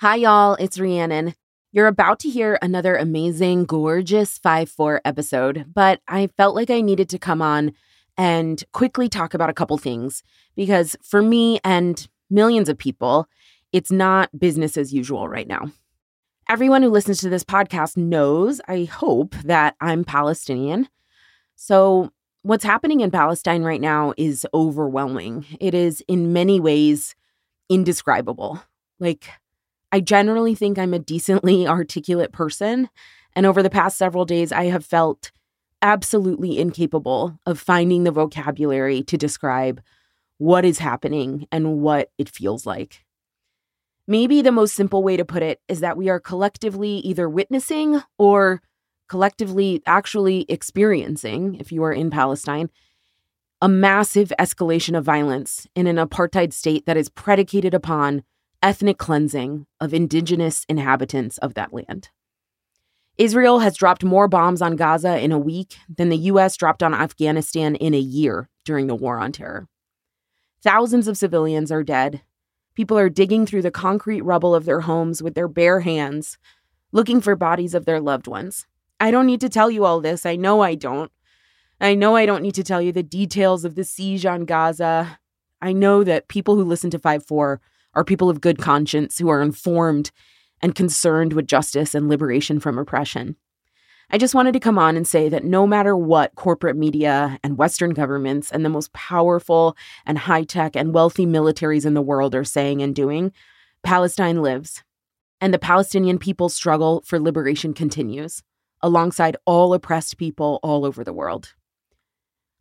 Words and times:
Hi, 0.00 0.16
y'all. 0.16 0.56
It's 0.56 0.78
Rhiannon. 0.78 1.34
You're 1.72 1.86
about 1.86 2.18
to 2.18 2.28
hear 2.28 2.58
another 2.60 2.96
amazing, 2.96 3.64
gorgeous 3.64 4.36
5 4.36 4.68
4 4.68 5.00
episode, 5.06 5.72
but 5.72 6.02
I 6.06 6.26
felt 6.36 6.54
like 6.54 6.68
I 6.68 6.82
needed 6.82 7.08
to 7.08 7.18
come 7.18 7.40
on 7.40 7.72
and 8.14 8.62
quickly 8.74 9.08
talk 9.08 9.32
about 9.32 9.48
a 9.48 9.54
couple 9.54 9.78
things 9.78 10.22
because 10.54 10.96
for 11.02 11.22
me 11.22 11.60
and 11.64 12.06
millions 12.28 12.68
of 12.68 12.76
people, 12.76 13.26
it's 13.72 13.90
not 13.90 14.38
business 14.38 14.76
as 14.76 14.92
usual 14.92 15.30
right 15.30 15.48
now. 15.48 15.72
Everyone 16.46 16.82
who 16.82 16.90
listens 16.90 17.20
to 17.20 17.30
this 17.30 17.42
podcast 17.42 17.96
knows, 17.96 18.60
I 18.68 18.84
hope, 18.84 19.34
that 19.44 19.76
I'm 19.80 20.04
Palestinian. 20.04 20.90
So, 21.54 22.12
what's 22.42 22.64
happening 22.64 23.00
in 23.00 23.10
Palestine 23.10 23.62
right 23.62 23.80
now 23.80 24.12
is 24.18 24.46
overwhelming. 24.52 25.46
It 25.58 25.72
is, 25.72 26.04
in 26.06 26.34
many 26.34 26.60
ways, 26.60 27.14
indescribable. 27.70 28.62
Like, 29.00 29.30
I 29.96 30.00
generally 30.00 30.54
think 30.54 30.78
I'm 30.78 30.92
a 30.92 30.98
decently 30.98 31.66
articulate 31.66 32.30
person. 32.30 32.90
And 33.34 33.46
over 33.46 33.62
the 33.62 33.70
past 33.70 33.96
several 33.96 34.26
days, 34.26 34.52
I 34.52 34.64
have 34.64 34.84
felt 34.84 35.32
absolutely 35.80 36.58
incapable 36.58 37.38
of 37.46 37.58
finding 37.58 38.04
the 38.04 38.10
vocabulary 38.10 39.02
to 39.04 39.16
describe 39.16 39.80
what 40.36 40.66
is 40.66 40.80
happening 40.80 41.48
and 41.50 41.80
what 41.80 42.10
it 42.18 42.28
feels 42.28 42.66
like. 42.66 43.06
Maybe 44.06 44.42
the 44.42 44.52
most 44.52 44.74
simple 44.74 45.02
way 45.02 45.16
to 45.16 45.24
put 45.24 45.42
it 45.42 45.62
is 45.66 45.80
that 45.80 45.96
we 45.96 46.10
are 46.10 46.20
collectively 46.20 46.98
either 46.98 47.26
witnessing 47.26 48.02
or 48.18 48.60
collectively 49.08 49.82
actually 49.86 50.44
experiencing, 50.50 51.54
if 51.54 51.72
you 51.72 51.82
are 51.84 51.92
in 51.92 52.10
Palestine, 52.10 52.68
a 53.62 53.68
massive 53.68 54.30
escalation 54.38 54.96
of 54.96 55.04
violence 55.04 55.66
in 55.74 55.86
an 55.86 55.96
apartheid 55.96 56.52
state 56.52 56.84
that 56.84 56.98
is 56.98 57.08
predicated 57.08 57.72
upon 57.72 58.24
ethnic 58.66 58.98
cleansing 58.98 59.64
of 59.80 59.94
indigenous 59.94 60.66
inhabitants 60.68 61.38
of 61.38 61.54
that 61.54 61.72
land. 61.72 62.10
Israel 63.16 63.60
has 63.60 63.76
dropped 63.76 64.02
more 64.02 64.26
bombs 64.26 64.60
on 64.60 64.74
Gaza 64.74 65.20
in 65.20 65.30
a 65.30 65.38
week 65.38 65.76
than 65.88 66.08
the 66.08 66.16
US 66.32 66.56
dropped 66.56 66.82
on 66.82 66.92
Afghanistan 66.92 67.76
in 67.76 67.94
a 67.94 67.98
year 67.98 68.48
during 68.64 68.88
the 68.88 68.96
war 68.96 69.18
on 69.18 69.30
terror. 69.30 69.68
Thousands 70.62 71.06
of 71.06 71.16
civilians 71.16 71.70
are 71.70 71.84
dead. 71.84 72.22
People 72.74 72.98
are 72.98 73.08
digging 73.08 73.46
through 73.46 73.62
the 73.62 73.70
concrete 73.70 74.22
rubble 74.22 74.52
of 74.52 74.64
their 74.64 74.80
homes 74.80 75.22
with 75.22 75.36
their 75.36 75.46
bare 75.46 75.82
hands, 75.82 76.36
looking 76.90 77.20
for 77.20 77.36
bodies 77.36 77.72
of 77.72 77.84
their 77.84 78.00
loved 78.00 78.26
ones. 78.26 78.66
I 78.98 79.12
don't 79.12 79.26
need 79.26 79.42
to 79.42 79.48
tell 79.48 79.70
you 79.70 79.84
all 79.84 80.00
this. 80.00 80.26
I 80.26 80.34
know 80.34 80.62
I 80.62 80.74
don't. 80.74 81.12
I 81.80 81.94
know 81.94 82.16
I 82.16 82.26
don't 82.26 82.42
need 82.42 82.56
to 82.56 82.64
tell 82.64 82.82
you 82.82 82.90
the 82.90 83.04
details 83.04 83.64
of 83.64 83.76
the 83.76 83.84
siege 83.84 84.26
on 84.26 84.44
Gaza. 84.44 85.20
I 85.62 85.72
know 85.72 86.02
that 86.02 86.26
people 86.26 86.56
who 86.56 86.64
listen 86.64 86.90
to 86.90 86.98
5 86.98 87.24
4 87.24 87.60
are 87.96 88.04
people 88.04 88.30
of 88.30 88.40
good 88.40 88.58
conscience 88.58 89.18
who 89.18 89.28
are 89.28 89.42
informed 89.42 90.12
and 90.62 90.74
concerned 90.74 91.32
with 91.32 91.48
justice 91.48 91.94
and 91.94 92.08
liberation 92.08 92.60
from 92.60 92.78
oppression. 92.78 93.34
I 94.10 94.18
just 94.18 94.34
wanted 94.34 94.52
to 94.52 94.60
come 94.60 94.78
on 94.78 94.96
and 94.96 95.08
say 95.08 95.28
that 95.28 95.44
no 95.44 95.66
matter 95.66 95.96
what 95.96 96.36
corporate 96.36 96.76
media 96.76 97.40
and 97.42 97.58
Western 97.58 97.90
governments 97.90 98.52
and 98.52 98.64
the 98.64 98.68
most 98.68 98.92
powerful 98.92 99.76
and 100.04 100.16
high 100.16 100.44
tech 100.44 100.76
and 100.76 100.94
wealthy 100.94 101.26
militaries 101.26 101.84
in 101.84 101.94
the 101.94 102.02
world 102.02 102.32
are 102.34 102.44
saying 102.44 102.82
and 102.82 102.94
doing, 102.94 103.32
Palestine 103.82 104.42
lives. 104.42 104.84
And 105.40 105.52
the 105.52 105.58
Palestinian 105.58 106.18
people's 106.18 106.54
struggle 106.54 107.02
for 107.04 107.18
liberation 107.18 107.74
continues, 107.74 108.42
alongside 108.80 109.36
all 109.44 109.74
oppressed 109.74 110.18
people 110.18 110.60
all 110.62 110.84
over 110.84 111.02
the 111.02 111.12
world. 111.12 111.54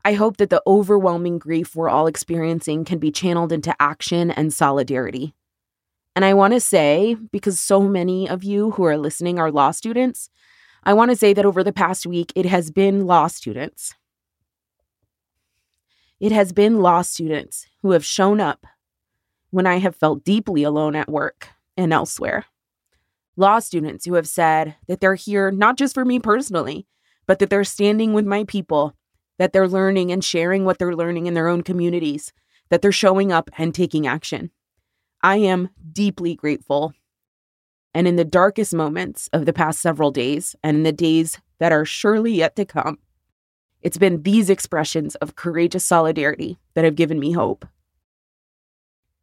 I 0.06 0.14
hope 0.14 0.38
that 0.38 0.52
the 0.52 0.62
overwhelming 0.68 1.40
grief 1.40 1.76
we're 1.76 1.90
all 1.90 2.06
experiencing 2.06 2.86
can 2.86 3.00
be 3.00 3.12
channeled 3.12 3.52
into 3.52 3.76
action 3.82 4.30
and 4.30 4.54
solidarity. 4.54 5.34
And 6.16 6.24
I 6.24 6.36
want 6.36 6.54
to 6.54 6.60
say, 6.60 7.16
because 7.32 7.60
so 7.60 7.82
many 7.82 8.30
of 8.30 8.44
you 8.44 8.72
who 8.72 8.84
are 8.84 9.00
listening 9.00 9.40
are 9.40 9.52
law 9.52 9.72
students, 9.72 10.30
I 10.84 10.94
want 10.94 11.10
to 11.10 11.18
say 11.18 11.34
that 11.34 11.44
over 11.44 11.64
the 11.64 11.74
past 11.74 12.06
week, 12.06 12.32
it 12.36 12.46
has 12.46 12.70
been 12.70 13.08
law 13.08 13.26
students. 13.26 13.96
It 16.20 16.32
has 16.32 16.54
been 16.54 16.82
law 16.82 17.02
students 17.02 17.66
who 17.82 17.90
have 17.92 18.06
shown 18.06 18.40
up 18.40 18.68
when 19.50 19.66
I 19.66 19.80
have 19.80 19.96
felt 19.96 20.24
deeply 20.24 20.62
alone 20.62 20.96
at 20.96 21.10
work 21.10 21.50
and 21.76 21.92
elsewhere. 21.92 22.46
Law 23.38 23.58
students 23.58 24.06
who 24.06 24.14
have 24.14 24.28
said 24.28 24.76
that 24.88 25.02
they're 25.02 25.16
here 25.16 25.50
not 25.50 25.78
just 25.78 25.96
for 25.96 26.06
me 26.06 26.20
personally, 26.20 26.86
but 27.26 27.40
that 27.40 27.50
they're 27.50 27.64
standing 27.64 28.14
with 28.14 28.28
my 28.28 28.44
people 28.44 28.94
that 29.38 29.54
they're 29.54 29.68
learning 29.68 30.12
and 30.12 30.24
sharing 30.24 30.66
what 30.66 30.80
they're 30.80 30.96
learning 30.96 31.26
in 31.26 31.34
their 31.34 31.48
own 31.48 31.62
communities, 31.62 32.34
that 32.70 32.82
they're 32.82 32.92
showing 32.92 33.32
up 33.32 33.50
and 33.58 33.74
taking 33.74 34.08
action. 34.08 34.52
I 35.22 35.38
am 35.38 35.70
deeply 35.92 36.36
grateful. 36.36 36.94
And 37.94 38.08
in 38.08 38.16
the 38.16 38.26
darkest 38.26 38.74
moments 38.74 39.30
of 39.34 39.46
the 39.46 39.54
past 39.54 39.80
several 39.80 40.12
days, 40.12 40.56
and 40.64 40.78
in 40.78 40.84
the 40.84 40.92
days 40.92 41.40
that 41.60 41.72
are 41.72 41.86
surely 41.86 42.34
yet 42.34 42.56
to 42.58 42.66
come, 42.66 43.00
it's 43.82 43.98
been 43.98 44.24
these 44.24 44.50
expressions 44.50 45.16
of 45.16 45.36
courageous 45.36 45.86
solidarity 45.86 46.58
that 46.74 46.84
have 46.84 46.96
given 46.96 47.20
me 47.20 47.32
hope. 47.32 47.66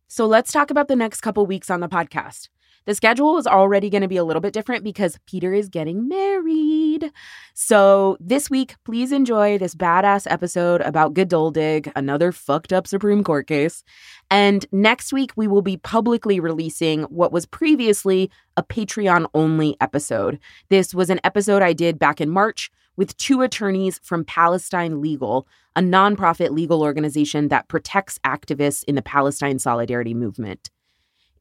So 0.08 0.26
let's 0.26 0.52
talk 0.52 0.70
about 0.70 0.88
the 0.88 0.96
next 0.96 1.20
couple 1.20 1.46
weeks 1.46 1.70
on 1.70 1.80
the 1.80 1.88
podcast. 1.88 2.48
The 2.84 2.94
schedule 2.94 3.38
is 3.38 3.46
already 3.46 3.90
going 3.90 4.02
to 4.02 4.08
be 4.08 4.16
a 4.16 4.24
little 4.24 4.40
bit 4.40 4.52
different 4.52 4.82
because 4.82 5.18
Peter 5.26 5.52
is 5.52 5.68
getting 5.68 6.08
married. 6.08 7.12
So 7.54 8.16
this 8.18 8.50
week, 8.50 8.74
please 8.84 9.12
enjoy 9.12 9.58
this 9.58 9.74
badass 9.74 10.30
episode 10.30 10.80
about 10.80 11.14
Geduldig, 11.14 11.92
another 11.94 12.32
fucked 12.32 12.72
up 12.72 12.86
Supreme 12.86 13.22
Court 13.22 13.46
case. 13.46 13.84
And 14.30 14.66
next 14.72 15.12
week, 15.12 15.32
we 15.36 15.46
will 15.46 15.62
be 15.62 15.76
publicly 15.76 16.40
releasing 16.40 17.02
what 17.04 17.32
was 17.32 17.46
previously 17.46 18.30
a 18.56 18.62
Patreon 18.62 19.26
only 19.34 19.76
episode. 19.80 20.38
This 20.68 20.94
was 20.94 21.10
an 21.10 21.20
episode 21.22 21.62
I 21.62 21.72
did 21.72 21.98
back 21.98 22.20
in 22.20 22.30
March 22.30 22.70
with 22.96 23.16
two 23.16 23.42
attorneys 23.42 24.00
from 24.02 24.24
Palestine 24.24 25.00
Legal, 25.00 25.46
a 25.76 25.80
nonprofit 25.80 26.50
legal 26.50 26.82
organization 26.82 27.48
that 27.48 27.68
protects 27.68 28.18
activists 28.20 28.84
in 28.84 28.94
the 28.94 29.02
Palestine 29.02 29.58
Solidarity 29.58 30.14
Movement. 30.14 30.70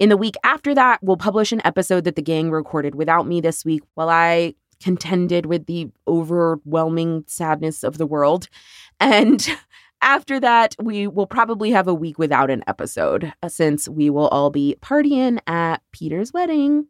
In 0.01 0.09
the 0.09 0.17
week 0.17 0.34
after 0.44 0.73
that, 0.73 0.97
we'll 1.03 1.16
publish 1.16 1.51
an 1.51 1.62
episode 1.63 2.06
that 2.06 2.16
the 2.16 2.23
gang 2.23 2.50
recorded 2.50 2.95
without 2.95 3.28
me 3.28 3.39
this 3.39 3.63
week 3.63 3.84
while 3.94 4.09
I 4.09 4.56
contended 4.81 5.45
with 5.45 5.67
the 5.67 5.91
overwhelming 6.07 7.23
sadness 7.28 7.84
of 7.84 8.00
the 8.00 8.07
world. 8.07 8.50
And 9.00 9.47
after 10.01 10.40
that, 10.40 10.75
we 10.81 11.06
will 11.06 11.28
probably 11.28 11.69
have 11.69 11.88
a 11.88 11.94
week 11.94 12.17
without 12.17 12.50
an 12.50 12.63
episode 12.66 13.31
uh, 13.44 13.47
since 13.47 13.88
we 13.88 14.09
will 14.09 14.28
all 14.29 14.50
be 14.50 14.75
partying 14.81 15.38
at 15.45 15.84
Peter's 15.91 16.34
wedding. 16.34 16.88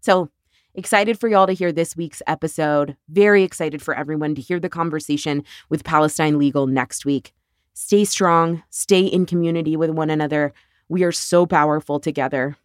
So, 0.00 0.30
excited 0.74 1.20
for 1.20 1.28
y'all 1.28 1.48
to 1.48 1.52
hear 1.52 1.70
this 1.70 1.98
week's 1.98 2.22
episode. 2.26 2.96
Very 3.10 3.42
excited 3.42 3.82
for 3.82 3.94
everyone 3.94 4.34
to 4.36 4.40
hear 4.40 4.58
the 4.58 4.70
conversation 4.70 5.44
with 5.68 5.84
Palestine 5.84 6.38
Legal 6.38 6.66
next 6.66 7.04
week. 7.04 7.34
Stay 7.74 8.06
strong, 8.06 8.62
stay 8.70 9.02
in 9.02 9.26
community 9.26 9.76
with 9.76 9.90
one 9.90 10.08
another. 10.08 10.54
We 10.90 11.04
are 11.04 11.12
so 11.12 11.46
powerful 11.46 12.00
together. 12.00 12.56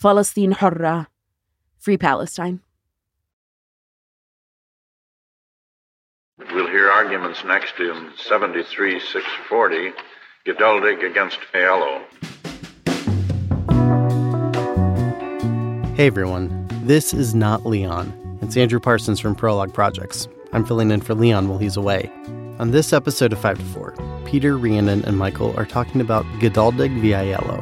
Palestine 0.00 0.50
Hurra. 0.50 1.06
Free 1.78 1.96
Palestine. 1.96 2.58
We'll 6.52 6.66
hear 6.66 6.90
arguments 6.90 7.44
next 7.44 7.78
in 7.78 8.10
73 8.16 8.98
640, 8.98 9.92
Geduldig 10.44 11.08
against 11.08 11.38
Aiello. 11.54 12.02
Hey 15.94 16.08
everyone, 16.08 16.66
this 16.82 17.14
is 17.14 17.32
not 17.32 17.64
Leon. 17.64 18.38
It's 18.42 18.56
Andrew 18.56 18.80
Parsons 18.80 19.20
from 19.20 19.36
Prologue 19.36 19.72
Projects. 19.72 20.26
I'm 20.52 20.66
filling 20.66 20.90
in 20.90 21.00
for 21.00 21.14
Leon 21.14 21.48
while 21.48 21.58
he's 21.58 21.76
away. 21.76 22.10
On 22.62 22.70
this 22.70 22.92
episode 22.92 23.32
of 23.32 23.40
5 23.40 23.58
to 23.58 23.64
4, 23.64 24.22
Peter, 24.24 24.56
Rhiannon, 24.56 25.04
and 25.04 25.18
Michael 25.18 25.52
are 25.56 25.66
talking 25.66 26.00
about 26.00 26.24
Geduldig 26.38 26.96
v. 27.00 27.08
Aiello. 27.08 27.60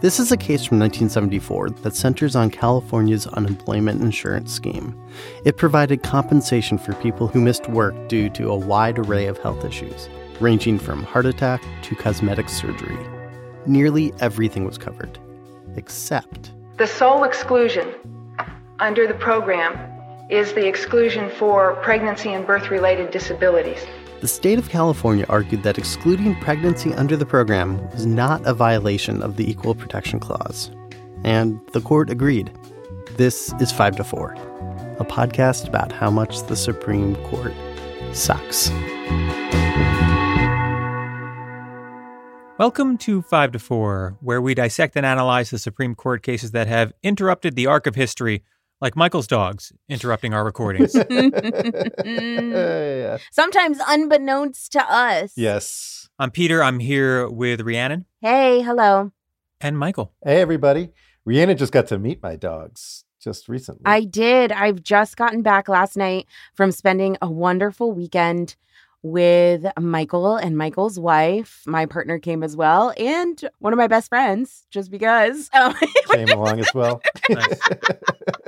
This 0.00 0.18
is 0.18 0.32
a 0.32 0.36
case 0.36 0.64
from 0.64 0.80
1974 0.80 1.70
that 1.70 1.94
centers 1.94 2.34
on 2.34 2.50
California's 2.50 3.28
unemployment 3.28 4.02
insurance 4.02 4.52
scheme. 4.52 5.00
It 5.44 5.58
provided 5.58 6.02
compensation 6.02 6.76
for 6.76 6.92
people 6.94 7.28
who 7.28 7.40
missed 7.40 7.68
work 7.68 7.94
due 8.08 8.28
to 8.30 8.50
a 8.50 8.56
wide 8.56 8.98
array 8.98 9.28
of 9.28 9.38
health 9.38 9.64
issues, 9.64 10.08
ranging 10.40 10.80
from 10.80 11.04
heart 11.04 11.26
attack 11.26 11.62
to 11.82 11.94
cosmetic 11.94 12.48
surgery. 12.48 12.98
Nearly 13.66 14.12
everything 14.18 14.64
was 14.64 14.76
covered, 14.76 15.20
except 15.76 16.50
the 16.78 16.88
sole 16.88 17.22
exclusion 17.22 17.94
under 18.80 19.06
the 19.06 19.14
program 19.14 19.78
is 20.30 20.52
the 20.54 20.66
exclusion 20.66 21.30
for 21.30 21.76
pregnancy 21.76 22.32
and 22.32 22.44
birth 22.44 22.72
related 22.72 23.12
disabilities. 23.12 23.86
The 24.22 24.28
state 24.28 24.60
of 24.60 24.70
California 24.70 25.26
argued 25.28 25.64
that 25.64 25.78
excluding 25.78 26.36
pregnancy 26.36 26.94
under 26.94 27.16
the 27.16 27.26
program 27.26 27.84
was 27.90 28.06
not 28.06 28.40
a 28.46 28.54
violation 28.54 29.20
of 29.20 29.36
the 29.36 29.50
Equal 29.50 29.74
Protection 29.74 30.20
Clause. 30.20 30.70
And 31.24 31.58
the 31.72 31.80
court 31.80 32.08
agreed. 32.08 32.52
This 33.16 33.52
is 33.54 33.72
5 33.72 33.96
to 33.96 34.04
4, 34.04 34.34
a 35.00 35.04
podcast 35.04 35.66
about 35.66 35.90
how 35.90 36.08
much 36.08 36.40
the 36.46 36.54
Supreme 36.54 37.16
Court 37.24 37.52
sucks. 38.12 38.70
Welcome 42.58 42.98
to 42.98 43.22
5 43.22 43.50
to 43.50 43.58
4, 43.58 44.18
where 44.20 44.40
we 44.40 44.54
dissect 44.54 44.94
and 44.94 45.04
analyze 45.04 45.50
the 45.50 45.58
Supreme 45.58 45.96
Court 45.96 46.22
cases 46.22 46.52
that 46.52 46.68
have 46.68 46.92
interrupted 47.02 47.56
the 47.56 47.66
arc 47.66 47.88
of 47.88 47.96
history, 47.96 48.44
like 48.82 48.96
Michael's 48.96 49.28
dogs 49.28 49.72
interrupting 49.88 50.34
our 50.34 50.44
recordings. 50.44 50.94
Yeah. 52.04 53.16
Sometimes 53.30 53.78
unbeknownst 53.86 54.72
to 54.72 54.80
us. 54.92 55.32
Yes. 55.36 56.08
I'm 56.18 56.32
Peter. 56.32 56.62
I'm 56.62 56.80
here 56.80 57.28
with 57.30 57.60
Rhiannon 57.62 58.06
Hey, 58.20 58.60
hello. 58.60 59.12
and 59.60 59.78
Michael. 59.78 60.12
Hey, 60.24 60.40
everybody. 60.40 60.90
Rhiannon 61.24 61.56
just 61.56 61.72
got 61.72 61.86
to 61.86 61.98
meet 61.98 62.20
my 62.22 62.34
dogs 62.34 63.04
just 63.22 63.48
recently. 63.48 63.82
I 63.86 64.00
did. 64.02 64.50
I've 64.50 64.82
just 64.82 65.16
gotten 65.16 65.42
back 65.42 65.68
last 65.68 65.96
night 65.96 66.26
from 66.54 66.72
spending 66.72 67.16
a 67.22 67.30
wonderful 67.30 67.92
weekend 67.92 68.56
with 69.04 69.64
Michael 69.80 70.36
and 70.36 70.56
Michael's 70.56 70.98
wife. 70.98 71.62
My 71.66 71.86
partner 71.86 72.18
came 72.18 72.42
as 72.42 72.56
well, 72.56 72.92
and 72.96 73.40
one 73.58 73.72
of 73.72 73.76
my 73.76 73.88
best 73.88 74.08
friends, 74.08 74.64
just 74.70 74.90
because. 74.90 75.50
Um, 75.52 75.74
came 76.12 76.28
along 76.28 76.60
as 76.60 76.72
well. 76.74 77.00
Nice. 77.28 77.60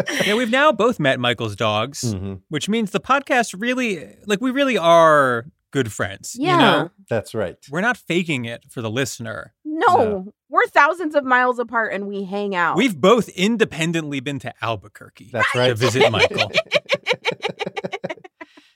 Yeah, 0.26 0.34
we've 0.34 0.50
now 0.50 0.72
both 0.72 0.98
met 1.00 1.18
Michael's 1.20 1.56
dogs, 1.56 2.02
Mhm. 2.14 2.40
which 2.48 2.68
means 2.68 2.90
the 2.92 3.00
podcast 3.00 3.54
really, 3.58 4.16
like, 4.26 4.40
we 4.40 4.50
really 4.50 4.76
are 4.78 5.46
good 5.70 5.92
friends. 5.92 6.36
yeah. 6.38 6.52
You 6.52 6.58
know, 6.58 6.90
That's 7.10 7.34
right. 7.34 7.56
we're 7.70 7.80
not 7.80 7.96
faking 7.96 8.44
it 8.44 8.64
for 8.70 8.80
the 8.82 8.90
listener. 8.90 9.54
no, 9.64 9.86
No. 9.96 10.32
we're 10.48 10.66
thousands 10.68 11.14
of 11.16 11.24
miles 11.24 11.58
apart 11.58 11.92
and 11.92 12.06
we 12.06 12.24
hang 12.24 12.54
out. 12.54 12.76
We've 12.76 12.96
both 12.98 13.28
independently 13.30 14.20
been 14.20 14.38
to 14.40 14.52
Albuquerque 14.62 15.30
That's 15.32 15.52
right. 15.54 15.64
to 15.66 15.70
right. 15.72 15.78
visit 15.78 16.10
Michael. 16.12 16.50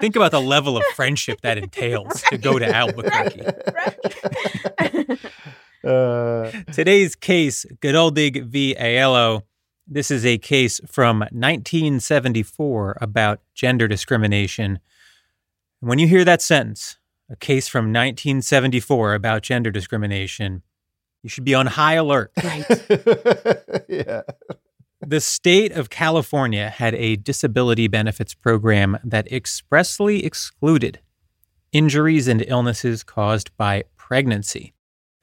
Think 0.01 0.15
about 0.17 0.31
the 0.31 0.41
level 0.41 0.77
of 0.77 0.85
friendship 0.95 1.41
that 1.43 1.59
entails 1.59 2.23
to 2.31 2.39
go 2.39 2.59
to 2.59 2.67
Albuquerque. 2.67 3.43
Uh, 5.85 6.51
Today's 6.73 7.15
case, 7.15 7.65
Geduldig 7.81 8.45
v. 8.47 8.75
Aiello. 8.79 9.43
This 9.91 10.11
is 10.11 10.27
a 10.27 10.37
case 10.37 10.83
from 10.87 11.21
1974 11.21 12.99
about 13.01 13.41
gender 13.55 13.89
discrimination. 13.89 14.81
When 15.81 15.99
you 15.99 16.07
hear 16.07 16.27
that 16.27 16.43
sentence, 16.43 16.99
a 17.31 17.37
case 17.37 17.69
from 17.69 17.87
1974 17.87 19.15
about 19.15 19.43
gender 19.43 19.71
discrimination, 19.71 20.63
you 21.23 21.31
should 21.31 21.45
be 21.45 21.55
on 21.55 21.69
high 21.69 21.95
alert. 21.95 22.33
Right. 22.45 22.67
yeah. 23.89 24.23
The 25.01 25.21
state 25.23 25.73
of 25.73 25.89
California 25.89 26.69
had 26.69 26.95
a 26.95 27.17
disability 27.17 27.89
benefits 27.89 28.35
program 28.35 28.99
that 29.03 29.33
expressly 29.33 30.23
excluded 30.23 31.01
injuries 31.73 32.29
and 32.29 32.45
illnesses 32.47 33.03
caused 33.03 33.57
by 33.57 33.85
pregnancy. 33.97 34.75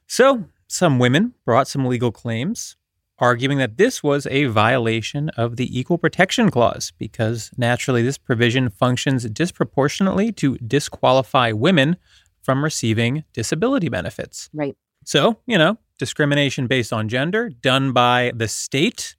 So, 0.08 0.46
some 0.66 0.98
women 0.98 1.34
brought 1.44 1.68
some 1.68 1.86
legal 1.86 2.10
claims, 2.10 2.76
arguing 3.18 3.58
that 3.58 3.76
this 3.78 4.02
was 4.02 4.26
a 4.26 4.44
violation 4.46 5.30
of 5.30 5.56
the 5.56 5.78
Equal 5.78 5.98
Protection 5.98 6.50
Clause 6.50 6.92
because 6.98 7.50
naturally 7.56 8.02
this 8.02 8.18
provision 8.18 8.68
functions 8.68 9.24
disproportionately 9.24 10.32
to 10.32 10.56
disqualify 10.58 11.52
women 11.52 11.96
from 12.42 12.62
receiving 12.62 13.24
disability 13.32 13.88
benefits. 13.88 14.48
right. 14.52 14.76
So, 15.04 15.38
you 15.46 15.56
know, 15.56 15.78
discrimination 15.98 16.66
based 16.66 16.92
on 16.92 17.08
gender 17.08 17.48
done 17.48 17.92
by 17.92 18.32
the 18.34 18.48
state, 18.48 19.16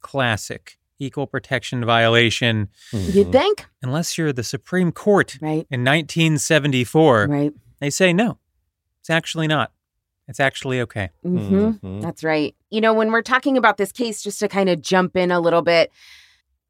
classic 0.00 0.78
equal 0.98 1.26
protection 1.26 1.84
violation, 1.84 2.68
You'd 2.90 3.14
mm-hmm. 3.14 3.30
think, 3.32 3.66
unless 3.82 4.16
you're 4.16 4.32
the 4.32 4.42
Supreme 4.42 4.92
Court 4.92 5.36
right? 5.40 5.66
in 5.70 5.84
1974. 5.84 7.26
Right. 7.28 7.52
They 7.80 7.90
say 7.90 8.12
no, 8.12 8.38
it's 9.00 9.10
actually 9.10 9.46
not. 9.46 9.72
It's 10.28 10.40
actually 10.40 10.80
okay. 10.82 11.10
hmm 11.22 11.38
Mhm. 11.38 11.80
That's 12.00 12.22
right. 12.24 12.54
You 12.70 12.80
know, 12.80 12.92
when 12.92 13.10
we're 13.10 13.22
talking 13.22 13.56
about 13.56 13.76
this 13.78 13.92
case, 13.92 14.22
just 14.22 14.38
to 14.40 14.48
kind 14.48 14.68
of 14.68 14.82
jump 14.82 15.16
in 15.16 15.30
a 15.30 15.40
little 15.40 15.62
bit, 15.62 15.90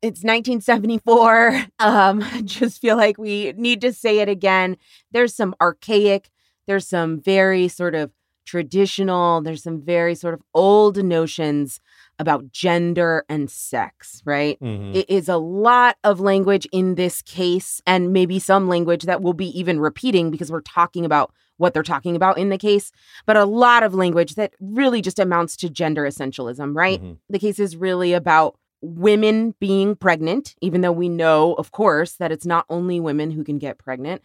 it's 0.03 0.23
1974. 0.23 1.65
Um, 1.79 2.25
just 2.45 2.81
feel 2.81 2.97
like 2.97 3.19
we 3.19 3.53
need 3.57 3.81
to 3.83 3.93
say 3.93 4.21
it 4.21 4.29
again. 4.29 4.77
There's 5.13 5.35
some 5.35 5.55
archaic, 5.61 6.31
there's 6.67 6.87
some 6.87 7.21
very 7.21 7.69
sort 7.69 7.95
of 7.95 8.11
traditional, 8.47 9.41
there's 9.43 9.63
some 9.63 9.81
very 9.83 10.15
sort 10.15 10.35
of 10.35 10.43
old 10.55 11.03
notions 11.05 11.81
about 12.19 12.51
gender 12.51 13.25
and 13.29 13.51
sex, 13.51 14.23
right? 14.25 14.59
Mhm. 14.61 14.95
It 14.95 15.09
is 15.11 15.29
a 15.29 15.37
lot 15.37 15.97
of 16.05 16.21
language 16.21 16.67
in 16.73 16.95
this 16.95 17.23
case, 17.23 17.81
and 17.87 18.13
maybe 18.13 18.39
some 18.39 18.69
language 18.69 19.03
that 19.05 19.23
we'll 19.23 19.33
be 19.35 19.59
even 19.59 19.81
repeating 19.81 20.31
because 20.31 20.51
we're 20.51 20.61
talking 20.63 21.05
about 21.05 21.33
what 21.59 21.73
they're 21.73 21.83
talking 21.83 22.17
about 22.17 22.37
in 22.39 22.51
the 22.51 22.59
case, 22.59 22.93
but 23.25 23.37
a 23.37 23.45
lot 23.45 23.83
of 23.83 23.95
language 23.95 24.35
that 24.35 24.53
really 24.61 25.01
just 25.01 25.19
amounts 25.19 25.57
to 25.57 25.71
gender 25.71 26.03
essentialism, 26.05 26.75
right? 26.77 27.03
Mhm. 27.03 27.17
The 27.31 27.39
case 27.39 27.59
is 27.59 27.77
really 27.77 28.13
about 28.13 28.57
women 28.83 29.55
being 29.59 29.97
pregnant, 29.97 30.55
even 30.61 30.83
though 30.83 30.93
we 30.93 31.09
know, 31.09 31.55
of 31.55 31.73
course, 31.73 32.13
that 32.13 32.31
it's 32.31 32.45
not 32.45 32.67
only 32.69 33.01
women 33.01 33.31
who 33.31 33.43
can 33.43 33.59
get 33.59 33.79
pregnant, 33.79 34.21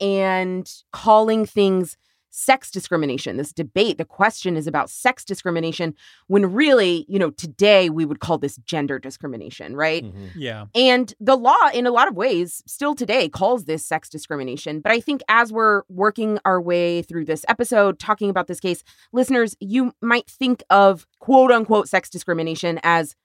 and 0.00 0.72
calling 0.92 1.44
things 1.44 1.96
sex 2.30 2.70
discrimination. 2.70 3.36
This 3.36 3.52
debate, 3.52 3.98
the 3.98 4.04
question 4.04 4.56
is 4.56 4.66
about 4.66 4.88
sex 4.88 5.24
discrimination, 5.24 5.94
when 6.28 6.52
really, 6.52 7.04
you 7.08 7.18
know, 7.18 7.30
today 7.30 7.90
we 7.90 8.04
would 8.04 8.20
call 8.20 8.38
this 8.38 8.56
gender 8.58 8.98
discrimination, 8.98 9.76
right? 9.76 10.04
Mhm. 10.04 10.30
Yeah. 10.36 10.66
And 10.74 11.12
the 11.20 11.36
law, 11.36 11.68
in 11.74 11.86
a 11.86 11.90
lot 11.90 12.08
of 12.08 12.16
ways, 12.16 12.62
still 12.66 12.94
today 12.94 13.28
calls 13.28 13.64
this 13.64 13.84
sex 13.84 14.08
discrimination. 14.08 14.80
But 14.80 14.92
I 14.92 15.00
think 15.00 15.22
as 15.28 15.52
we're 15.52 15.82
working 15.88 16.38
our 16.44 16.60
way 16.60 17.02
through 17.02 17.24
this 17.24 17.44
episode, 17.48 17.98
talking 17.98 18.30
about 18.30 18.46
this 18.46 18.60
case, 18.60 18.82
listeners, 19.12 19.56
you 19.60 19.92
might 20.00 20.28
think 20.30 20.62
of 20.70 21.06
quote 21.18 21.50
unquote 21.50 21.88
sex 21.88 22.08
discrimination 22.08 22.78
as, 22.82 23.16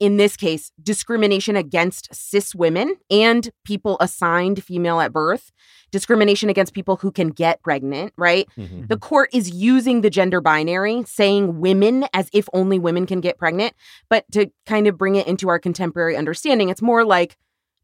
in 0.00 0.16
this 0.16 0.36
case, 0.36 0.70
discrimination 0.80 1.56
against 1.56 2.14
cis 2.14 2.54
women 2.54 2.94
and 3.10 3.50
people 3.64 3.96
assigned 4.00 4.62
female 4.62 5.00
at 5.00 5.12
birth, 5.12 5.50
discrimination 5.90 6.48
against 6.48 6.72
people 6.72 6.96
who 6.96 7.10
can 7.10 7.28
get 7.28 7.62
pregnant, 7.62 8.12
right? 8.16 8.46
Mhm. 8.56 8.88
The 8.88 8.96
court 8.96 9.30
is 9.32 9.50
using 9.50 10.02
the 10.02 10.10
gender 10.10 10.40
binary, 10.40 11.02
saying 11.04 11.60
women 11.60 12.06
as 12.14 12.28
if 12.32 12.48
only 12.52 12.78
women 12.78 13.06
can 13.06 13.20
get 13.20 13.38
pregnant. 13.38 13.74
But 14.08 14.24
to 14.32 14.50
kind 14.66 14.86
of 14.86 14.96
bring 14.96 15.16
it 15.16 15.26
into 15.26 15.48
our 15.48 15.58
contemporary 15.58 16.16
understanding, 16.16 16.68
it's 16.68 16.82
more 16.82 17.04
like 17.04 17.36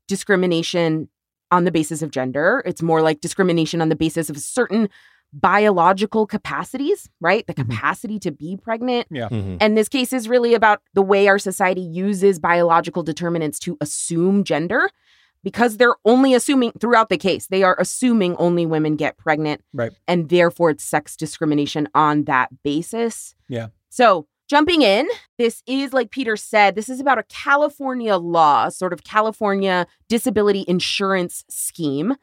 discrimination 0.07 1.09
on 1.51 1.65
the 1.65 1.73
basis 1.73 2.03
of 2.03 2.11
gender. 2.11 2.63
It's 2.67 2.83
more 2.83 3.03
like 3.03 3.21
discrimination 3.21 3.81
on 3.81 3.89
the 3.89 3.97
basis 3.97 4.31
of 4.31 4.39
certain 4.39 4.89
biological 5.41 6.27
capacities, 6.27 7.11
right? 7.21 7.47
The 7.47 7.55
capacity 7.55 8.19
to 8.21 8.31
be 8.31 8.57
pregnant. 8.57 9.09
Mhm. 9.11 9.59
And 9.61 9.77
this 9.77 9.89
case 9.89 10.13
is 10.13 10.29
really 10.29 10.55
about 10.55 10.81
the 10.95 11.03
way 11.03 11.27
our 11.29 11.39
society 11.39 11.81
uses 11.81 12.39
biological 12.39 13.03
determinants 13.03 13.59
to 13.61 13.77
assume 13.81 14.45
gender 14.45 14.89
because 15.43 15.77
they're 15.77 15.97
only 16.05 16.35
assuming 16.35 16.73
throughout 16.81 17.09
the 17.11 17.19
case, 17.19 17.49
they 17.49 17.63
are 17.63 17.77
assuming 17.79 18.37
only 18.37 18.65
women 18.65 18.97
get 18.97 19.19
pregnant. 19.19 19.63
Right. 19.73 19.93
And 20.09 20.29
therefore, 20.29 20.71
it's 20.71 20.85
sex 20.85 21.17
discrimination 21.17 21.89
on 21.95 22.25
that 22.25 22.51
basis. 22.63 23.35
Yeah. 23.49 23.69
So, 23.91 24.27
jumping 24.49 24.83
in, 24.83 25.09
this 25.37 25.63
is 25.67 25.93
like 25.93 26.11
Peter 26.11 26.37
said, 26.37 26.77
this 26.77 26.89
is 26.89 27.01
about 27.01 27.19
a 27.19 27.25
California 27.25 28.17
law, 28.17 28.69
sort 28.69 28.93
of 28.93 29.05
California 29.05 29.87
disability 30.09 30.65
insurance 30.69 31.45
scheme. 31.49 32.15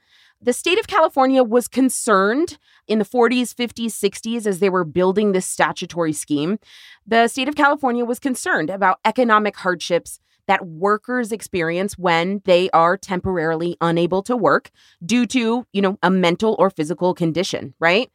The 0.43 0.53
state 0.53 0.79
of 0.79 0.87
California 0.87 1.43
was 1.43 1.67
concerned 1.67 2.57
in 2.87 2.97
the 2.97 3.05
40s, 3.05 3.53
50s, 3.53 3.91
60s 3.91 4.47
as 4.47 4.57
they 4.57 4.69
were 4.69 4.83
building 4.83 5.31
this 5.31 5.45
statutory 5.45 6.13
scheme. 6.13 6.57
The 7.05 7.27
state 7.27 7.47
of 7.47 7.55
California 7.55 8.03
was 8.03 8.19
concerned 8.19 8.71
about 8.71 8.99
economic 9.05 9.55
hardships 9.57 10.19
that 10.47 10.65
workers 10.65 11.31
experience 11.31 11.95
when 11.95 12.41
they 12.45 12.71
are 12.71 12.97
temporarily 12.97 13.77
unable 13.81 14.23
to 14.23 14.35
work 14.35 14.71
due 15.05 15.27
to, 15.27 15.67
you 15.73 15.81
know, 15.81 15.99
a 16.01 16.09
mental 16.09 16.55
or 16.57 16.71
physical 16.71 17.13
condition, 17.13 17.75
right? 17.79 18.09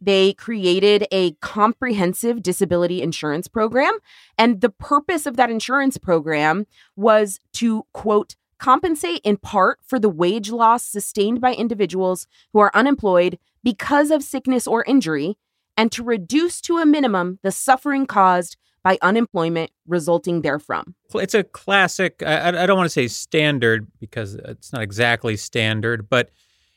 They 0.00 0.34
created 0.34 1.06
a 1.10 1.32
comprehensive 1.40 2.42
disability 2.42 3.02
insurance 3.02 3.48
program. 3.48 3.98
And 4.38 4.60
the 4.60 4.70
purpose 4.70 5.26
of 5.26 5.36
that 5.36 5.50
insurance 5.50 5.98
program 5.98 6.66
was 6.96 7.40
to, 7.54 7.86
quote, 7.92 8.36
compensate 8.60 9.20
in 9.24 9.36
part 9.38 9.80
for 9.84 9.98
the 9.98 10.08
wage 10.08 10.50
loss 10.50 10.84
sustained 10.84 11.40
by 11.40 11.54
individuals 11.54 12.26
who 12.52 12.60
are 12.60 12.70
unemployed 12.74 13.38
because 13.64 14.10
of 14.10 14.22
sickness 14.22 14.66
or 14.66 14.84
injury, 14.84 15.36
and 15.76 15.90
to 15.92 16.02
reduce 16.04 16.60
to 16.60 16.76
a 16.78 16.86
minimum 16.86 17.38
the 17.42 17.50
suffering 17.50 18.06
caused 18.06 18.56
by 18.82 18.96
unemployment 19.02 19.70
resulting 19.86 20.40
therefrom. 20.42 20.94
Well, 21.12 21.22
It's 21.22 21.34
a 21.34 21.44
classic, 21.44 22.22
I, 22.24 22.48
I 22.62 22.66
don't 22.66 22.76
want 22.78 22.86
to 22.86 22.90
say 22.92 23.08
standard 23.08 23.86
because 23.98 24.34
it's 24.36 24.72
not 24.72 24.82
exactly 24.82 25.36
standard, 25.36 26.08
but 26.08 26.30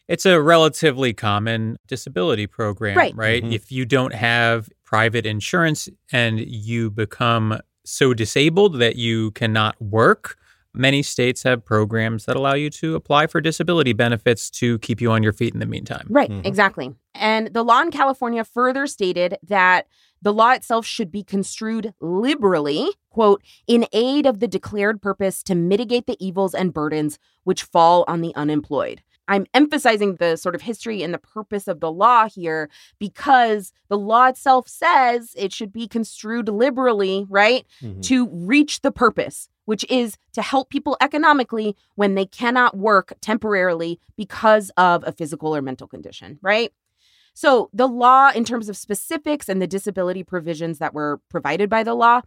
it's 0.10 0.26
a 0.26 0.42
relatively 0.42 1.14
common 1.14 1.78
disability 1.88 2.46
program, 2.48 2.98
Right. 2.98 3.16
right? 3.16 3.44
Mhm. 3.44 3.54
If 3.54 3.72
you 3.72 3.86
don't 3.86 4.14
have 4.14 4.70
private 4.84 5.26
insurance 5.26 5.88
and 6.12 6.40
you 6.42 6.92
become 6.92 7.60
so 7.86 8.14
disabled 8.14 8.80
that 8.80 8.98
you 8.98 9.32
cannot 9.32 9.82
work, 9.82 10.38
Many 10.76 11.04
states 11.04 11.44
have 11.44 11.64
programs 11.64 12.26
that 12.26 12.36
allow 12.36 12.56
you 12.56 12.70
to 12.72 12.96
apply 12.96 13.28
for 13.28 13.40
disability 13.42 13.94
benefits 13.94 14.50
to 14.52 14.80
keep 14.80 15.02
you 15.02 15.12
on 15.12 15.22
your 15.22 15.34
feet 15.34 15.54
in 15.54 15.60
the 15.60 15.66
meantime. 15.68 16.08
Right, 16.10 16.32
Mhm. 16.32 16.46
exactly. 16.46 16.96
And 17.14 17.54
the 17.54 17.64
law 17.64 17.82
in 17.82 17.92
California 17.92 18.44
further 18.44 18.88
stated 18.88 19.38
that 19.44 19.88
the 20.22 20.34
law 20.34 20.52
itself 20.52 20.86
should 20.86 21.12
be 21.12 21.24
construed 21.24 21.94
liberally, 22.02 22.90
quote, 23.10 23.44
in 23.68 23.86
aid 23.94 24.26
of 24.26 24.40
the 24.40 24.48
declared 24.48 25.02
purpose 25.02 25.44
to 25.44 25.54
mitigate 25.54 26.08
the 26.08 26.18
evils 26.20 26.56
and 26.56 26.74
burdens 26.74 27.20
which 27.44 27.64
fall 27.64 28.04
on 28.08 28.22
the 28.22 28.34
unemployed. 28.36 29.02
I'm 29.28 29.46
emphasizing 29.54 30.16
the 30.16 30.36
sort 30.36 30.54
of 30.56 30.62
history 30.62 31.02
and 31.02 31.14
the 31.14 31.18
purpose 31.18 31.68
of 31.68 31.80
the 31.80 31.92
law 31.92 32.28
here 32.28 32.70
because 33.00 33.72
the 33.88 33.98
law 33.98 34.28
itself 34.28 34.68
says 34.68 35.34
it 35.38 35.54
should 35.54 35.72
be 35.72 35.88
construed 35.88 36.50
liberally, 36.50 37.26
right? 37.30 37.66
Mhm. 37.82 38.02
to 38.04 38.28
reach 38.30 38.82
the 38.82 38.92
purpose, 38.92 39.48
which 39.66 39.86
is 39.90 40.18
to 40.34 40.42
help 40.42 40.70
people 40.70 40.98
economically 41.02 41.76
when 41.96 42.16
they 42.16 42.26
cannot 42.26 42.76
work 42.78 43.14
temporarily 43.22 44.00
because 44.18 44.72
of 44.78 45.04
a 45.08 45.12
physical 45.12 45.56
or 45.56 45.62
mental 45.62 45.88
condition, 45.88 46.38
right? 46.42 46.74
So, 47.36 47.70
the 47.74 47.88
law, 47.88 48.30
in 48.36 48.44
terms 48.46 48.70
of 48.70 48.78
specifics 48.78 49.50
and 49.50 49.60
the 49.62 49.66
disability 49.68 50.24
provisions 50.24 50.78
that 50.80 50.94
were 50.94 51.20
provided 51.30 51.68
by 51.70 51.82
the 51.84 51.96
law, 51.96 52.22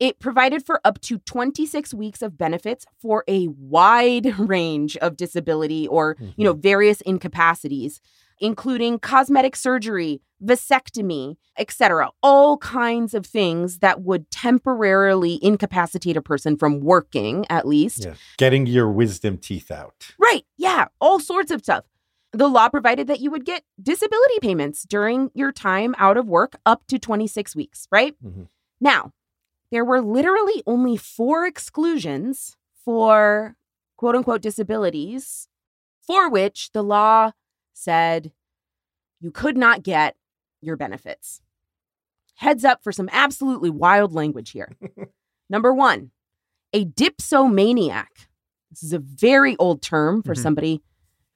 it 0.00 0.18
provided 0.18 0.64
for 0.64 0.80
up 0.84 1.00
to 1.02 1.18
26 1.18 1.92
weeks 1.94 2.22
of 2.22 2.38
benefits 2.38 2.86
for 3.00 3.24
a 3.28 3.48
wide 3.48 4.38
range 4.38 4.96
of 4.98 5.16
disability 5.16 5.86
or, 5.88 6.16
you 6.36 6.44
know, 6.44 6.52
various 6.52 7.00
incapacities, 7.00 8.00
including 8.40 8.98
cosmetic 8.98 9.56
surgery, 9.56 10.20
vasectomy, 10.44 11.36
etc. 11.58 12.10
All 12.22 12.58
kinds 12.58 13.12
of 13.14 13.26
things 13.26 13.78
that 13.78 14.02
would 14.02 14.30
temporarily 14.30 15.38
incapacitate 15.42 16.16
a 16.16 16.22
person 16.22 16.56
from 16.56 16.80
working, 16.80 17.44
at 17.50 17.66
least. 17.66 18.04
Yeah. 18.04 18.14
Getting 18.36 18.66
your 18.66 18.88
wisdom 18.90 19.38
teeth 19.38 19.70
out. 19.70 20.14
Right. 20.18 20.44
Yeah. 20.56 20.86
All 21.00 21.18
sorts 21.18 21.50
of 21.50 21.62
stuff. 21.62 21.84
The 22.32 22.48
law 22.48 22.68
provided 22.68 23.06
that 23.06 23.20
you 23.20 23.30
would 23.30 23.44
get 23.46 23.64
disability 23.82 24.38
payments 24.40 24.82
during 24.84 25.30
your 25.34 25.50
time 25.50 25.94
out 25.98 26.16
of 26.18 26.28
work 26.28 26.56
up 26.66 26.86
to 26.88 26.98
26 26.98 27.56
weeks, 27.56 27.88
right? 27.90 28.14
Mhm. 28.24 28.48
Now, 28.80 29.12
there 29.70 29.84
were 29.84 30.00
literally 30.00 30.62
only 30.66 30.96
four 30.96 31.46
exclusions 31.46 32.56
for 32.84 33.56
quote 33.96 34.14
unquote 34.16 34.40
disabilities 34.42 35.48
for 36.06 36.30
which 36.30 36.70
the 36.72 36.82
law 36.82 37.32
said 37.74 38.32
you 39.20 39.30
could 39.30 39.56
not 39.56 39.82
get 39.82 40.16
your 40.60 40.76
benefits. 40.76 41.40
Heads 42.36 42.64
up 42.64 42.82
for 42.82 42.92
some 42.92 43.08
absolutely 43.12 43.70
wild 43.70 44.12
language 44.14 44.50
here. 44.52 44.70
Number 45.50 45.72
one, 45.74 46.10
a 46.72 46.84
dipsomaniac. 46.84 48.28
This 48.70 48.82
is 48.82 48.92
a 48.92 48.98
very 48.98 49.56
old 49.58 49.82
term 49.82 50.22
for 50.22 50.34
Mhm. 50.34 50.42
somebody 50.42 50.82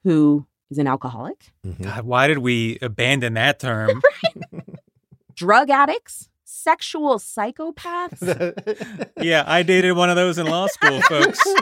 who 0.03 0.45
is 0.69 0.77
an 0.77 0.87
alcoholic. 0.87 1.51
Mhm. 1.65 1.81
God, 1.83 2.05
why 2.05 2.27
did 2.27 2.37
we 2.39 2.77
abandon 2.81 3.33
that 3.33 3.59
term? 3.59 4.01
Drug 5.35 5.69
addicts, 5.69 6.29
sexual 6.53 7.17
psychopaths. 7.19 9.07
yeah, 9.21 9.43
I 9.47 9.63
dated 9.63 9.95
one 9.97 10.09
of 10.09 10.15
those 10.15 10.37
in 10.37 10.45
law 10.45 10.67
school, 10.67 11.01
folks. 11.01 11.41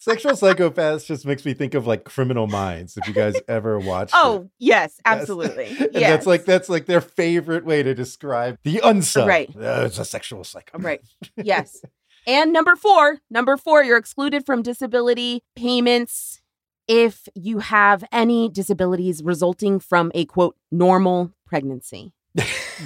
Sexual 0.00 0.32
psychopaths 0.34 1.04
just 1.04 1.26
makes 1.26 1.44
me 1.44 1.52
think 1.52 1.74
of 1.74 1.84
like 1.84 2.04
Criminal 2.04 2.46
Minds. 2.46 2.96
If 2.96 3.08
you 3.08 3.14
guys 3.14 3.34
ever 3.48 3.76
watched, 3.80 4.12
Oh, 4.14 4.48
yes, 4.60 4.94
Yes. 4.94 5.00
absolutely. 5.04 5.66
And 5.80 5.90
Yes. 5.94 6.02
that's 6.10 6.26
like 6.26 6.44
that's 6.44 6.68
like 6.68 6.86
their 6.86 7.00
favorite 7.00 7.64
way 7.64 7.82
to 7.82 7.92
describe 7.92 8.58
the 8.62 8.76
unsub. 8.84 9.26
Right. 9.26 9.48
Uh, 9.56 9.82
it's 9.86 9.98
a 9.98 10.04
sexual 10.04 10.44
psychopath. 10.44 10.84
Right. 10.84 11.00
Yes. 11.36 11.82
And 12.24 12.52
number 12.52 12.76
four, 12.76 13.18
number 13.30 13.56
four, 13.56 13.82
you're 13.82 13.96
excluded 13.98 14.46
from 14.46 14.62
disability 14.62 15.42
payments 15.56 16.40
if 16.86 17.28
you 17.34 17.58
have 17.58 18.04
any 18.12 18.48
disabilities 18.48 19.24
resulting 19.24 19.80
from 19.80 20.12
a 20.14 20.24
quote 20.24 20.56
normal 20.70 21.32
pregnancy. 21.46 22.12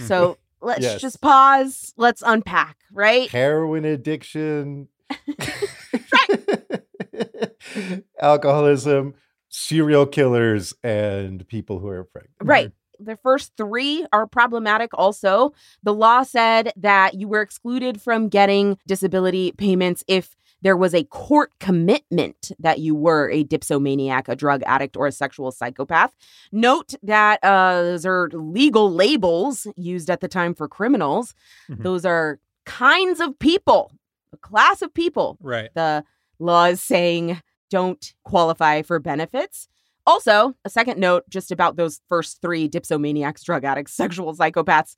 So 0.07 0.39
let's 0.61 0.83
Yes. 0.83 1.01
just 1.01 1.21
pause. 1.21 1.93
Let's 1.97 2.23
unpack, 2.25 2.77
right? 2.93 3.29
Heroin 3.31 3.85
addiction. 3.85 4.89
Alcoholism, 8.21 9.15
serial 9.49 10.07
killers, 10.07 10.75
and 10.83 11.47
people 11.49 11.79
who 11.79 11.89
are 11.89 12.05
pregnant. 12.05 12.35
Right. 12.43 12.73
The 12.99 13.17
first 13.17 13.53
three 13.57 14.07
are 14.13 14.27
problematic 14.27 14.91
also. 14.93 15.55
The 15.83 15.95
law 15.95 16.23
said 16.23 16.73
that 16.77 17.15
you 17.15 17.29
were 17.29 17.41
excluded 17.41 18.01
from 18.01 18.29
getting 18.29 18.77
disability 18.87 19.53
payments 19.53 20.05
if 20.07 20.37
there 20.63 20.77
was 20.77 20.95
a 20.95 21.05
court 21.05 21.53
commitment 21.61 22.53
that 22.59 22.79
you 22.81 22.95
were 22.95 23.31
a 23.31 23.45
dipsomaniac, 23.45 24.29
a 24.29 24.37
drug 24.37 24.63
addict, 24.67 24.97
or 24.97 25.07
a 25.07 25.13
sexual 25.13 25.51
psychopath. 25.53 26.15
Note 26.53 26.95
that 27.03 27.39
uh, 27.43 27.83
those 27.83 28.07
are 28.07 28.29
legal 28.33 28.91
labels 28.93 29.67
used 29.77 30.11
at 30.11 30.21
the 30.21 30.29
time 30.29 30.55
for 30.55 30.69
criminals. 30.69 31.35
Mhm. 31.71 31.83
Those 31.83 32.05
are 32.05 32.39
kinds 32.67 33.21
of 33.21 33.39
people, 33.39 33.93
a 34.33 34.37
class 34.37 34.83
of 34.83 34.93
people 34.95 35.39
Right. 35.41 35.71
the 35.75 36.05
law 36.39 36.65
is 36.67 36.81
saying 36.83 37.41
don't 37.71 38.15
qualify 38.25 38.83
for 38.83 38.99
benefits. 38.99 39.69
Also, 40.07 40.55
a 40.65 40.71
second 40.71 40.99
note 40.99 41.25
just 41.29 41.51
about 41.53 41.77
those 41.77 42.01
first 42.09 42.41
three 42.41 42.69
dipsomaniacs, 42.69 43.43
drug 43.45 43.65
addicts, 43.65 43.93
sexual 43.95 44.35
psychopaths. 44.35 44.97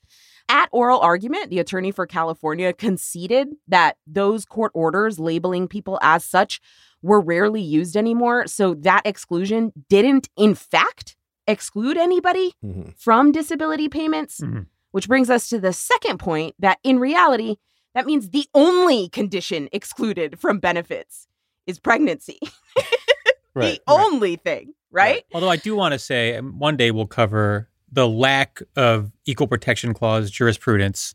At 0.48 0.68
oral 0.72 1.00
argument, 1.00 1.50
the 1.50 1.58
attorney 1.60 1.90
for 1.92 2.06
California 2.06 2.72
conceded 2.72 3.48
that 3.68 3.96
those 4.06 4.44
court 4.44 4.72
orders 4.74 5.18
labeling 5.18 5.68
people 5.68 5.98
as 6.02 6.24
such 6.24 6.60
were 7.02 7.20
rarely 7.20 7.60
used 7.62 7.96
anymore. 7.96 8.46
So 8.46 8.74
that 8.74 9.02
exclusion 9.04 9.72
didn't, 9.88 10.28
in 10.36 10.54
fact, 10.54 11.16
exclude 11.46 11.96
anybody 11.96 12.54
Mhm. 12.64 12.96
from 12.98 13.32
disability 13.32 13.88
payments, 13.88 14.40
Mhm. 14.40 14.66
which 14.92 15.08
brings 15.08 15.28
us 15.30 15.48
to 15.48 15.58
the 15.58 15.72
second 15.72 16.18
point 16.18 16.54
that 16.58 16.78
in 16.84 16.98
reality, 17.00 17.56
that 17.94 18.06
means 18.06 18.30
the 18.30 18.46
only 18.54 19.08
condition 19.08 19.68
excluded 19.72 20.38
from 20.38 20.58
benefits 20.60 21.26
is 21.66 21.78
pregnancy. 21.80 22.38
Right. 23.54 23.78
the 23.86 23.92
only 23.92 24.36
thing, 24.36 24.72
right? 24.90 25.24
Although 25.34 25.50
I 25.50 25.56
do 25.56 25.76
want 25.76 25.92
to 25.92 25.98
say 25.98 26.36
um, 26.36 26.58
one 26.58 26.76
day 26.76 26.90
we'll 26.90 27.06
cover 27.06 27.68
the 27.90 28.08
lack 28.08 28.60
of 28.76 29.12
equal 29.26 29.46
protection 29.46 29.92
clause 29.94 30.30
jurisprudence 30.30 31.14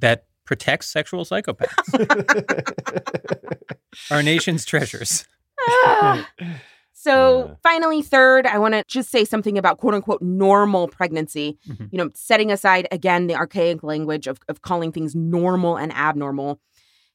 that 0.00 0.26
protects 0.44 0.86
sexual 0.88 1.24
psychopaths, 1.24 1.70
our 4.10 4.22
nation's 4.22 4.64
treasures. 4.64 5.24
Ah. 5.68 6.28
so, 6.92 7.46
Yeah. 7.48 7.54
finally, 7.62 8.02
third, 8.02 8.46
I 8.46 8.58
want 8.58 8.74
to 8.74 8.84
just 8.86 9.10
say 9.10 9.24
something 9.24 9.56
about 9.56 9.78
quote 9.78 9.94
unquote 9.94 10.20
normal 10.22 10.88
pregnancy. 10.88 11.58
Mhm. 11.68 11.88
You 11.92 11.98
know, 11.98 12.10
setting 12.14 12.50
aside 12.50 12.88
again 12.90 13.26
the 13.26 13.34
archaic 13.36 13.82
language 13.82 14.26
of, 14.26 14.38
of 14.48 14.62
calling 14.62 14.92
things 14.92 15.14
normal 15.14 15.76
and 15.76 15.92
abnormal. 15.92 16.60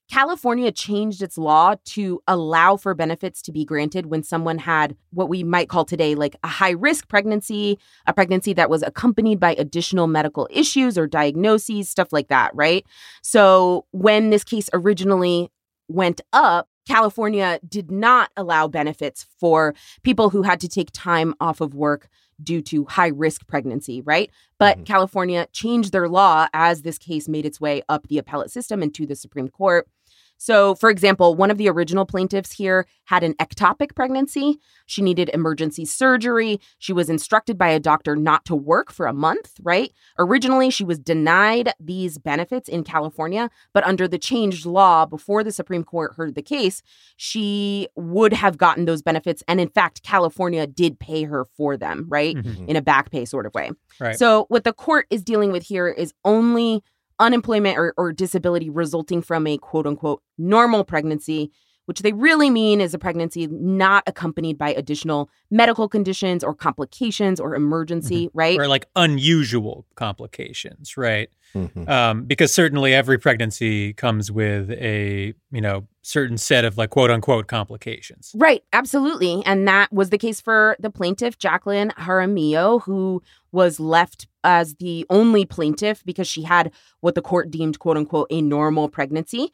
California 0.10 0.72
changed 0.72 1.22
its 1.22 1.38
law 1.38 1.76
to 1.84 2.22
allow 2.28 2.78
for 2.78 2.94
benefits 2.94 3.42
to 3.42 3.52
be 3.52 3.66
granted 3.66 4.06
when 4.06 4.24
someone 4.24 4.60
had 4.60 4.96
what 5.12 5.30
we 5.30 5.44
might 5.44 5.68
call 5.68 5.84
today 5.84 6.16
like 6.16 6.36
a 6.44 6.48
high 6.48 6.72
risk 6.72 7.08
pregnancy, 7.08 7.80
a 8.06 8.14
pregnancy 8.14 8.54
that 8.54 8.70
was 8.70 8.84
accompanied 8.84 9.40
by 9.40 9.56
additional 9.56 10.08
medical 10.08 10.48
issues 10.52 10.98
or 10.98 11.08
diagnoses, 11.08 11.90
stuff 11.90 12.14
like 12.14 12.28
that, 12.28 12.52
right? 12.56 12.86
So 13.24 13.86
when 13.92 14.30
this 14.30 14.44
case 14.44 14.70
originally 14.74 15.50
went 15.88 16.22
up, 16.34 16.70
California 16.88 17.60
did 17.68 17.90
not 17.90 18.30
allow 18.38 18.68
benefits 18.68 19.26
for 19.40 19.74
people 20.04 20.30
who 20.30 20.44
had 20.44 20.60
to 20.60 20.68
take 20.68 20.90
time 20.94 21.34
off 21.40 21.62
of 21.62 21.74
work 21.74 22.08
due 22.44 22.62
to 22.62 22.86
high 22.86 23.08
risk 23.08 23.48
pregnancy, 23.48 24.02
right? 24.02 24.30
But 24.60 24.80
Mhm. 24.80 24.86
California 24.86 25.48
changed 25.52 25.92
their 25.92 26.08
law 26.08 26.48
as 26.54 26.84
this 26.84 26.98
case 26.98 27.28
made 27.28 27.46
its 27.46 27.60
way 27.60 27.82
up 27.90 28.08
the 28.08 28.18
appellate 28.18 28.52
system 28.52 28.84
and 28.84 28.94
to 28.94 29.06
the 29.08 29.16
Supreme 29.16 29.48
Court. 29.48 29.88
So, 30.38 30.76
for 30.76 30.90
example, 30.90 31.36
one 31.36 31.50
of 31.50 31.58
the 31.58 31.70
original 31.70 32.06
plaintiffs 32.06 32.52
here 32.52 32.86
had 33.06 33.24
an 33.24 33.34
ectopic 33.36 33.96
pregnancy. 33.96 34.58
She 34.86 35.02
needed 35.02 35.30
emergency 35.34 35.86
surgery. 35.86 36.60
She 36.80 36.94
was 36.94 37.10
instructed 37.10 37.58
by 37.58 37.70
a 37.70 37.80
doctor 37.80 38.16
not 38.16 38.46
to 38.46 38.56
work 38.56 38.92
for 38.92 39.06
a 39.08 39.14
month, 39.14 39.54
right? 39.64 39.92
Originally, 40.20 40.70
she 40.70 40.84
was 40.84 41.00
denied 41.00 41.72
these 41.80 42.18
benefits 42.18 42.68
in 42.68 42.84
California, 42.84 43.50
but 43.74 43.84
under 43.86 44.08
the 44.08 44.18
changed 44.18 44.66
law 44.66 45.06
before 45.06 45.44
the 45.44 45.52
Supreme 45.52 45.84
Court 45.84 46.14
heard 46.16 46.36
the 46.36 46.42
case, 46.42 46.82
she 47.16 47.88
would 47.96 48.34
have 48.34 48.58
gotten 48.58 48.86
those 48.86 49.02
benefits. 49.02 49.44
And 49.48 49.62
in 49.62 49.70
fact, 49.70 50.04
California 50.04 50.68
did 50.68 51.00
pay 51.00 51.24
her 51.24 51.46
for 51.46 51.78
them, 51.78 52.06
right? 52.10 52.36
Mhm. 52.36 52.68
In 52.68 52.76
a 52.76 52.82
back 52.82 53.12
pay 53.12 53.26
sort 53.26 53.46
of 53.46 53.54
way. 53.54 53.72
Right. 54.00 54.18
So, 54.18 54.46
what 54.50 54.64
the 54.64 54.74
court 54.74 55.08
is 55.10 55.24
dealing 55.24 55.52
with 55.52 55.64
here 55.64 55.88
is 55.88 56.14
only 56.24 56.84
unemployment 57.20 57.78
or, 57.78 57.94
or 57.98 58.12
disability 58.12 58.70
resulting 58.70 59.22
from 59.22 59.48
a 59.48 59.58
quote 59.58 59.88
unquote 59.88 60.22
normal 60.38 60.84
pregnancy, 60.84 61.52
which 61.86 62.02
they 62.02 62.14
really 62.14 62.50
mean 62.50 62.82
is 62.82 62.94
a 62.94 63.00
pregnancy 63.00 63.48
not 63.48 64.04
accompanied 64.08 64.58
by 64.58 64.70
additional 64.74 65.30
medical 65.52 65.88
conditions 65.88 66.44
or 66.44 66.54
complications 66.54 67.40
or 67.40 67.56
emergency, 67.56 68.30
right? 68.34 68.60
Or 68.60 68.68
like 68.68 68.88
unusual 68.96 69.86
complications, 69.96 70.98
right? 70.98 71.30
Mhm. 71.54 71.88
Um, 71.88 72.26
because 72.26 72.54
certainly 72.54 72.94
every 72.94 73.18
pregnancy 73.18 73.94
comes 73.94 74.32
with 74.32 74.72
a, 74.72 75.34
you 75.52 75.62
know, 75.62 75.88
certain 76.02 76.38
set 76.38 76.66
of 76.66 76.78
like 76.78 76.90
quote 76.90 77.10
unquote 77.10 77.48
complications. 77.48 78.32
Right, 78.36 78.64
absolutely. 78.74 79.42
And 79.46 79.68
that 79.68 79.92
was 79.94 80.10
the 80.10 80.18
case 80.18 80.42
for 80.42 80.76
the 80.80 80.90
plaintiff, 80.90 81.38
Jacqueline 81.38 81.92
Jaramillo, 81.98 82.82
who 82.84 83.24
was 83.52 83.80
left 83.80 84.28
as 84.46 84.76
the 84.76 85.06
only 85.10 85.46
plaintiff 85.46 86.04
because 86.06 86.28
she 86.28 86.44
had 86.44 86.72
what 87.02 87.16
the 87.16 87.22
court 87.22 87.52
deemed, 87.52 87.80
quote 87.80 87.98
unquote, 87.98 88.28
a 88.30 88.42
normal 88.42 88.88
pregnancy. 88.88 89.52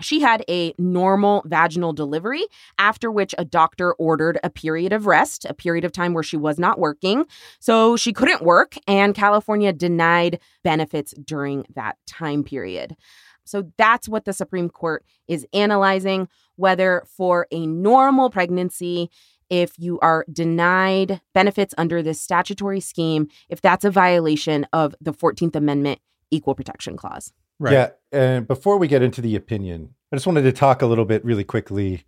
She 0.00 0.20
had 0.20 0.44
a 0.48 0.74
normal 0.76 1.42
vaginal 1.46 1.92
delivery, 1.92 2.44
after 2.78 3.10
which 3.10 3.34
a 3.38 3.44
doctor 3.44 3.94
ordered 3.94 4.38
a 4.44 4.50
period 4.50 4.92
of 4.92 5.06
rest, 5.06 5.44
a 5.44 5.54
period 5.54 5.84
of 5.84 5.92
time 5.92 6.14
where 6.14 6.22
she 6.22 6.36
was 6.36 6.58
not 6.58 6.78
working. 6.78 7.26
So 7.60 7.96
she 7.96 8.12
couldn't 8.12 8.42
work, 8.42 8.76
and 8.86 9.14
California 9.14 9.72
denied 9.72 10.40
benefits 10.62 11.14
during 11.24 11.64
that 11.74 11.96
time 12.06 12.44
period. 12.44 12.96
So 13.44 13.70
that's 13.76 14.08
what 14.08 14.24
the 14.24 14.32
Supreme 14.32 14.68
Court 14.68 15.04
is 15.28 15.46
analyzing 15.52 16.28
whether 16.56 17.02
for 17.06 17.46
a 17.50 17.66
normal 17.66 18.30
pregnancy, 18.30 19.10
if 19.50 19.78
you 19.78 19.98
are 20.00 20.24
denied 20.32 21.20
benefits 21.34 21.74
under 21.78 22.02
this 22.02 22.20
statutory 22.20 22.80
scheme, 22.80 23.28
if 23.48 23.60
that's 23.60 23.84
a 23.84 23.90
violation 23.90 24.66
of 24.72 24.94
the 25.00 25.12
14th 25.12 25.56
Amendment 25.56 26.00
Equal 26.30 26.54
Protection 26.54 26.96
Clause. 26.96 27.32
Right. 27.58 27.72
Yeah. 27.72 27.90
And 28.12 28.46
before 28.48 28.78
we 28.78 28.88
get 28.88 29.02
into 29.02 29.20
the 29.20 29.36
opinion, 29.36 29.94
I 30.12 30.16
just 30.16 30.26
wanted 30.26 30.42
to 30.42 30.52
talk 30.52 30.82
a 30.82 30.86
little 30.86 31.04
bit 31.04 31.24
really 31.24 31.44
quickly 31.44 32.04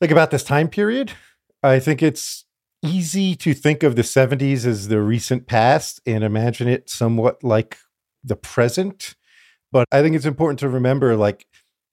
like 0.00 0.10
about 0.10 0.30
this 0.30 0.44
time 0.44 0.68
period. 0.68 1.12
I 1.62 1.78
think 1.80 2.02
it's 2.02 2.44
easy 2.82 3.34
to 3.34 3.54
think 3.54 3.82
of 3.82 3.96
the 3.96 4.02
70s 4.02 4.64
as 4.64 4.88
the 4.88 5.00
recent 5.00 5.46
past 5.46 6.00
and 6.06 6.22
imagine 6.22 6.68
it 6.68 6.88
somewhat 6.88 7.42
like 7.42 7.78
the 8.22 8.36
present. 8.36 9.16
But 9.72 9.86
I 9.90 10.02
think 10.02 10.16
it's 10.16 10.24
important 10.24 10.60
to 10.60 10.68
remember 10.68 11.16
like 11.16 11.46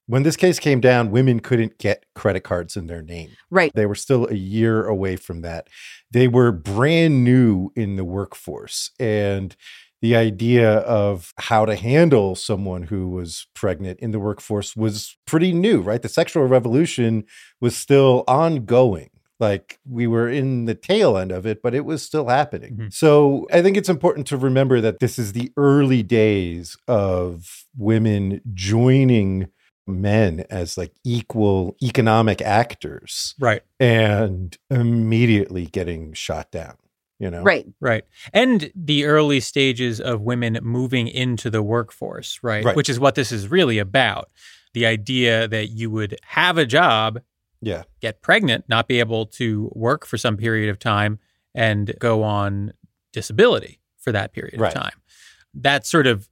when 0.08 0.24
this 0.24 0.36
case 0.38 0.60
came 0.60 0.80
down, 0.80 1.12
women 1.12 1.40
couldn't 1.40 1.78
get 1.78 2.06
credit 2.16 2.42
cards 2.42 2.78
in 2.78 2.88
their 2.88 3.02
name. 3.02 3.30
Right. 3.50 3.72
They 3.74 3.86
were 3.86 3.96
still 3.96 4.28
a 4.28 4.36
year 4.36 4.86
away 4.86 5.16
from 5.16 5.42
that. 5.42 5.68
They 6.12 6.28
were 6.28 6.52
brand 6.52 7.24
new 7.24 7.72
in 7.76 7.96
the 7.96 8.06
workforce. 8.06 8.92
And 9.00 9.56
the 10.02 10.16
idea 10.16 10.80
of 10.80 11.34
how 11.38 11.66
to 11.66 11.76
handle 11.76 12.36
someone 12.36 12.84
who 12.84 13.10
was 13.10 13.48
pregnant 13.56 14.00
in 14.02 14.12
the 14.12 14.20
workforce 14.20 14.76
was 14.76 15.18
pretty 15.26 15.52
new, 15.52 15.82
right? 15.82 16.02
The 16.02 16.10
sexual 16.10 16.46
revolution 16.46 17.24
was 17.60 17.76
still 17.76 18.24
ongoing. 18.28 19.10
Like 19.40 19.80
we 19.90 20.08
were 20.08 20.30
in 20.30 20.66
the 20.66 20.76
tail 20.76 21.18
end 21.18 21.32
of 21.32 21.46
it, 21.46 21.62
but 21.62 21.74
it 21.74 21.86
was 21.86 22.02
still 22.04 22.28
happening. 22.30 22.78
Mhm. 22.78 22.94
So 22.94 23.48
I 23.52 23.62
think 23.62 23.76
it's 23.78 23.90
important 23.90 24.28
to 24.28 24.38
remember 24.38 24.80
that 24.80 25.00
this 25.00 25.18
is 25.20 25.34
the 25.34 25.52
early 25.58 26.04
days 26.04 26.78
of 26.88 27.66
women 27.76 28.42
joining 28.54 29.48
men 29.88 30.46
as 30.50 30.78
like 30.78 30.92
equal 31.04 31.76
economic 31.82 32.42
actors 32.42 33.36
Right. 33.40 33.62
and 33.80 34.58
immediately 34.70 35.66
getting 35.68 36.14
shot 36.14 36.52
down, 36.52 36.76
you 37.20 37.30
know? 37.30 37.44
Right. 37.44 37.68
Right. 37.80 38.04
And 38.34 38.72
the 38.76 39.06
early 39.06 39.40
stages 39.40 40.02
of 40.02 40.22
women 40.22 40.58
moving 40.62 41.08
into 41.08 41.50
the 41.50 41.62
workforce, 41.62 42.40
right? 42.42 42.64
Right. 42.66 42.76
Which 42.76 42.90
is 42.90 43.00
what 43.00 43.16
this 43.16 43.32
is 43.32 43.48
really 43.48 43.78
about. 43.78 44.30
The 44.74 44.86
idea 44.86 45.48
that 45.48 45.70
you 45.70 45.90
would 45.92 46.18
have 46.24 46.58
a 46.58 46.66
job, 46.66 47.20
Yeah. 47.62 47.84
get 48.02 48.22
pregnant, 48.22 48.66
not 48.68 48.88
be 48.88 49.00
able 49.00 49.26
to 49.28 49.72
work 49.76 50.06
for 50.06 50.18
some 50.18 50.36
period 50.38 50.70
of 50.70 50.80
time, 50.80 51.20
and 51.54 51.94
go 52.00 52.24
on 52.24 52.74
disability 53.14 53.80
for 53.98 54.12
that 54.12 54.34
period 54.34 54.60
Right. 54.60 54.76
of 54.76 54.82
time. 54.82 55.02
That 55.54 55.86
sort 55.86 56.06
of 56.08 56.28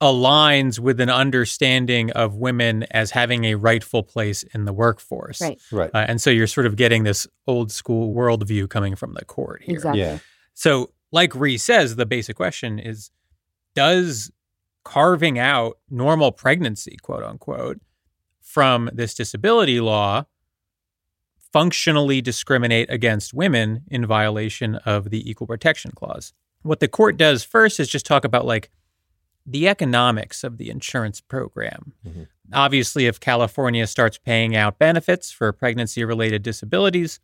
aligns 0.00 0.78
with 0.78 1.00
an 1.00 1.10
understanding 1.10 2.10
of 2.12 2.36
women 2.36 2.84
as 2.90 3.10
having 3.10 3.44
a 3.44 3.56
rightful 3.56 4.02
place 4.02 4.44
in 4.54 4.64
the 4.64 4.72
workforce. 4.72 5.40
Right. 5.40 5.60
Right. 5.72 5.90
Uh, 5.92 6.06
and 6.08 6.20
so 6.20 6.30
you're 6.30 6.46
sort 6.46 6.66
of 6.66 6.76
getting 6.76 7.02
this 7.02 7.26
old 7.46 7.72
school 7.72 8.14
worldview 8.14 8.68
coming 8.68 8.94
from 8.94 9.14
the 9.14 9.24
court 9.24 9.62
here. 9.64 9.74
Exactly. 9.74 10.00
Yeah. 10.00 10.18
So, 10.54 10.92
like 11.10 11.34
Ree 11.34 11.58
says, 11.58 11.96
the 11.96 12.06
basic 12.06 12.36
question 12.36 12.78
is 12.78 13.10
Does 13.74 14.30
carving 14.84 15.38
out 15.38 15.78
normal 15.90 16.32
pregnancy, 16.32 16.96
quote 17.02 17.24
unquote, 17.24 17.80
from 18.40 18.88
this 18.92 19.14
disability 19.14 19.80
law 19.80 20.24
functionally 21.52 22.20
discriminate 22.20 22.90
against 22.90 23.32
women 23.32 23.82
in 23.90 24.06
violation 24.06 24.76
of 24.76 25.10
the 25.10 25.28
Equal 25.28 25.46
Protection 25.46 25.90
Clause? 25.94 26.32
What 26.62 26.80
the 26.80 26.88
court 26.88 27.16
does 27.16 27.42
first 27.42 27.80
is 27.80 27.88
just 27.88 28.06
talk 28.06 28.24
about 28.24 28.44
like 28.44 28.70
the 29.50 29.66
economics 29.66 30.44
of 30.44 30.58
the 30.58 30.68
insurance 30.68 31.20
program. 31.20 31.92
Mhm. 32.06 32.26
Obviously, 32.52 33.06
if 33.06 33.18
California 33.18 33.86
starts 33.86 34.18
paying 34.18 34.54
out 34.54 34.78
benefits 34.78 35.30
for 35.30 35.50
pregnancy 35.52 36.04
related 36.04 36.42
disabilities, 36.42 37.18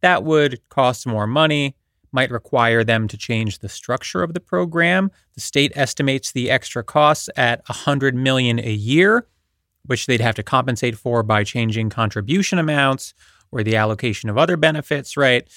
that 0.00 0.24
would 0.24 0.60
cost 0.68 1.06
more 1.06 1.26
money, 1.26 1.76
might 2.12 2.30
require 2.30 2.82
them 2.82 3.06
to 3.06 3.16
change 3.16 3.60
the 3.60 3.68
structure 3.68 4.22
of 4.22 4.34
the 4.34 4.40
program. 4.40 5.12
The 5.34 5.40
state 5.40 5.72
estimates 5.76 6.32
the 6.32 6.50
extra 6.50 6.82
costs 6.82 7.28
at 7.36 7.62
100 7.68 8.16
million 8.16 8.58
a 8.58 8.72
year, 8.72 9.28
which 9.86 10.06
they'd 10.06 10.20
have 10.20 10.34
to 10.34 10.42
compensate 10.42 10.96
for 10.96 11.22
by 11.22 11.44
changing 11.44 11.90
contribution 11.90 12.58
amounts 12.58 13.14
or 13.52 13.62
the 13.62 13.76
allocation 13.76 14.28
of 14.28 14.36
other 14.36 14.56
benefits, 14.56 15.16
right? 15.16 15.48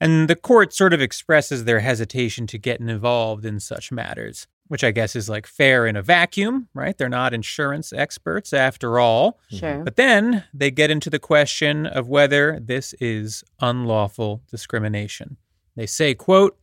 And 0.00 0.28
the 0.28 0.36
court 0.36 0.72
sort 0.72 0.94
of 0.94 1.02
expresses 1.02 1.64
their 1.64 1.80
hesitation 1.80 2.46
to 2.46 2.58
get 2.58 2.80
involved 2.80 3.44
in 3.44 3.60
such 3.60 3.92
matters, 3.92 4.46
which 4.70 4.84
I 4.84 4.92
guess 4.92 5.16
is 5.16 5.28
like 5.28 5.48
fair 5.48 5.84
in 5.84 5.96
a 5.96 6.02
vacuum, 6.02 6.68
right? 6.74 6.96
They're 6.96 7.08
not 7.08 7.34
insurance 7.34 7.92
experts 7.92 8.52
after 8.52 9.00
all. 9.00 9.40
Sure. 9.50 9.82
But 9.82 9.96
then 9.96 10.44
they 10.54 10.70
get 10.70 10.92
into 10.92 11.10
the 11.10 11.18
question 11.18 11.86
of 11.86 12.08
whether 12.08 12.60
this 12.62 12.94
is 13.00 13.42
unlawful 13.60 14.42
discrimination. 14.48 15.38
They 15.74 15.86
say, 15.86 16.14
quote, 16.14 16.56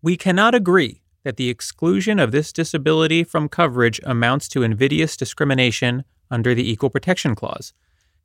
"We 0.00 0.16
cannot 0.16 0.54
agree 0.54 1.02
that 1.24 1.36
the 1.36 1.48
exclusion 1.48 2.20
of 2.20 2.30
this 2.30 2.52
disability 2.52 3.24
from 3.24 3.48
coverage 3.48 4.00
amounts 4.04 4.46
to 4.50 4.62
invidious 4.62 5.16
discrimination 5.16 6.04
under 6.30 6.54
the 6.54 6.70
Equal 6.70 6.88
Protection 6.88 7.34
Clause. 7.34 7.72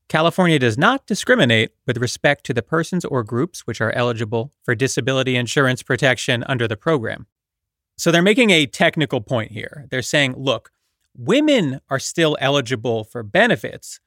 California 0.07 0.59
does 0.59 0.77
not 0.77 1.07
discriminate 1.07 1.71
with 1.87 1.97
respect 1.97 2.45
to 2.45 2.53
the 2.53 2.61
persons 2.61 3.05
or 3.05 3.23
groups 3.23 3.65
which 3.65 3.81
are 3.81 3.91
eligible 3.93 4.53
for 4.63 4.75
disability 4.75 5.35
insurance 5.35 5.81
protection 5.81 6.43
under 6.43 6.67
the 6.67 6.77
program." 6.77 7.25
So 7.97 8.11
they're 8.11 8.21
making 8.21 8.49
a 8.49 8.65
technical 8.65 9.21
point 9.21 9.51
here. 9.51 9.85
They're 9.91 10.01
saying, 10.01 10.33
look, 10.37 10.71
women 11.15 11.79
are 11.89 11.99
still 11.99 12.35
eligible 12.41 13.03
for 13.03 13.21
benefits. 13.23 13.99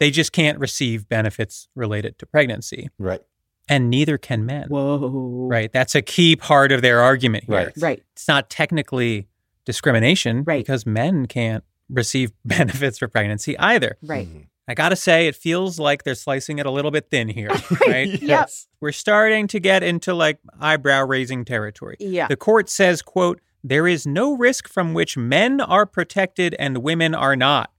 They 0.00 0.10
just 0.10 0.32
can't 0.32 0.58
receive 0.58 1.08
benefits 1.08 1.68
related 1.74 2.18
to 2.18 2.26
pregnancy, 2.26 2.88
Right. 2.98 3.20
and 3.68 3.88
neither 3.90 4.18
can 4.18 4.44
men. 4.44 4.68
Whoa. 4.68 5.46
Right. 5.48 5.72
That's 5.72 5.94
a 5.94 6.02
key 6.02 6.36
part 6.36 6.72
of 6.72 6.82
their 6.82 7.00
argument 7.00 7.44
here. 7.44 7.56
Right. 7.56 7.72
Right. 7.78 8.02
It's 8.12 8.26
not 8.28 8.50
technically 8.50 9.28
discrimination 9.64 10.42
Right. 10.44 10.64
because 10.64 10.84
men 10.86 11.26
can't 11.26 11.62
receive 11.88 12.32
benefits 12.44 12.98
for 12.98 13.08
pregnancy 13.08 13.56
either. 13.58 13.96
Right. 14.02 14.26
Mhm. 14.28 14.46
I 14.68 14.74
got 14.74 14.90
to 14.90 14.96
say, 14.96 15.26
it 15.26 15.34
feels 15.34 15.78
like 15.78 16.04
they're 16.04 16.14
slicing 16.14 16.58
it 16.58 16.66
a 16.66 16.70
little 16.70 16.90
bit 16.90 17.08
thin 17.10 17.28
here, 17.28 17.48
right? 17.86 18.20
Yes. 18.22 18.68
We're 18.80 18.92
starting 18.92 19.46
to 19.48 19.58
get 19.58 19.82
into 19.82 20.12
like 20.12 20.38
eyebrow 20.60 21.06
raising 21.06 21.46
territory. 21.46 21.96
Yeah. 21.98 22.28
The 22.28 22.36
court 22.36 22.68
says, 22.68 23.00
quote, 23.00 23.40
there 23.64 23.88
is 23.88 24.06
no 24.06 24.36
risk 24.36 24.68
from 24.68 24.92
which 24.92 25.16
men 25.16 25.62
are 25.62 25.86
protected 25.86 26.54
and 26.58 26.78
women 26.78 27.14
are 27.14 27.34
not. 27.34 27.72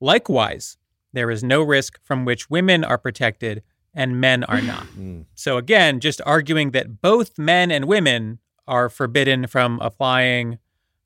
Likewise, 0.00 0.76
there 1.14 1.30
is 1.30 1.42
no 1.42 1.62
risk 1.62 1.98
from 2.04 2.26
which 2.26 2.50
women 2.50 2.84
are 2.84 2.98
protected 2.98 3.62
and 3.94 4.20
men 4.20 4.44
are 4.44 4.60
not. 4.60 4.86
Mm. 4.98 5.26
So 5.34 5.56
again, 5.58 6.00
just 6.00 6.20
arguing 6.26 6.72
that 6.72 7.00
both 7.00 7.38
men 7.38 7.70
and 7.70 7.84
women 7.86 8.40
are 8.66 8.88
forbidden 8.88 9.46
from 9.46 9.78
applying 9.80 10.58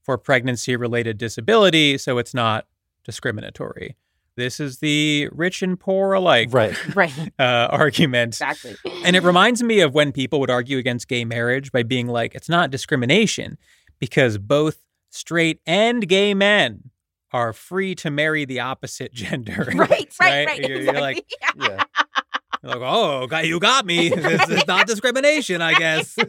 for 0.02 0.16
pregnancy 0.16 0.76
related 0.76 1.18
disability, 1.18 1.98
so 1.98 2.18
it's 2.18 2.32
not 2.34 2.66
discriminatory. 3.04 3.96
This 4.36 4.60
is 4.60 4.78
the 4.78 5.28
rich 5.32 5.62
and 5.62 5.78
poor 5.78 6.14
alike 6.14 6.48
Right. 6.52 6.76
Right. 6.96 7.32
uh, 7.38 7.68
argument. 7.70 8.34
Exactly. 8.34 8.76
And 9.04 9.14
it 9.16 9.22
reminds 9.22 9.62
me 9.62 9.80
of 9.80 9.94
when 9.94 10.12
people 10.12 10.40
would 10.40 10.50
argue 10.50 10.78
against 10.78 11.08
gay 11.08 11.24
marriage 11.24 11.70
by 11.72 11.82
being 11.82 12.06
like, 12.08 12.34
it's 12.34 12.48
not 12.48 12.70
discrimination 12.70 13.58
because 13.98 14.38
both 14.38 14.78
straight 15.10 15.60
and 15.66 16.08
gay 16.08 16.32
men 16.34 16.90
are 17.32 17.52
free 17.52 17.94
to 17.96 18.10
marry 18.10 18.44
the 18.44 18.60
opposite 18.60 19.12
gender. 19.14 19.70
Right, 19.74 20.12
right, 20.20 20.46
right. 20.46 20.60
You're, 20.60 20.80
you're 20.80 21.00
like, 21.00 21.24
Yeah. 21.60 21.84
You're 22.62 22.72
like, 22.72 22.80
oh, 22.82 23.26
got- 23.26 23.46
you 23.46 23.58
got 23.60 23.86
me. 23.86 24.08
This 24.10 24.48
is 24.48 24.66
not 24.66 24.86
discrimination, 24.86 25.60
I 25.62 25.74
guess. 25.74 26.16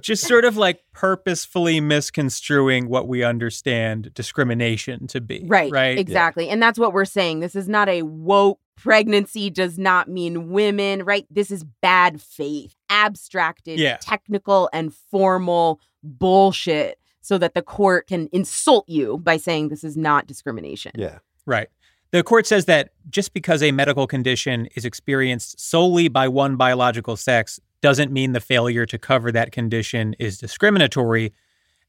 just 0.00 0.26
sort 0.26 0.44
of 0.44 0.56
like 0.56 0.82
purposefully 0.92 1.80
misconstruing 1.80 2.88
what 2.88 3.08
we 3.08 3.22
understand 3.22 4.12
discrimination 4.14 5.06
to 5.08 5.20
be. 5.20 5.44
Right. 5.46 5.70
Right. 5.70 5.98
Exactly. 5.98 6.48
And 6.48 6.62
that's 6.62 6.78
what 6.78 6.92
we're 6.92 7.04
saying. 7.04 7.40
This 7.40 7.54
is 7.54 7.68
not 7.68 7.88
a 7.88 8.02
woke 8.02 8.58
pregnancy 8.76 9.50
does 9.50 9.78
not 9.78 10.08
mean 10.08 10.50
women, 10.50 11.04
right? 11.04 11.26
This 11.30 11.50
is 11.50 11.64
bad 11.82 12.20
faith, 12.20 12.74
abstracted, 12.90 13.78
Yeah. 13.78 13.98
technical, 13.98 14.68
and 14.72 14.92
formal 14.92 15.80
bullshit 16.02 16.98
so 17.20 17.38
that 17.38 17.54
the 17.54 17.62
court 17.62 18.08
can 18.08 18.28
insult 18.32 18.88
you 18.88 19.18
by 19.18 19.36
saying 19.36 19.68
this 19.68 19.84
is 19.84 19.96
not 19.96 20.26
discrimination. 20.26 20.92
Yeah. 20.96 21.18
Right. 21.46 21.68
The 22.12 22.22
court 22.22 22.46
says 22.46 22.66
that 22.66 22.90
just 23.10 23.32
because 23.32 23.62
a 23.62 23.72
medical 23.72 24.06
condition 24.06 24.68
is 24.76 24.84
experienced 24.84 25.58
solely 25.58 26.08
by 26.08 26.28
one 26.28 26.56
biological 26.56 27.16
sex 27.16 27.58
doesn't 27.80 28.12
mean 28.12 28.32
the 28.32 28.40
failure 28.40 28.86
to 28.86 28.98
cover 28.98 29.32
that 29.32 29.50
condition 29.50 30.14
is 30.18 30.38
discriminatory, 30.38 31.32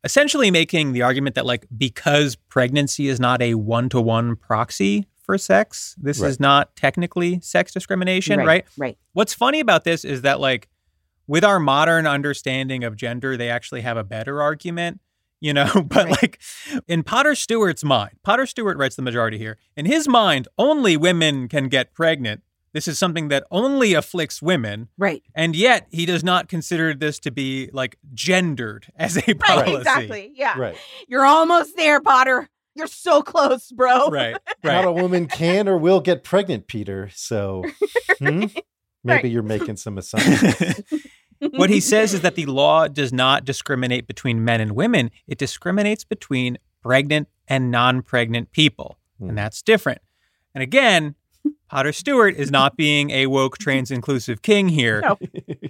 essentially 0.03 0.49
making 0.49 0.93
the 0.93 1.01
argument 1.01 1.36
that, 1.36 1.45
like, 1.45 1.67
because 1.77 2.36
pregnancy 2.36 3.09
is 3.09 3.19
not 3.19 3.41
a 3.41 3.55
one 3.55 3.89
to 3.89 4.01
one 4.01 4.36
proxy 4.38 5.07
for 5.21 5.38
sex, 5.38 5.95
this 6.01 6.19
Right. 6.19 6.29
is 6.29 6.39
not 6.39 6.75
technically 6.75 7.39
sex 7.41 7.71
discrimination, 7.71 8.39
right. 8.39 8.45
right? 8.47 8.65
Right. 8.77 8.97
What's 9.13 9.33
funny 9.33 9.59
about 9.59 9.83
this 9.83 10.03
is 10.03 10.21
that, 10.21 10.39
like, 10.39 10.69
with 11.27 11.43
our 11.43 11.59
modern 11.59 12.07
understanding 12.07 12.83
of 12.83 12.95
gender, 12.95 13.38
they 13.38 13.49
actually 13.49 13.81
have 13.81 13.97
a 13.97 14.03
better 14.03 14.41
argument, 14.41 14.99
you 15.43 15.53
know? 15.53 15.69
But, 15.88 16.06
Right. 16.06 16.21
like, 16.21 16.41
in 16.88 17.03
Potter 17.03 17.36
Stewart's 17.36 17.84
mind, 17.84 18.13
Potter 18.23 18.45
Stewart 18.47 18.77
writes 18.77 18.95
the 18.95 19.01
majority 19.03 19.38
here. 19.38 19.58
In 19.77 19.86
his 19.86 20.08
mind, 20.08 20.47
only 20.58 20.97
women 20.97 21.47
can 21.47 21.67
get 21.67 21.93
pregnant. 21.93 22.41
This 22.71 22.88
is 22.88 22.97
something 22.97 23.27
that 23.27 23.43
only 23.51 23.93
afflicts 23.93 24.41
women. 24.41 24.88
Right. 24.97 25.21
And 25.36 25.56
yet, 25.56 25.86
he 25.91 26.08
does 26.08 26.23
not 26.23 26.47
consider 26.47 26.95
this 26.95 27.19
to 27.19 27.29
be, 27.32 27.69
like, 27.73 27.97
gendered 28.15 28.88
as 28.95 29.17
a 29.17 29.21
policy. 29.21 29.36
Right. 29.41 29.65
policy. 29.65 29.77
Exactly. 29.77 30.32
Yeah. 30.36 30.58
Right. 30.58 30.77
You're 31.08 31.25
almost 31.25 31.75
there, 31.75 32.01
Potter. 32.01 32.49
You're 32.75 32.88
so 32.88 33.21
close, 33.21 33.71
bro. 33.71 34.10
Right. 34.10 34.36
Not 34.63 34.86
a 34.86 34.91
woman 34.91 35.27
can 35.27 35.67
or 35.69 35.77
will 35.77 35.99
get 35.99 36.23
pregnant, 36.23 36.65
Peter. 36.67 37.10
So 37.13 37.63
hmm? 38.17 38.25
maybe 38.39 38.63
Right. 39.06 39.25
you're 39.25 39.43
making 39.43 39.75
some 39.75 39.99
assumptions. 39.99 40.82
What 41.51 41.69
he 41.69 41.79
says 41.79 42.13
is 42.13 42.21
that 42.25 42.36
the 42.36 42.45
law 42.45 42.88
does 42.88 43.12
not 43.13 43.45
discriminate 43.45 44.08
between 44.08 44.43
men 44.43 44.62
and 44.62 44.71
women, 44.73 45.12
it 45.27 45.38
discriminates 45.38 46.03
between 46.03 46.58
pregnant 46.82 47.27
and 47.47 47.71
non 47.71 48.01
pregnant 48.01 48.51
people. 48.51 48.97
Hmm. 49.19 49.29
And 49.29 49.38
that's 49.38 49.62
different. 49.62 50.01
And 50.56 50.62
again, 50.62 51.15
Potter 51.69 51.91
Stewart 51.91 52.36
is 52.36 52.51
not 52.51 52.77
being 52.77 53.10
a 53.10 53.27
woke 53.27 53.58
trans 53.58 53.91
inclusive 53.91 54.41
king 54.41 54.69
here. 54.69 55.01
No. 55.01 55.17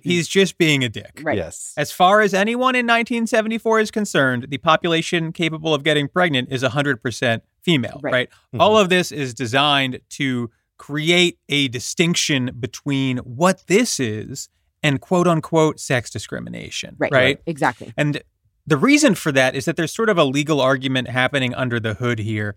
He's 0.04 0.28
just 0.28 0.58
being 0.58 0.84
a 0.84 0.90
dick. 0.90 1.22
Right. 1.24 1.38
Yes. 1.38 1.74
As 1.78 1.92
far 1.92 2.22
as 2.22 2.34
anyone 2.34 2.76
in 2.76 2.86
1974 2.86 3.80
is 3.80 3.90
concerned, 3.92 4.48
the 4.50 4.58
population 4.60 5.32
capable 5.32 5.74
of 5.74 5.84
getting 5.84 6.08
pregnant 6.08 6.50
is 6.52 6.62
100% 6.62 7.42
female, 7.62 8.00
Right. 8.04 8.14
right? 8.14 8.30
Mhm. 8.54 8.60
All 8.60 8.78
of 8.78 8.90
this 8.90 9.12
is 9.12 9.34
designed 9.34 10.02
to 10.12 10.52
create 10.78 11.40
a 11.50 11.70
distinction 11.70 12.52
between 12.60 13.18
what 13.20 13.64
this 13.68 14.00
is 14.00 14.50
and 14.84 15.02
quote 15.02 15.28
unquote 15.28 15.80
sex 15.80 16.10
discrimination, 16.10 16.96
Right. 17.00 17.12
right? 17.12 17.40
Exactly. 17.46 17.94
And 17.98 18.22
the 18.68 18.78
reason 18.78 19.16
for 19.16 19.32
that 19.32 19.56
is 19.56 19.66
that 19.66 19.76
there's 19.76 19.94
sort 19.94 20.10
of 20.10 20.18
a 20.18 20.24
legal 20.24 20.62
argument 20.62 21.08
happening 21.10 21.54
under 21.56 21.80
the 21.80 21.96
hood 21.96 22.20
here, 22.20 22.56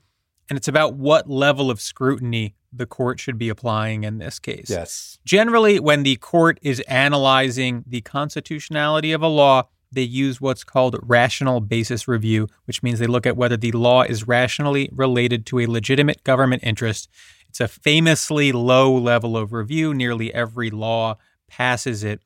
and 0.51 0.57
it's 0.57 0.69
about 0.69 0.95
what 0.95 1.31
level 1.31 1.71
of 1.71 1.81
scrutiny 1.81 2.55
the 2.73 2.87
court 2.87 3.19
should 3.19 3.39
be 3.39 3.49
applying 3.49 4.05
in 4.05 4.19
this 4.19 4.39
case. 4.39 4.69
Yes. 4.69 5.19
Generally, 5.25 5.81
when 5.81 6.03
the 6.03 6.17
court 6.17 6.59
is 6.63 6.81
analyzing 6.81 7.85
the 7.87 8.03
constitutionality 8.03 9.13
of 9.13 9.23
a 9.23 9.29
law, 9.29 9.65
they 9.91 10.03
use 10.03 10.41
what's 10.41 10.63
called 10.63 10.97
rational 11.03 11.61
basis 11.61 12.07
review, 12.07 12.49
which 12.67 12.83
means 12.83 12.99
they 12.99 13.07
look 13.07 13.27
at 13.27 13.37
whether 13.37 13.57
the 13.57 13.73
law 13.73 14.03
is 14.03 14.29
rationally 14.29 14.91
related 14.93 15.47
to 15.47 15.61
a 15.61 15.67
legitimate 15.67 16.23
government 16.23 16.63
interest. 16.65 17.09
It's 17.49 17.61
a 17.61 17.69
famously 17.69 18.53
low 18.53 18.93
level 18.93 19.37
of 19.37 19.53
review. 19.53 19.95
Nearly 19.95 20.35
every 20.35 20.71
law 20.71 21.17
passes 21.49 22.05
it. 22.05 22.21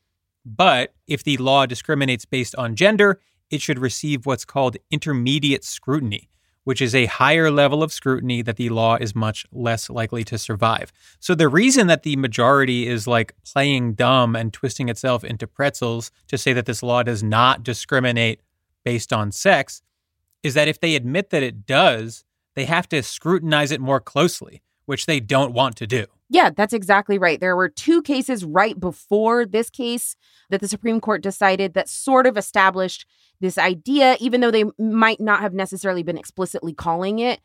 But 0.45 0.95
if 1.07 1.23
the 1.23 1.37
law 1.37 1.67
discriminates 1.67 2.25
based 2.25 2.55
on 2.57 2.77
gender, 2.77 3.21
it 3.51 3.61
should 3.61 3.79
receive 3.79 4.27
what's 4.27 4.45
called 4.45 4.77
intermediate 4.91 5.65
scrutiny, 5.65 6.29
which 6.65 6.81
is 6.81 6.95
a 6.95 7.07
higher 7.07 7.51
level 7.51 7.83
of 7.83 7.93
scrutiny 7.93 8.43
that 8.43 8.57
the 8.57 8.69
law 8.69 8.97
is 8.97 9.15
much 9.15 9.47
less 9.53 9.91
likely 9.91 10.25
to 10.25 10.39
survive. 10.39 10.93
So 11.19 11.35
the 11.35 11.49
reason 11.49 11.87
that 11.89 12.05
the 12.05 12.17
majority 12.17 12.87
is 12.87 13.07
like 13.07 13.35
playing 13.45 13.95
dumb 13.95 14.37
and 14.37 14.53
twisting 14.53 14.89
itself 14.89 15.25
into 15.25 15.47
pretzels 15.47 16.11
to 16.29 16.39
say 16.39 16.53
that 16.53 16.67
this 16.67 16.83
law 16.83 17.03
does 17.03 17.23
not 17.23 17.63
discriminate 17.63 18.41
based 18.85 19.13
on 19.13 19.33
sex 19.33 19.83
is 20.43 20.55
that 20.55 20.69
if 20.69 20.81
they 20.81 20.95
admit 20.95 21.31
that 21.31 21.43
it 21.43 21.67
does, 21.67 22.25
they 22.55 22.65
have 22.65 22.89
to 22.89 23.03
scrutinize 23.03 23.71
it 23.71 23.81
more 23.81 24.01
closely, 24.01 24.63
which 24.87 25.07
they 25.07 25.21
don't 25.21 25.53
want 25.53 25.77
to 25.77 25.87
do. 25.87 26.07
Yeah, 26.33 26.51
that's 26.57 26.73
exactly 26.73 27.19
right. 27.19 27.41
There 27.41 27.57
were 27.57 27.69
two 27.69 28.03
cases 28.03 28.45
right 28.45 28.79
before 28.79 29.45
this 29.45 29.69
case 29.69 30.15
that 30.49 30.61
the 30.61 30.69
Supreme 30.69 31.01
Court 31.01 31.23
decided 31.23 31.75
that 31.75 31.89
sort 31.89 32.25
of 32.27 32.37
established 32.37 33.05
this 33.41 33.59
idea, 33.59 34.17
even 34.21 34.41
though 34.41 34.53
they 34.53 34.65
might 34.79 35.21
not 35.21 35.41
have 35.41 35.55
necessarily 35.55 36.05
been 36.05 36.17
explicitly 36.17 36.73
calling 36.73 37.19
it 37.19 37.41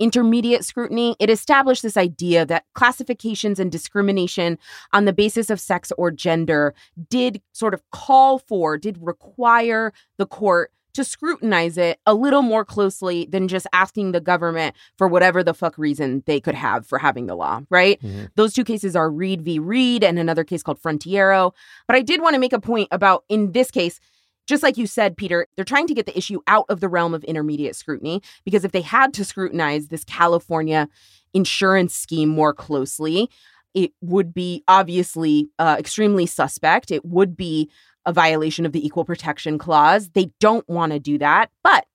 intermediate 0.00 0.64
scrutiny. 0.64 1.16
It 1.18 1.30
established 1.30 1.82
this 1.82 1.96
idea 1.96 2.46
that 2.46 2.64
classifications 2.74 3.58
and 3.58 3.70
discrimination 3.72 4.58
on 4.92 5.04
the 5.04 5.12
basis 5.12 5.50
of 5.50 5.58
sex 5.60 5.92
or 5.98 6.10
gender 6.10 6.72
did 7.10 7.42
sort 7.52 7.74
of 7.74 7.82
call 7.90 8.38
for, 8.38 8.78
did 8.78 8.96
require 9.00 9.92
the 10.16 10.26
court 10.26 10.70
to 10.98 11.04
scrutinize 11.04 11.78
it 11.78 11.98
a 12.06 12.12
little 12.14 12.42
more 12.42 12.64
closely 12.64 13.26
than 13.30 13.48
just 13.48 13.66
asking 13.72 14.12
the 14.12 14.20
government 14.20 14.76
for 14.96 15.08
whatever 15.08 15.42
the 15.42 15.54
fuck 15.54 15.78
reason 15.78 16.22
they 16.26 16.40
could 16.40 16.54
have 16.54 16.86
for 16.86 16.98
having 16.98 17.26
the 17.26 17.34
law, 17.34 17.62
right? 17.70 18.00
Mhm. 18.02 18.28
Those 18.34 18.52
two 18.52 18.64
cases 18.64 18.94
are 18.94 19.10
Reed 19.10 19.42
v. 19.42 19.58
Reed 19.58 20.04
and 20.04 20.18
another 20.18 20.44
case 20.44 20.62
called 20.62 20.80
Frontiero. 20.80 21.52
But 21.86 21.96
I 21.96 22.02
did 22.02 22.20
want 22.20 22.34
to 22.34 22.40
make 22.40 22.52
a 22.52 22.60
point 22.60 22.88
about 22.90 23.24
in 23.28 23.52
this 23.52 23.70
case, 23.70 24.00
just 24.46 24.62
like 24.62 24.76
you 24.76 24.86
said, 24.86 25.16
Peter, 25.16 25.46
they're 25.56 25.64
trying 25.64 25.86
to 25.86 25.94
get 25.94 26.06
the 26.06 26.16
issue 26.18 26.40
out 26.46 26.66
of 26.68 26.80
the 26.80 26.88
realm 26.88 27.14
of 27.14 27.22
intermediate 27.24 27.76
scrutiny 27.76 28.22
because 28.44 28.64
if 28.64 28.72
they 28.72 28.80
had 28.80 29.14
to 29.14 29.24
scrutinize 29.24 29.88
this 29.88 30.04
California 30.04 30.88
insurance 31.34 31.94
scheme 31.94 32.28
more 32.28 32.52
closely, 32.54 33.30
it 33.74 33.92
would 34.00 34.32
be 34.34 34.64
obviously 34.66 35.50
uh, 35.58 35.76
extremely 35.78 36.26
suspect. 36.26 36.90
It 36.90 37.04
would 37.04 37.36
be 37.36 37.70
a 38.06 38.12
violation 38.12 38.64
of 38.64 38.72
the 38.72 38.84
Equal 38.84 39.04
Protection 39.04 39.58
Clause. 39.58 40.10
They 40.10 40.30
don't 40.40 40.68
want 40.68 40.92
to 40.92 40.98
do 40.98 41.18
that. 41.18 41.50
But 41.62 41.86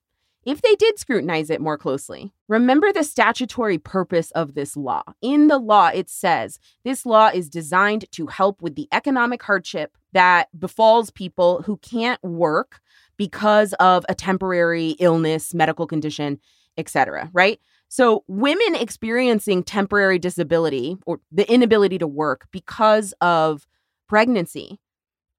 if 0.45 0.61
they 0.61 0.75
did 0.75 0.99
scrutinize 0.99 1.49
it 1.49 1.61
more 1.61 1.77
closely, 1.77 2.33
remember 2.49 2.91
the 2.91 3.03
statutory 3.03 3.77
purpose 3.77 4.29
of 4.31 4.55
this 4.55 4.75
law. 4.75 5.03
In 5.21 5.47
the 5.47 5.57
law, 5.57 5.87
it 5.87 6.09
says 6.09 6.59
this 6.83 7.05
law 7.05 7.29
is 7.33 7.49
designed 7.49 8.05
to 8.11 8.27
help 8.27 8.61
with 8.61 8.75
the 8.75 8.89
economic 8.91 9.41
hardship 9.41 9.97
that 10.11 10.49
befalls 10.57 11.09
people 11.09 11.61
who 11.61 11.77
can't 11.77 12.21
work 12.23 12.81
because 13.15 13.73
of 13.73 14.05
a 14.09 14.15
temporary 14.15 14.95
illness, 14.99 15.53
medical 15.53 15.87
condition, 15.87 16.39
etc., 16.77 17.29
right? 17.31 17.59
So, 17.87 18.23
women 18.27 18.75
experiencing 18.75 19.63
temporary 19.63 20.17
disability 20.19 20.97
or 21.05 21.19
the 21.31 21.49
inability 21.51 21.99
to 21.99 22.07
work 22.07 22.47
because 22.51 23.13
of 23.21 23.67
pregnancy 24.09 24.79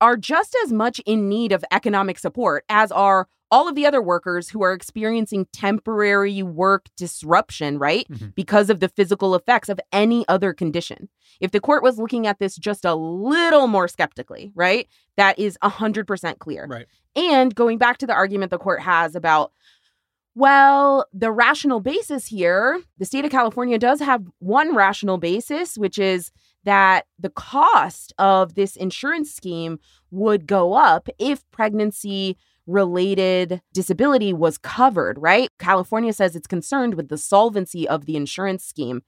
are 0.04 0.18
just 0.18 0.54
as 0.62 0.70
much 0.70 1.00
in 1.06 1.30
need 1.30 1.50
of 1.50 1.64
economic 1.72 2.18
support 2.18 2.62
as 2.68 2.92
are 2.92 3.26
all 3.50 3.66
of 3.66 3.74
the 3.74 3.86
other 3.86 4.02
workers 4.02 4.50
who 4.50 4.62
are 4.62 4.74
experiencing 4.74 5.46
temporary 5.50 6.42
work 6.42 6.90
disruption, 6.94 7.78
right? 7.78 8.06
Mhm. 8.10 8.34
Because 8.34 8.68
of 8.68 8.80
the 8.80 8.88
physical 8.88 9.34
effects 9.34 9.70
of 9.70 9.80
any 9.92 10.28
other 10.28 10.52
condition. 10.52 11.08
If 11.40 11.52
the 11.52 11.60
court 11.60 11.82
was 11.82 11.98
looking 11.98 12.26
at 12.26 12.38
this 12.38 12.56
just 12.56 12.84
a 12.84 12.94
little 12.94 13.66
more 13.66 13.88
skeptically, 13.88 14.52
right? 14.54 14.86
That 15.16 15.38
is 15.38 15.56
100% 15.62 16.38
clear. 16.38 16.66
Right. 16.68 16.86
And 17.16 17.54
going 17.54 17.78
back 17.78 17.96
to 17.98 18.06
the 18.06 18.12
argument 18.12 18.50
the 18.50 18.58
court 18.58 18.80
has 18.82 19.14
about, 19.14 19.52
well, 20.34 21.06
the 21.14 21.32
rational 21.32 21.80
basis 21.80 22.26
here, 22.26 22.82
the 22.98 23.06
state 23.06 23.24
of 23.24 23.30
California 23.30 23.78
does 23.78 24.00
have 24.00 24.22
one 24.38 24.74
rational 24.74 25.16
basis, 25.16 25.78
which 25.78 25.98
is 25.98 26.30
that 26.64 27.06
the 27.18 27.30
cost 27.30 28.12
of 28.18 28.54
this 28.54 28.76
insurance 28.76 29.32
scheme 29.32 29.78
would 30.10 30.46
go 30.46 30.74
up 30.74 31.08
if 31.18 31.48
pregnancy 31.50 32.36
related 32.66 33.60
disability 33.72 34.32
was 34.32 34.56
covered, 34.58 35.18
right? 35.18 35.50
California 35.58 36.12
says 36.12 36.34
it's 36.34 36.46
concerned 36.46 36.94
with 36.94 37.08
the 37.08 37.18
solvency 37.18 37.86
of 37.88 38.06
the 38.06 38.16
insurance 38.16 38.64
scheme. 38.64 39.02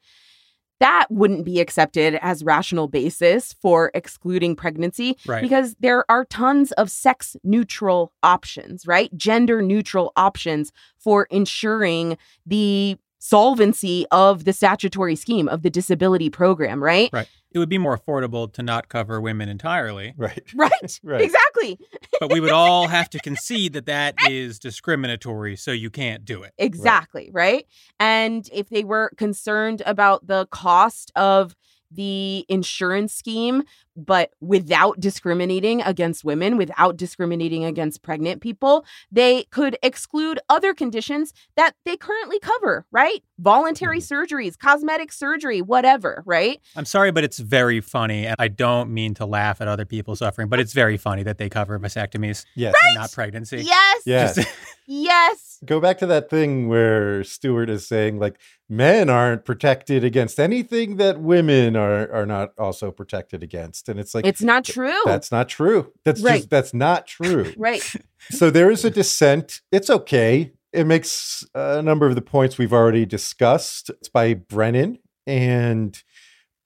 That 0.78 1.06
wouldn't 1.08 1.46
be 1.46 1.58
accepted 1.58 2.18
as 2.20 2.44
rational 2.44 2.86
basis 2.86 3.54
for 3.62 3.90
excluding 3.94 4.56
pregnancy 4.56 5.16
Right. 5.26 5.40
because 5.42 5.74
there 5.80 6.04
are 6.10 6.26
tons 6.26 6.72
of 6.72 6.90
sex 6.90 7.34
neutral 7.42 8.12
options, 8.22 8.86
right? 8.86 9.10
Gender 9.16 9.62
neutral 9.62 10.12
options 10.16 10.72
for 10.98 11.26
ensuring 11.30 12.18
the 12.44 12.98
solvency 13.18 14.04
of 14.12 14.44
the 14.44 14.52
statutory 14.52 15.16
scheme 15.16 15.48
of 15.48 15.62
the 15.62 15.70
disability 15.70 16.28
program, 16.28 16.82
right? 16.84 17.08
Right. 17.10 17.28
It 17.56 17.58
would 17.58 17.70
be 17.70 17.78
more 17.78 17.96
affordable 17.96 18.52
to 18.52 18.62
not 18.62 18.90
cover 18.90 19.18
women 19.18 19.48
entirely, 19.48 20.12
Right. 20.18 20.44
Right. 20.54 21.00
Right. 21.02 21.22
Exactly. 21.22 21.78
but 22.20 22.30
we 22.30 22.38
would 22.38 22.50
all 22.52 22.86
have 22.86 23.08
to 23.10 23.18
concede 23.18 23.72
that 23.72 23.86
that 23.86 24.14
is 24.28 24.58
discriminatory, 24.58 25.56
so 25.56 25.72
you 25.72 25.88
can't 25.88 26.26
do 26.26 26.42
it. 26.42 26.52
Exactly. 26.58 27.30
Right. 27.32 27.64
And 27.98 28.46
if 28.52 28.68
they 28.68 28.84
were 28.84 29.10
concerned 29.16 29.82
about 29.86 30.26
the 30.26 30.46
cost 30.50 31.10
of 31.16 31.56
the 31.90 32.44
insurance 32.48 33.12
scheme, 33.12 33.62
but 33.96 34.30
without 34.40 35.00
discriminating 35.00 35.80
against 35.82 36.24
women, 36.24 36.56
without 36.56 36.96
discriminating 36.96 37.64
against 37.64 38.02
pregnant 38.02 38.42
people, 38.42 38.84
they 39.10 39.44
could 39.44 39.78
exclude 39.82 40.38
other 40.48 40.74
conditions 40.74 41.32
that 41.56 41.72
they 41.84 41.96
currently 41.96 42.38
cover, 42.40 42.84
right? 42.90 43.22
Voluntary 43.38 43.98
mm-hmm. 43.98 44.14
surgeries, 44.14 44.58
cosmetic 44.58 45.12
surgery, 45.12 45.62
whatever, 45.62 46.22
right? 46.26 46.60
I'm 46.74 46.84
sorry, 46.84 47.10
but 47.10 47.24
it's 47.24 47.38
very 47.38 47.80
funny, 47.80 48.26
and 48.26 48.36
I 48.38 48.48
don't 48.48 48.92
mean 48.92 49.14
to 49.14 49.26
laugh 49.26 49.60
at 49.60 49.68
other 49.68 49.84
people 49.84 50.14
suffering, 50.16 50.48
but 50.48 50.60
it's 50.60 50.72
very 50.72 50.96
funny 50.96 51.22
that 51.22 51.38
they 51.38 51.48
cover 51.48 51.78
vasectomies 51.78 52.44
Yes. 52.54 52.74
and 52.82 52.94
not 52.96 53.12
pregnancy. 53.12 53.62
Yes. 53.62 54.02
Yes. 54.04 54.36
Just- 54.36 54.48
Yes. 54.86 55.42
Go 55.64 55.80
back 55.80 55.98
to 55.98 56.06
that 56.06 56.28
thing 56.28 56.68
where 56.68 57.24
Stewart 57.24 57.70
is 57.70 57.86
saying 57.86 58.18
like 58.18 58.36
men 58.68 59.08
aren't 59.08 59.44
protected 59.44 60.04
against 60.04 60.38
anything 60.38 60.96
that 60.96 61.20
women 61.20 61.76
are 61.76 62.10
are 62.12 62.26
not 62.26 62.52
also 62.58 62.90
protected 62.90 63.42
against, 63.42 63.88
and 63.88 63.98
it's 63.98 64.14
like 64.14 64.26
It's 64.26 64.42
not 64.42 64.64
true. 64.64 65.00
that's 65.04 65.32
not 65.32 65.48
true. 65.48 65.92
That's 66.04 66.20
Right. 66.22 66.36
just 66.38 66.50
that's 66.50 66.74
not 66.74 67.06
true. 67.06 67.52
right. 67.58 67.82
so 68.30 68.50
there 68.50 68.70
is 68.70 68.84
a 68.84 68.90
dissent. 68.90 69.60
It's 69.72 69.88
okay. 69.90 70.52
It 70.72 70.84
makes 70.86 71.44
a 71.54 71.80
number 71.80 72.06
of 72.06 72.16
the 72.16 72.22
points 72.22 72.58
we've 72.58 72.72
already 72.72 73.06
discussed. 73.06 73.88
It's 73.90 74.08
by 74.10 74.34
Brennan. 74.34 74.98
And 75.26 76.00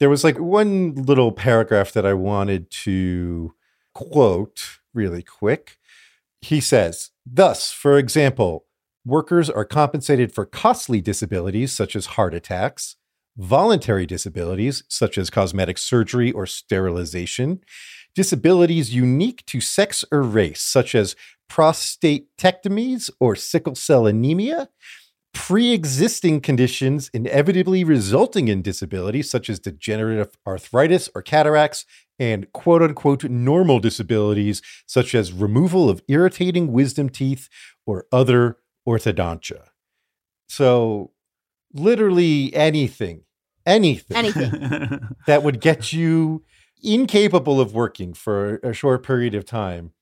there 0.00 0.10
was 0.10 0.24
like 0.24 0.38
one 0.38 0.94
little 0.94 1.30
paragraph 1.30 1.92
that 1.92 2.04
I 2.04 2.14
wanted 2.14 2.70
to 2.84 3.54
quote 3.94 4.78
really 4.94 5.22
quick. 5.22 5.76
He 6.42 6.60
says, 6.60 7.10
Thus, 7.24 7.70
for 7.70 7.98
example, 7.98 8.64
workers 9.04 9.48
are 9.48 9.64
compensated 9.64 10.32
for 10.32 10.44
costly 10.44 11.00
disabilities 11.00 11.72
such 11.72 11.96
as 11.96 12.06
heart 12.06 12.34
attacks, 12.34 12.96
voluntary 13.36 14.06
disabilities 14.06 14.82
such 14.88 15.16
as 15.16 15.30
cosmetic 15.30 15.78
surgery 15.78 16.32
or 16.32 16.46
sterilization, 16.46 17.60
disabilities 18.14 18.94
unique 18.94 19.44
to 19.46 19.60
sex 19.60 20.04
or 20.10 20.22
race, 20.22 20.60
such 20.60 20.94
as 20.94 21.16
prostatectomies 21.50 23.10
or 23.18 23.34
sickle 23.34 23.74
cell 23.74 24.06
anemia, 24.06 24.68
pre 25.32 25.72
existing 25.72 26.40
conditions 26.40 27.10
inevitably 27.14 27.84
resulting 27.84 28.48
in 28.48 28.62
disability, 28.62 29.22
such 29.22 29.48
as 29.48 29.58
degenerative 29.58 30.36
arthritis 30.46 31.08
or 31.14 31.22
cataracts, 31.22 31.86
and 32.18 32.52
quote 32.52 32.82
unquote 32.82 33.24
normal 33.24 33.78
disabilities, 33.78 34.60
such 34.86 35.14
as 35.14 35.32
removal 35.32 35.88
of 35.88 36.02
irritating 36.08 36.72
wisdom 36.72 37.08
teeth 37.08 37.48
or 37.86 38.06
other 38.12 38.58
orthodontia. 38.90 39.68
So, 40.48 41.12
literally 41.72 42.52
anything, 42.54 43.22
anything 43.64 44.16
Anything. 44.16 45.00
that 45.26 45.42
would 45.42 45.60
get 45.60 45.92
you 45.92 46.42
incapable 46.82 47.60
of 47.60 47.74
working 47.74 48.14
for 48.14 48.56
a 48.56 48.72
short 48.72 49.04
period 49.04 49.34
of 49.34 49.44
time, 49.44 49.92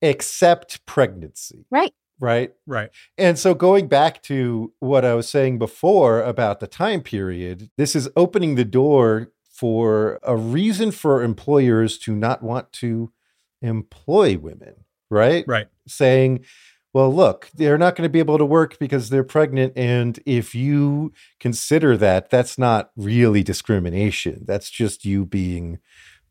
except 0.00 0.84
pregnancy. 0.86 1.66
Right. 1.70 1.92
Right. 2.20 2.52
right. 2.66 2.90
And 3.16 3.38
so, 3.38 3.54
going 3.54 3.86
back 3.86 4.22
to 4.24 4.72
what 4.80 5.04
I 5.04 5.14
was 5.14 5.28
saying 5.28 5.58
before 5.58 6.20
about 6.20 6.58
the 6.58 6.66
time 6.66 7.00
period, 7.00 7.70
this 7.76 7.94
is 7.94 8.08
opening 8.16 8.56
the 8.56 8.64
door 8.64 9.30
for 9.48 10.18
a 10.22 10.36
reason 10.36 10.90
for 10.90 11.22
employers 11.22 11.98
to 11.98 12.14
not 12.14 12.42
want 12.42 12.72
to 12.72 13.12
employ 13.62 14.36
women. 14.38 14.84
Right. 15.10 15.44
Right. 15.46 15.68
Saying, 15.86 16.44
well, 16.98 17.14
look, 17.14 17.48
they're 17.54 17.78
not 17.78 17.94
going 17.94 18.06
to 18.06 18.12
be 18.12 18.18
able 18.18 18.38
to 18.38 18.44
work 18.44 18.76
because 18.80 19.08
they're 19.08 19.22
pregnant. 19.22 19.72
And 19.76 20.18
if 20.26 20.52
you 20.52 21.12
consider 21.38 21.96
that, 21.96 22.28
that's 22.28 22.58
not 22.58 22.90
really 22.96 23.44
discrimination. 23.44 24.42
That's 24.48 24.68
just 24.68 25.04
you 25.04 25.24
being 25.24 25.78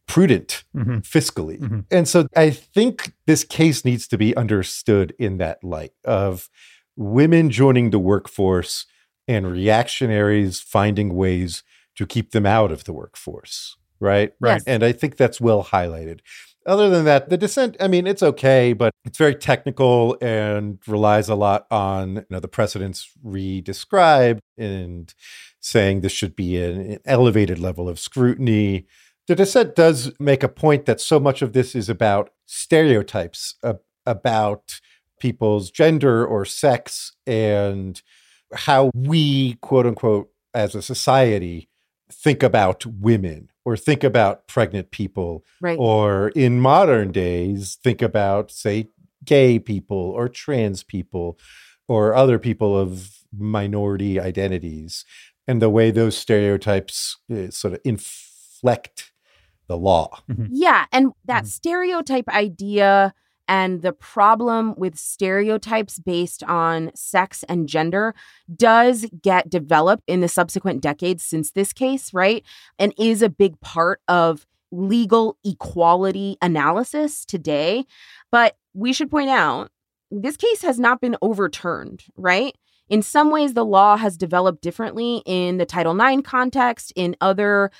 prudent 0.08 0.65
Mhm. 0.75 1.03
fiscally. 1.03 1.58
Mhm. 1.58 1.86
And 1.89 2.06
so 2.06 2.27
I 2.36 2.49
think 2.49 3.13
this 3.27 3.45
case 3.45 3.86
needs 3.86 4.10
to 4.10 4.17
be 4.17 4.36
understood 4.36 5.13
in 5.17 5.38
that 5.38 5.63
light 5.63 5.93
of 6.03 6.49
women 6.97 7.49
joining 7.49 7.91
the 7.91 7.99
workforce 7.99 8.86
and 9.25 9.49
reactionaries 9.49 10.60
finding 10.60 11.15
ways 11.15 11.63
to 11.95 12.06
keep 12.06 12.32
them 12.32 12.45
out 12.45 12.73
of 12.73 12.84
the 12.84 12.91
workforce. 12.91 13.77
Right. 14.01 14.34
Right. 14.41 14.56
Yes. 14.56 14.63
And 14.67 14.84
I 14.84 14.91
think 14.91 15.15
that's 15.15 15.39
well 15.39 15.63
highlighted. 15.63 16.19
Other 16.67 16.89
than 16.89 17.06
that, 17.06 17.30
the 17.30 17.38
dissent, 17.38 17.77
I 17.80 17.88
mean, 17.88 18.06
it's 18.06 18.21
okay, 18.21 18.73
but 18.73 18.93
it's 19.06 19.17
very 19.17 19.36
technical 19.36 20.17
and 20.21 20.80
relies 20.86 21.30
a 21.30 21.36
lot 21.36 21.65
on 21.71 22.17
you 22.17 22.25
know, 22.30 22.41
the 22.41 22.49
precedents 22.49 23.10
re-described 23.23 24.41
and 24.58 25.13
saying 25.62 26.01
this 26.01 26.12
should 26.12 26.36
be 26.36 26.62
an, 26.62 26.99
elevated 27.06 27.58
level 27.58 27.88
of 27.88 27.99
scrutiny. 27.99 28.86
The 29.27 29.36
dissent 29.36 29.75
does 29.75 30.12
make 30.19 30.43
a 30.43 30.49
point 30.49 30.86
that 30.88 30.99
so 30.99 31.21
much 31.21 31.41
of 31.41 31.53
this 31.53 31.73
is 31.73 31.88
about 31.88 32.32
stereotypes 32.45 33.56
uh, 33.63 33.75
about 34.06 34.82
people's 35.21 35.71
gender 35.71 36.25
or 36.25 36.43
sex 36.43 37.13
and 37.25 38.01
how 38.53 38.91
we, 38.93 39.53
quote 39.62 39.86
unquote, 39.86 40.30
as 40.53 40.75
a 40.75 40.82
society, 40.82 41.69
think 42.12 42.43
about 42.43 42.86
women 42.86 43.49
or 43.67 43.75
think 43.75 44.01
about 44.01 44.47
pregnant 44.47 44.91
people 44.91 45.43
Right. 45.60 45.77
or 45.77 46.30
in 46.30 46.62
modern 46.62 47.12
days 47.12 47.77
think 47.84 48.01
about 48.01 48.49
say 48.49 48.88
gay 49.25 49.60
people 49.60 49.97
or 50.17 50.30
trans 50.30 50.84
people 50.84 51.38
or 51.89 52.15
other 52.15 52.39
people 52.39 52.77
of 52.80 53.17
minority 53.38 54.21
identities 54.21 55.03
and 55.49 55.62
the 55.62 55.69
way 55.69 55.91
those 55.91 56.15
stereotypes 56.17 57.17
uh, 57.30 57.49
sort 57.51 57.73
of 57.73 57.82
inflect 57.84 59.12
the 59.67 59.77
law 59.77 60.08
Yeah. 60.49 60.86
And 60.93 61.12
that 61.25 61.43
Mhm. 61.43 61.47
stereotype 61.47 62.30
idea 62.30 63.13
and 63.47 63.81
the 63.81 63.93
problem 63.93 64.73
with 64.77 64.97
stereotypes 64.97 65.99
based 65.99 66.43
on 66.43 66.91
sex 66.95 67.43
and 67.47 67.67
gender 67.67 68.13
does 68.55 69.05
get 69.21 69.49
developed 69.49 70.03
in 70.07 70.21
the 70.21 70.27
subsequent 70.27 70.81
decades 70.81 71.23
since 71.23 71.51
this 71.51 71.73
case, 71.73 72.13
right? 72.13 72.43
And 72.77 72.93
is 72.97 73.21
a 73.21 73.29
big 73.29 73.60
part 73.62 74.01
of 74.07 74.45
legal 74.71 75.38
equality 75.43 76.38
analysis 76.41 77.25
today. 77.25 77.86
But 78.31 78.57
we 78.73 78.93
should 78.93 79.10
point 79.10 79.29
out 79.29 79.71
this 80.12 80.38
case 80.38 80.62
has 80.62 80.79
not 80.79 81.01
been 81.01 81.17
overturned, 81.21 82.03
right? 82.15 82.55
In 82.89 83.01
some 83.01 83.31
ways, 83.31 83.53
the 83.53 83.65
law 83.65 83.97
has 83.97 84.17
developed 84.17 84.62
differently 84.62 85.21
in 85.25 85.57
the 85.57 85.65
Title 85.65 85.99
IX 85.99 86.21
context, 86.21 86.93
in 86.95 87.17
other 87.19 87.71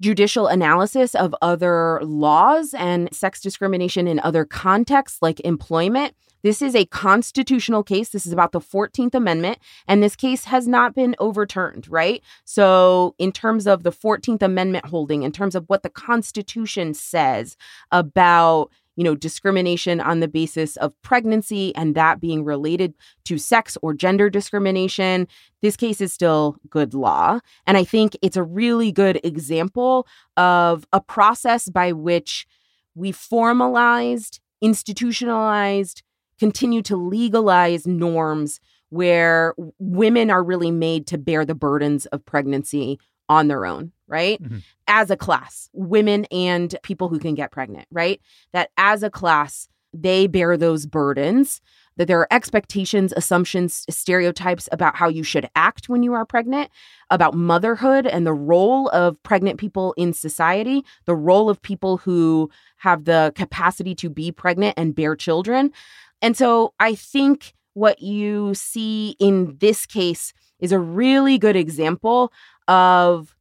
judicial 0.00 0.46
analysis 0.46 1.14
of 1.14 1.34
other 1.42 2.00
laws 2.02 2.74
and 2.74 3.12
sex 3.14 3.40
discrimination 3.40 4.06
in 4.06 4.20
other 4.20 4.44
contexts 4.44 5.22
like 5.22 5.40
employment. 5.40 6.14
This 6.42 6.62
is 6.62 6.76
a 6.76 6.84
constitutional 6.86 7.82
case. 7.82 8.10
This 8.10 8.26
is 8.26 8.32
about 8.32 8.52
the 8.52 8.60
14th 8.60 9.14
Amendment, 9.14 9.58
and 9.88 10.00
this 10.00 10.14
case 10.14 10.44
has 10.44 10.68
not 10.68 10.94
been 10.94 11.16
overturned, 11.18 11.88
right? 11.88 12.22
So, 12.44 13.16
in 13.18 13.32
terms 13.32 13.66
of 13.66 13.82
the 13.82 13.90
14th 13.90 14.42
Amendment 14.42 14.86
holding, 14.86 15.24
in 15.24 15.32
terms 15.32 15.56
of 15.56 15.64
what 15.66 15.82
the 15.82 15.90
Constitution 15.90 16.94
says 16.94 17.56
about 17.90 18.70
you 18.96 19.04
know, 19.04 19.14
discrimination 19.14 20.00
on 20.00 20.20
the 20.20 20.28
basis 20.28 20.76
of 20.78 20.92
pregnancy 21.02 21.74
and 21.76 21.94
that 21.94 22.20
being 22.20 22.44
related 22.44 22.94
to 23.24 23.38
sex 23.38 23.76
or 23.82 23.94
gender 23.94 24.28
discrimination, 24.28 25.28
this 25.62 25.76
case 25.76 26.00
is 26.00 26.12
still 26.12 26.56
good 26.70 26.94
law. 26.94 27.38
And 27.66 27.76
I 27.76 27.84
think 27.84 28.16
it's 28.22 28.36
a 28.36 28.42
really 28.42 28.90
good 28.90 29.20
example 29.22 30.06
of 30.36 30.86
a 30.92 31.00
process 31.00 31.68
by 31.68 31.92
which 31.92 32.46
we 32.94 33.12
formalized, 33.12 34.40
institutionalized, 34.62 36.02
continue 36.38 36.82
to 36.82 36.96
legalize 36.96 37.86
norms 37.86 38.60
where 38.88 39.54
women 39.78 40.30
are 40.30 40.42
really 40.42 40.70
made 40.70 41.06
to 41.08 41.18
bear 41.18 41.44
the 41.44 41.54
burdens 41.54 42.06
of 42.06 42.24
pregnancy 42.24 42.98
on 43.28 43.48
their 43.48 43.66
own, 43.66 43.92
right? 44.08 44.42
Mhm. 44.42 44.62
As 44.86 45.10
a 45.10 45.16
class, 45.16 45.68
women 45.72 46.26
and 46.30 46.74
people 46.82 47.08
who 47.08 47.18
can 47.18 47.34
get 47.34 47.50
pregnant, 47.50 47.86
right? 47.90 48.20
That 48.52 48.70
as 48.76 49.02
a 49.02 49.10
class, 49.10 49.68
they 49.92 50.26
bear 50.26 50.56
those 50.56 50.86
burdens, 50.86 51.60
that 51.96 52.06
there 52.08 52.20
are 52.20 52.28
expectations, 52.30 53.14
assumptions, 53.16 53.86
stereotypes 53.88 54.68
about 54.70 54.96
how 54.96 55.08
you 55.08 55.22
should 55.22 55.48
act 55.56 55.88
when 55.88 56.02
you 56.02 56.12
are 56.12 56.26
pregnant, 56.26 56.70
about 57.10 57.34
motherhood 57.34 58.06
and 58.06 58.26
the 58.26 58.34
role 58.34 58.88
of 58.90 59.22
pregnant 59.22 59.58
people 59.58 59.94
in 59.96 60.12
society, 60.12 60.84
the 61.06 61.14
role 61.14 61.48
of 61.48 61.62
people 61.62 61.96
who 61.98 62.50
have 62.78 63.04
the 63.04 63.32
capacity 63.34 63.94
to 63.94 64.10
be 64.10 64.30
pregnant 64.30 64.74
and 64.76 64.94
bear 64.94 65.16
children. 65.16 65.72
And 66.20 66.36
so 66.36 66.74
I 66.78 66.94
think 66.94 67.54
what 67.72 68.02
you 68.02 68.54
see 68.54 69.16
in 69.18 69.56
this 69.60 69.86
case 69.86 70.32
is 70.60 70.72
a 70.72 70.78
really 70.78 71.38
good 71.38 71.56
example 71.56 72.32
of 72.68 73.35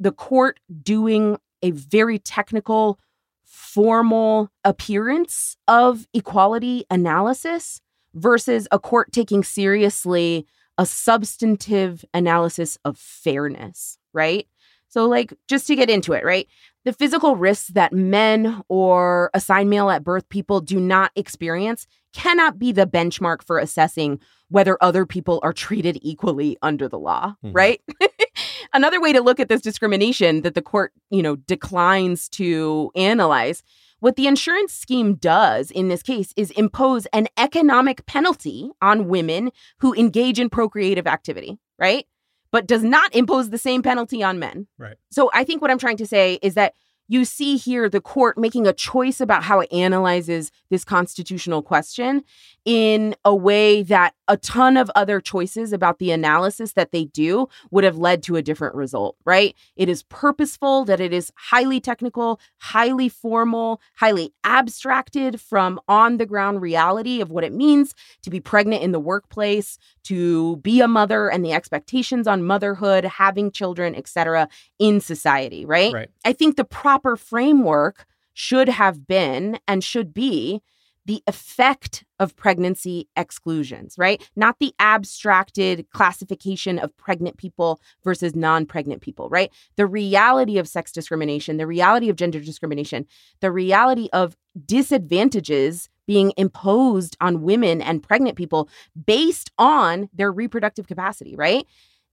the 0.00 0.12
court 0.12 0.58
doing 0.82 1.38
a 1.62 1.70
very 1.70 2.18
technical, 2.18 2.98
formal 3.44 4.50
appearance 4.64 5.56
of 5.68 6.08
equality 6.14 6.84
analysis 6.90 7.80
versus 8.14 8.66
a 8.72 8.78
court 8.78 9.12
taking 9.12 9.44
seriously 9.44 10.46
a 10.78 10.86
substantive 10.86 12.04
analysis 12.14 12.78
of 12.84 12.96
fairness, 12.96 13.98
right? 14.14 14.48
So, 14.88 15.06
like, 15.06 15.32
just 15.46 15.66
to 15.68 15.76
get 15.76 15.90
into 15.90 16.14
it, 16.14 16.24
right? 16.24 16.48
The 16.84 16.92
physical 16.92 17.36
risks 17.36 17.68
that 17.68 17.92
men 17.92 18.62
or 18.68 19.30
assigned 19.34 19.70
male 19.70 19.90
at 19.90 20.02
birth 20.02 20.28
people 20.30 20.60
do 20.60 20.80
not 20.80 21.12
experience 21.14 21.86
cannot 22.12 22.58
be 22.58 22.72
the 22.72 22.86
benchmark 22.86 23.42
for 23.42 23.58
assessing 23.58 24.18
whether 24.48 24.76
other 24.80 25.06
people 25.06 25.38
are 25.42 25.52
treated 25.52 25.98
equally 26.02 26.56
under 26.62 26.88
the 26.88 26.98
law, 26.98 27.36
mm-hmm. 27.44 27.52
right? 27.52 27.80
Another 28.72 29.00
way 29.00 29.12
to 29.12 29.20
look 29.20 29.40
at 29.40 29.48
this 29.48 29.60
discrimination 29.60 30.42
that 30.42 30.54
the 30.54 30.62
court, 30.62 30.92
you 31.10 31.22
know, 31.22 31.36
declines 31.36 32.28
to 32.30 32.90
analyze 32.94 33.62
what 33.98 34.16
the 34.16 34.26
insurance 34.26 34.72
scheme 34.72 35.14
does 35.14 35.70
in 35.70 35.88
this 35.88 36.02
case 36.02 36.32
is 36.36 36.50
impose 36.52 37.06
an 37.06 37.28
economic 37.36 38.06
penalty 38.06 38.70
on 38.80 39.08
women 39.08 39.50
who 39.80 39.94
engage 39.94 40.38
in 40.40 40.48
procreative 40.48 41.06
activity, 41.06 41.58
right? 41.78 42.06
But 42.50 42.66
does 42.66 42.82
not 42.82 43.14
impose 43.14 43.50
the 43.50 43.58
same 43.58 43.82
penalty 43.82 44.22
on 44.22 44.38
men. 44.38 44.66
Right. 44.78 44.96
So 45.10 45.30
I 45.34 45.44
think 45.44 45.62
what 45.62 45.70
I'm 45.70 45.78
trying 45.78 45.98
to 45.98 46.06
say 46.06 46.38
is 46.42 46.54
that 46.54 46.74
you 47.10 47.24
see 47.24 47.56
here 47.56 47.88
the 47.88 48.00
court 48.00 48.38
making 48.38 48.68
a 48.68 48.72
choice 48.72 49.20
about 49.20 49.42
how 49.42 49.58
it 49.58 49.72
analyzes 49.72 50.52
this 50.70 50.84
constitutional 50.84 51.60
question 51.60 52.22
in 52.64 53.16
a 53.24 53.34
way 53.34 53.82
that 53.82 54.14
a 54.28 54.36
ton 54.36 54.76
of 54.76 54.88
other 54.94 55.20
choices 55.20 55.72
about 55.72 55.98
the 55.98 56.12
analysis 56.12 56.74
that 56.74 56.92
they 56.92 57.06
do 57.06 57.48
would 57.72 57.82
have 57.82 57.98
led 57.98 58.22
to 58.22 58.36
a 58.36 58.42
different 58.42 58.76
result, 58.76 59.16
right? 59.24 59.56
It 59.74 59.88
is 59.88 60.04
purposeful, 60.04 60.84
that 60.84 61.00
it 61.00 61.12
is 61.12 61.32
highly 61.34 61.80
technical, 61.80 62.38
highly 62.58 63.08
formal, 63.08 63.80
highly 63.96 64.32
abstracted 64.44 65.40
from 65.40 65.80
on 65.88 66.18
the 66.18 66.26
ground 66.26 66.62
reality 66.62 67.20
of 67.20 67.32
what 67.32 67.42
it 67.42 67.52
means 67.52 67.92
to 68.22 68.30
be 68.30 68.38
pregnant 68.38 68.84
in 68.84 68.92
the 68.92 69.00
workplace, 69.00 69.78
to 70.04 70.58
be 70.58 70.80
a 70.80 70.86
mother 70.86 71.28
and 71.28 71.44
the 71.44 71.52
expectations 71.52 72.28
on 72.28 72.44
motherhood, 72.44 73.04
having 73.04 73.50
children, 73.50 73.96
etc. 73.96 74.48
in 74.78 75.00
society, 75.00 75.64
right? 75.66 75.92
Right. 75.92 76.10
I 76.24 76.32
think 76.32 76.56
the 76.56 76.64
proper 76.64 76.99
framework 77.16 78.06
should 78.32 78.68
have 78.68 79.06
been 79.06 79.58
and 79.66 79.82
should 79.84 80.14
be 80.14 80.62
the 81.06 81.22
effect 81.26 82.04
of 82.18 82.36
pregnancy 82.36 83.08
exclusions, 83.16 83.96
right? 83.98 84.28
Not 84.36 84.58
the 84.60 84.72
abstracted 84.78 85.88
classification 85.90 86.78
of 86.78 86.96
pregnant 86.96 87.36
people 87.36 87.80
versus 88.04 88.36
non 88.36 88.66
pregnant 88.66 89.00
people, 89.00 89.28
right? 89.28 89.50
The 89.76 89.86
reality 89.86 90.58
of 90.58 90.68
sex 90.68 90.92
discrimination, 90.92 91.56
the 91.56 91.66
reality 91.66 92.10
of 92.10 92.16
gender 92.16 92.38
discrimination, 92.38 93.06
the 93.40 93.50
reality 93.50 94.08
of 94.12 94.36
disadvantages 94.66 95.88
being 96.06 96.32
imposed 96.36 97.16
on 97.20 97.42
women 97.42 97.80
and 97.80 98.02
pregnant 98.02 98.36
people 98.36 98.68
based 99.06 99.50
on 99.58 100.08
their 100.12 100.30
reproductive 100.30 100.86
capacity, 100.86 101.34
right? 101.36 101.66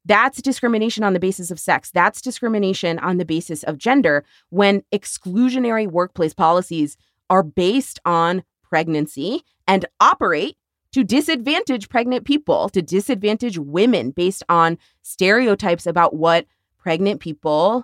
That's 0.08 0.42
discrimination 0.42 1.04
on 1.04 1.14
the 1.14 1.20
basis 1.20 1.52
of 1.52 1.60
sex. 1.60 1.92
That's 1.92 2.22
discrimination 2.22 2.98
on 3.00 3.18
the 3.18 3.26
basis 3.26 3.64
of 3.64 3.78
gender 3.78 4.24
when 4.50 4.84
exclusionary 4.94 5.86
workplace 5.86 6.34
policies 6.34 6.98
are 7.30 7.44
based 7.44 8.00
on 8.06 8.44
pregnancy 8.64 9.44
and 9.68 9.86
operate 10.00 10.58
to 10.94 11.04
disadvantage 11.04 11.90
pregnant 11.90 12.26
people, 12.26 12.70
to 12.70 12.82
disadvantage 12.82 13.58
women 13.58 14.12
based 14.12 14.44
on 14.48 14.78
stereotypes 15.04 15.86
about 15.86 16.16
what 16.16 16.46
pregnant 16.78 17.20
people, 17.20 17.84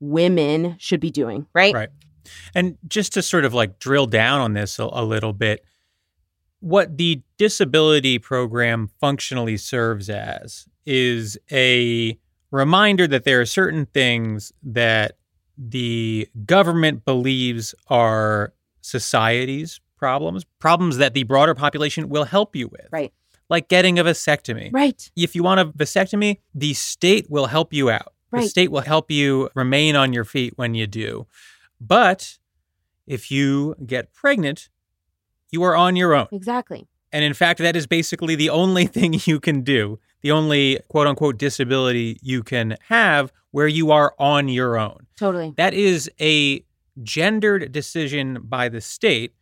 women 0.00 0.76
should 0.78 1.00
be 1.00 1.10
doing, 1.10 1.46
right? 1.54 1.74
Right. 1.74 1.90
And 2.54 2.78
just 2.88 3.12
to 3.14 3.22
sort 3.22 3.44
of 3.44 3.52
like 3.52 3.78
drill 3.78 4.06
down 4.06 4.40
on 4.40 4.54
this 4.54 4.78
a, 4.78 4.88
a 4.90 5.04
little 5.04 5.34
bit, 5.34 5.62
what 6.60 6.96
the 6.96 7.22
disability 7.36 8.18
program 8.18 8.88
functionally 8.98 9.58
serves 9.58 10.08
as 10.08 10.66
is 10.86 11.38
a 11.50 12.18
reminder 12.50 13.06
that 13.06 13.24
there 13.24 13.40
are 13.40 13.46
certain 13.46 13.86
things 13.86 14.52
that 14.62 15.16
the 15.56 16.28
government 16.46 17.04
believes 17.04 17.74
are 17.88 18.52
society's 18.80 19.80
problems, 19.96 20.44
problems 20.58 20.96
that 20.96 21.14
the 21.14 21.24
broader 21.24 21.54
population 21.54 22.08
will 22.08 22.24
help 22.24 22.56
you 22.56 22.68
with. 22.68 22.88
Right. 22.90 23.12
Like 23.48 23.68
getting 23.68 23.98
a 23.98 24.04
vasectomy. 24.04 24.70
Right. 24.72 25.10
If 25.16 25.34
you 25.34 25.42
want 25.42 25.60
a 25.60 25.66
vasectomy, 25.66 26.38
the 26.54 26.72
state 26.74 27.30
will 27.30 27.46
help 27.46 27.72
you 27.72 27.90
out. 27.90 28.14
Right. 28.30 28.42
The 28.42 28.48
state 28.48 28.70
will 28.70 28.80
help 28.80 29.10
you 29.10 29.50
remain 29.54 29.96
on 29.96 30.12
your 30.12 30.24
feet 30.24 30.54
when 30.56 30.74
you 30.74 30.86
do. 30.86 31.26
But 31.80 32.38
if 33.06 33.30
you 33.30 33.74
get 33.84 34.14
pregnant, 34.14 34.68
you 35.50 35.62
are 35.62 35.76
on 35.76 35.96
your 35.96 36.14
own. 36.14 36.28
Exactly. 36.32 36.86
And 37.12 37.24
in 37.24 37.34
fact, 37.34 37.58
that 37.58 37.76
is 37.76 37.86
basically 37.86 38.36
the 38.36 38.50
only 38.50 38.86
thing 38.96 39.20
you 39.24 39.40
can 39.40 39.62
do, 39.62 39.98
the 40.22 40.30
only 40.30 40.78
quote 40.88 41.06
unquote 41.06 41.38
disability 41.38 42.18
you 42.22 42.42
can 42.42 42.76
have 42.88 43.32
where 43.50 43.68
you 43.68 43.90
are 43.90 44.14
on 44.18 44.48
your 44.48 44.78
own. 44.78 45.06
Totally. 45.16 45.54
That 45.56 45.74
is 45.74 46.10
a 46.20 46.64
gendered 47.02 47.72
decision 47.72 48.38
by 48.42 48.68
the 48.68 48.80
state 48.80 49.34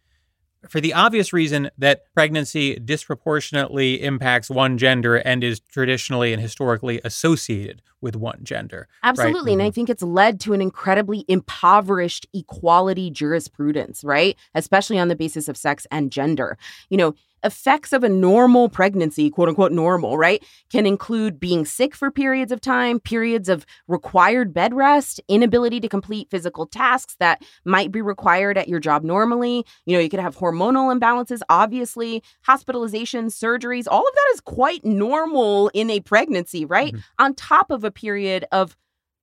for 0.68 0.80
the 0.80 0.92
obvious 0.92 1.32
reason 1.32 1.70
that 1.78 2.12
pregnancy 2.14 2.78
disproportionately 2.78 4.02
impacts 4.02 4.50
one 4.50 4.76
gender 4.76 5.16
and 5.16 5.44
is 5.44 5.60
traditionally 5.60 6.32
and 6.32 6.42
historically 6.42 7.00
associated 7.04 7.80
with 8.00 8.16
one 8.16 8.40
gender. 8.42 8.88
Absolutely. 9.02 9.50
Right? 9.50 9.52
And 9.52 9.62
I 9.62 9.66
mm-hmm. 9.66 9.74
think 9.74 9.90
it's 9.90 10.02
led 10.02 10.40
to 10.40 10.52
an 10.52 10.60
incredibly 10.60 11.24
impoverished 11.28 12.26
equality 12.34 13.10
jurisprudence, 13.10 14.02
right? 14.02 14.36
Especially 14.54 14.98
on 14.98 15.08
the 15.08 15.16
basis 15.16 15.48
of 15.48 15.56
sex 15.56 15.86
and 15.90 16.10
gender. 16.10 16.58
You 16.90 16.96
know, 16.96 17.14
effects 17.44 17.92
of 17.92 18.04
a 18.04 18.08
normal 18.08 18.68
pregnancy, 18.68 19.30
quote 19.30 19.48
unquote 19.48 19.72
normal, 19.72 20.18
right, 20.18 20.44
can 20.70 20.86
include 20.86 21.40
being 21.40 21.64
sick 21.64 21.94
for 21.94 22.10
periods 22.10 22.52
of 22.52 22.60
time, 22.60 23.00
periods 23.00 23.48
of 23.48 23.66
required 23.86 24.52
bed 24.52 24.74
rest, 24.74 25.20
inability 25.28 25.80
to 25.80 25.88
complete 25.88 26.30
physical 26.30 26.66
tasks 26.66 27.16
that 27.20 27.42
might 27.64 27.92
be 27.92 28.00
required 28.00 28.58
at 28.58 28.68
your 28.68 28.80
job 28.80 29.04
normally. 29.04 29.64
You 29.86 29.96
know, 29.96 30.00
you 30.00 30.08
could 30.08 30.20
have 30.20 30.36
hormonal 30.36 30.96
imbalances, 30.96 31.40
obviously, 31.48 32.22
hospitalizations, 32.46 33.32
surgeries. 33.32 33.86
All 33.90 34.06
of 34.06 34.14
that 34.14 34.30
is 34.34 34.40
quite 34.40 34.84
normal 34.84 35.68
in 35.74 35.90
a 35.90 36.00
pregnancy, 36.00 36.64
right? 36.64 36.92
Mm-hmm. 36.92 37.24
On 37.24 37.34
top 37.34 37.70
of 37.70 37.84
a 37.84 37.90
period 37.90 38.44
of 38.52 38.76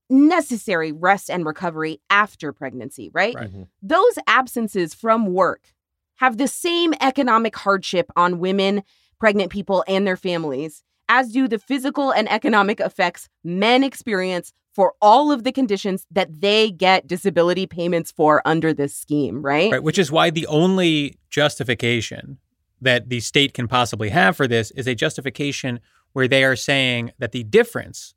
necessary 0.09 0.91
rest 0.91 1.29
and 1.29 1.45
recovery 1.45 1.99
after 2.09 2.53
pregnancy, 2.53 3.09
right? 3.13 3.35
right. 3.35 3.49
Mm-hmm. 3.49 3.63
Those 3.81 4.17
absences 4.27 4.93
from 4.93 5.27
work 5.27 5.73
have 6.15 6.37
the 6.37 6.47
same 6.47 6.93
economic 7.01 7.55
hardship 7.55 8.11
on 8.15 8.39
women, 8.39 8.83
pregnant 9.19 9.51
people, 9.51 9.83
and 9.87 10.05
their 10.05 10.17
families, 10.17 10.83
as 11.09 11.31
do 11.31 11.47
the 11.47 11.59
physical 11.59 12.11
and 12.11 12.29
economic 12.31 12.79
effects 12.79 13.29
men 13.43 13.83
experience 13.83 14.53
for 14.73 14.93
all 15.01 15.31
of 15.31 15.43
the 15.43 15.51
conditions 15.51 16.05
that 16.11 16.41
they 16.41 16.69
get 16.69 17.07
disability 17.07 17.65
payments 17.65 18.11
for 18.11 18.41
under 18.45 18.73
this 18.73 18.93
scheme, 18.93 19.41
right? 19.41 19.71
Right, 19.71 19.83
which 19.83 19.97
is 19.97 20.11
why 20.11 20.29
the 20.31 20.47
only 20.47 21.17
justification 21.29 22.39
that 22.81 23.07
the 23.07 23.21
state 23.21 23.53
can 23.53 23.69
possibly 23.69 24.09
have 24.09 24.35
for 24.35 24.47
this 24.47 24.71
is 24.71 24.85
a 24.85 24.93
justification 24.93 25.79
where 26.11 26.27
they 26.27 26.43
are 26.43 26.57
saying 26.57 27.11
that 27.19 27.31
the 27.31 27.43
difference 27.43 28.15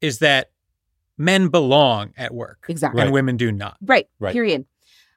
is 0.00 0.20
that 0.20 0.52
men 1.18 1.48
belong 1.48 2.14
at 2.16 2.32
work 2.32 2.64
exactly. 2.68 3.02
and 3.02 3.12
women 3.12 3.36
do 3.36 3.52
not. 3.52 3.76
Right. 3.82 4.08
Right. 4.18 4.32
Period 4.32 4.64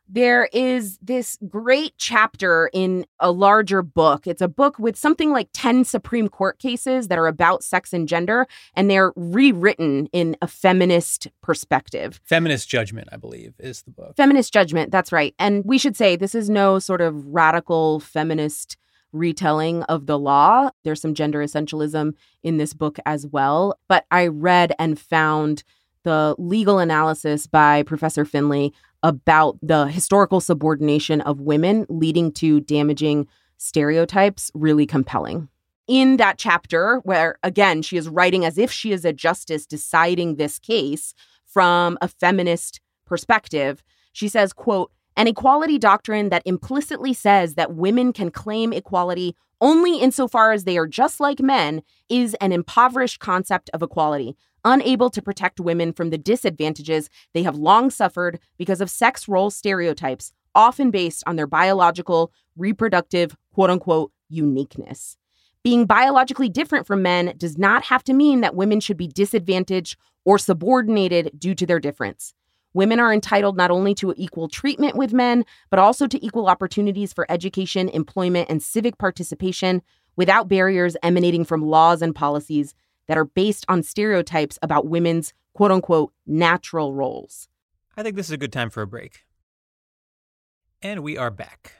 there 0.08 0.50
is 0.54 0.98
this 1.02 1.38
great 1.50 1.94
chapter 1.98 2.70
in 2.74 3.06
a 3.20 3.32
larger 3.32 3.82
book. 3.82 4.28
It's 4.28 4.42
a 4.42 4.48
book 4.48 4.78
with 4.78 4.96
something 4.96 5.32
like 5.32 5.50
10 5.54 5.86
Supreme 5.86 6.28
Court 6.28 6.60
cases 6.60 7.08
that 7.08 7.18
are 7.18 7.28
about 7.28 7.64
sex 7.64 7.94
and 7.94 8.08
gender, 8.08 8.48
and 8.76 8.90
they're 8.90 9.14
rewritten 9.16 10.08
in 10.08 10.36
a 10.42 10.48
feminist 10.48 11.28
perspective. 11.42 12.20
Feminist 12.24 12.70
Judgment, 12.70 13.10
I 13.12 13.18
believe, 13.18 13.54
is 13.60 13.84
the 13.84 13.92
book. 13.92 14.16
Feminist 14.16 14.54
Judgment, 14.54 14.92
that's 14.92 15.12
right. 15.12 15.34
And 15.40 15.64
we 15.66 15.78
should 15.78 15.96
say 15.96 16.16
this 16.16 16.36
is 16.36 16.50
no 16.50 16.80
sort 16.80 17.02
of 17.02 17.26
radical 17.28 18.00
feminist 18.00 18.78
retelling 19.14 19.84
of 19.84 20.08
the 20.08 20.20
law. 20.20 20.72
There's 20.84 21.02
some 21.02 21.14
gender 21.14 21.40
essentialism 21.40 22.14
in 22.42 22.58
this 22.58 22.74
book 22.74 22.98
as 23.06 23.26
well. 23.28 23.80
But 23.88 24.06
I 24.12 24.28
read 24.28 24.74
and 24.80 25.00
found 25.00 25.64
the 26.04 26.36
legal 26.38 26.80
analysis 26.80 27.48
by 27.48 27.84
Professor 27.84 28.26
Finley 28.26 28.74
about 29.02 29.58
the 29.62 29.88
historical 29.88 30.40
subordination 30.40 31.22
of 31.22 31.42
women 31.42 31.86
leading 31.90 32.32
to 32.34 32.62
damaging 32.62 33.28
stereotypes 33.58 34.52
really 34.54 34.86
compelling. 34.86 35.50
In 35.88 36.18
that 36.18 36.38
chapter, 36.38 37.00
where 37.04 37.38
again, 37.44 37.82
she 37.82 37.98
is 37.98 38.08
writing 38.08 38.46
as 38.46 38.58
if 38.58 38.72
she 38.72 38.92
is 38.94 39.04
a 39.04 39.12
justice 39.12 39.66
deciding 39.66 40.36
this 40.36 40.60
case 40.60 41.14
from 41.46 41.98
a 42.02 42.08
feminist 42.08 42.80
perspective, 43.06 43.84
she 44.14 44.28
says, 44.28 44.54
quote, 44.54 44.92
An 45.16 45.28
equality 45.28 45.78
doctrine 45.78 46.30
that 46.30 46.42
implicitly 46.46 47.14
says 47.14 47.54
that 47.54 47.76
women 47.76 48.14
can 48.14 48.32
claim 48.32 48.74
equality 48.74 49.36
only 49.62 50.00
insofar 50.00 50.52
as 50.52 50.64
they 50.64 50.78
are 50.78 50.88
just 50.88 51.20
like 51.20 51.40
men 51.40 51.84
is 52.10 52.34
an 52.42 52.52
impoverished 52.52 53.20
concept 53.20 53.70
of 53.74 53.84
equality, 53.84 54.36
unable 54.66 55.10
to 55.12 55.22
protect 55.22 55.60
women 55.60 55.94
from 55.94 56.10
the 56.10 56.18
disadvantages 56.18 57.10
they 57.34 57.44
have 57.44 57.56
long 57.56 57.90
suffered 57.90 58.40
because 58.58 58.82
of 58.82 58.90
sex 58.90 59.28
role 59.28 59.52
stereotypes, 59.52 60.34
often 60.56 60.90
based 60.90 61.24
on 61.28 61.36
their 61.36 61.48
biological, 61.48 62.34
reproductive, 62.58 63.36
quote 63.54 63.70
unquote, 63.70 64.12
uniqueness. 64.30 65.16
Being 65.64 65.86
biologically 65.86 66.50
different 66.50 66.88
from 66.88 67.04
men 67.04 67.36
does 67.38 67.58
not 67.58 67.86
have 67.86 68.04
to 68.06 68.14
mean 68.14 68.42
that 68.42 68.56
women 68.56 68.80
should 68.80 68.98
be 68.98 69.08
disadvantaged 69.08 69.96
or 70.26 70.38
subordinated 70.38 71.32
due 71.38 71.56
to 71.56 71.66
their 71.66 71.80
difference. 71.80 72.34
Women 72.74 73.00
are 73.00 73.14
entitled 73.14 73.56
not 73.56 73.72
only 73.72 73.94
to 73.96 74.14
equal 74.18 74.48
treatment 74.48 74.96
with 74.96 75.14
men, 75.14 75.46
but 75.70 75.80
also 75.80 76.08
to 76.08 76.26
equal 76.26 76.48
opportunities 76.48 77.14
for 77.14 77.26
education, 77.30 77.90
employment, 77.90 78.50
and 78.50 78.62
civic 78.62 78.98
participation 78.98 79.82
without 80.16 80.48
barriers 80.48 80.98
emanating 81.04 81.46
from 81.46 81.62
laws 81.62 82.02
and 82.02 82.16
policies 82.16 82.74
that 83.08 83.18
are 83.18 83.26
based 83.26 83.66
on 83.68 83.84
stereotypes 83.84 84.58
about 84.62 84.88
women's 84.88 85.34
quote 85.54 85.72
unquote 85.72 86.12
natural 86.26 86.94
roles. 86.94 87.48
I 87.96 88.04
think 88.04 88.16
this 88.16 88.28
is 88.28 88.32
a 88.32 88.38
good 88.38 88.54
time 88.54 88.70
for 88.70 88.82
a 88.82 88.88
break. 88.88 89.24
And 90.82 91.02
we 91.04 91.18
are 91.18 91.32
back. 91.32 91.74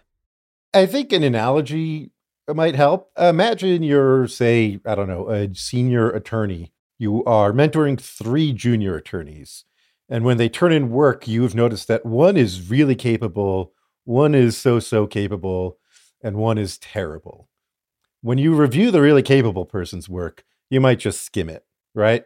I 0.74 0.86
think 0.86 1.12
an 1.12 1.24
analogy 1.24 2.12
might 2.48 2.76
help. 2.76 3.12
Imagine 3.18 3.84
you're, 3.84 4.28
say, 4.28 4.80
I 4.86 4.96
don't 4.96 5.08
know, 5.08 5.30
a 5.30 5.54
senior 5.54 6.10
attorney. 6.10 6.72
You 6.98 7.24
are 7.26 7.52
mentoring 7.52 8.00
three 8.00 8.54
junior 8.54 8.96
attorneys. 8.96 9.66
And 10.10 10.24
when 10.24 10.38
they 10.38 10.50
turn 10.50 10.72
in 10.72 10.90
work, 10.90 11.28
you've 11.28 11.56
noticed 11.56 11.88
that 11.88 12.06
one 12.06 12.38
is 12.38 12.70
really 12.70 12.96
capable, 12.96 13.74
one 14.04 14.36
is 14.36 14.58
so 14.58 14.80
so 14.80 15.08
capable, 15.08 15.78
and 16.22 16.38
one 16.38 16.58
is 16.58 16.78
terrible. 16.78 17.50
When 18.22 18.38
you 18.38 18.54
review 18.56 18.92
the 18.92 19.02
really 19.02 19.24
capable 19.24 19.66
person's 19.66 20.08
work, 20.10 20.44
you 20.70 20.80
might 20.80 21.00
just 21.00 21.22
skim 21.24 21.50
it, 21.50 21.66
right? 21.94 22.26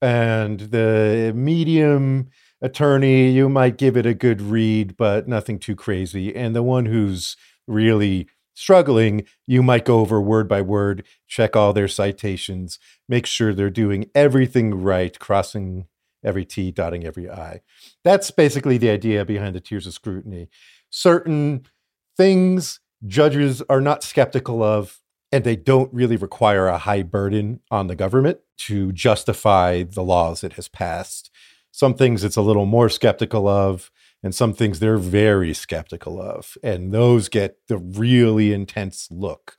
And 0.00 0.58
the 0.60 1.32
medium 1.34 2.28
attorney, 2.60 3.30
you 3.30 3.48
might 3.48 3.78
give 3.78 3.96
it 3.96 4.06
a 4.06 4.14
good 4.14 4.40
read, 4.40 4.96
but 4.96 5.28
nothing 5.28 5.58
too 5.58 5.76
crazy. 5.76 6.34
And 6.34 6.54
the 6.54 6.62
one 6.62 6.86
who's 6.86 7.36
really 7.66 8.28
struggling, 8.54 9.24
you 9.46 9.62
might 9.62 9.84
go 9.84 10.00
over 10.00 10.20
word 10.20 10.48
by 10.48 10.60
word, 10.60 11.04
check 11.26 11.56
all 11.56 11.72
their 11.72 11.88
citations, 11.88 12.78
make 13.08 13.26
sure 13.26 13.54
they're 13.54 13.70
doing 13.70 14.10
everything 14.14 14.74
right, 14.74 15.18
crossing 15.18 15.86
every 16.24 16.44
T, 16.44 16.70
dotting 16.70 17.04
every 17.04 17.30
I. 17.30 17.60
That's 18.04 18.30
basically 18.30 18.78
the 18.78 18.90
idea 18.90 19.24
behind 19.24 19.54
the 19.54 19.60
tiers 19.60 19.86
of 19.86 19.94
scrutiny. 19.94 20.48
Certain 20.90 21.66
things 22.16 22.80
judges 23.06 23.62
are 23.68 23.80
not 23.80 24.02
skeptical 24.02 24.62
of, 24.62 25.00
and 25.30 25.44
they 25.44 25.56
don't 25.56 25.92
really 25.92 26.16
require 26.16 26.68
a 26.68 26.78
high 26.78 27.02
burden 27.02 27.60
on 27.70 27.86
the 27.86 27.96
government 27.96 28.38
to 28.58 28.92
justify 28.92 29.82
the 29.82 30.02
laws 30.02 30.44
it 30.44 30.54
has 30.54 30.68
passed. 30.68 31.30
Some 31.70 31.94
things 31.94 32.22
it's 32.22 32.36
a 32.36 32.42
little 32.42 32.66
more 32.66 32.88
skeptical 32.88 33.48
of, 33.48 33.90
and 34.22 34.34
some 34.34 34.52
things 34.52 34.78
they're 34.78 34.98
very 34.98 35.54
skeptical 35.54 36.20
of. 36.20 36.56
And 36.62 36.92
those 36.92 37.28
get 37.28 37.56
the 37.68 37.78
really 37.78 38.52
intense 38.52 39.08
look. 39.10 39.56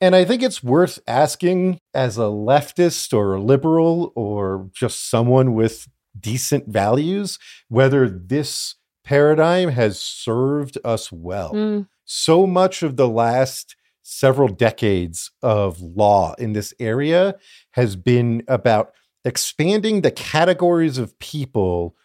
And 0.00 0.14
I 0.14 0.24
think 0.24 0.42
it's 0.42 0.62
worth 0.62 0.98
asking 1.06 1.78
as 1.94 2.18
a 2.18 2.22
leftist 2.22 3.16
or 3.16 3.34
a 3.34 3.40
liberal 3.40 4.12
or 4.14 4.68
just 4.74 5.08
someone 5.08 5.54
with 5.54 5.88
decent 6.18 6.68
values, 6.68 7.38
whether 7.68 8.08
this 8.08 8.76
paradigm 9.04 9.70
has 9.70 10.00
served 10.00 10.78
us 10.84 11.12
well. 11.12 11.52
Mm. 11.52 11.88
So 12.04 12.46
much 12.46 12.82
of 12.82 12.96
the 12.96 13.08
last 13.08 13.76
several 14.02 14.48
decades 14.48 15.30
of 15.42 15.80
law 15.80 16.34
in 16.34 16.52
this 16.52 16.74
area 16.78 17.36
has 17.72 17.96
been 17.96 18.42
about 18.48 18.92
expanding 19.24 20.02
the 20.02 20.10
categories 20.10 20.98
of 20.98 21.18
people 21.18 21.96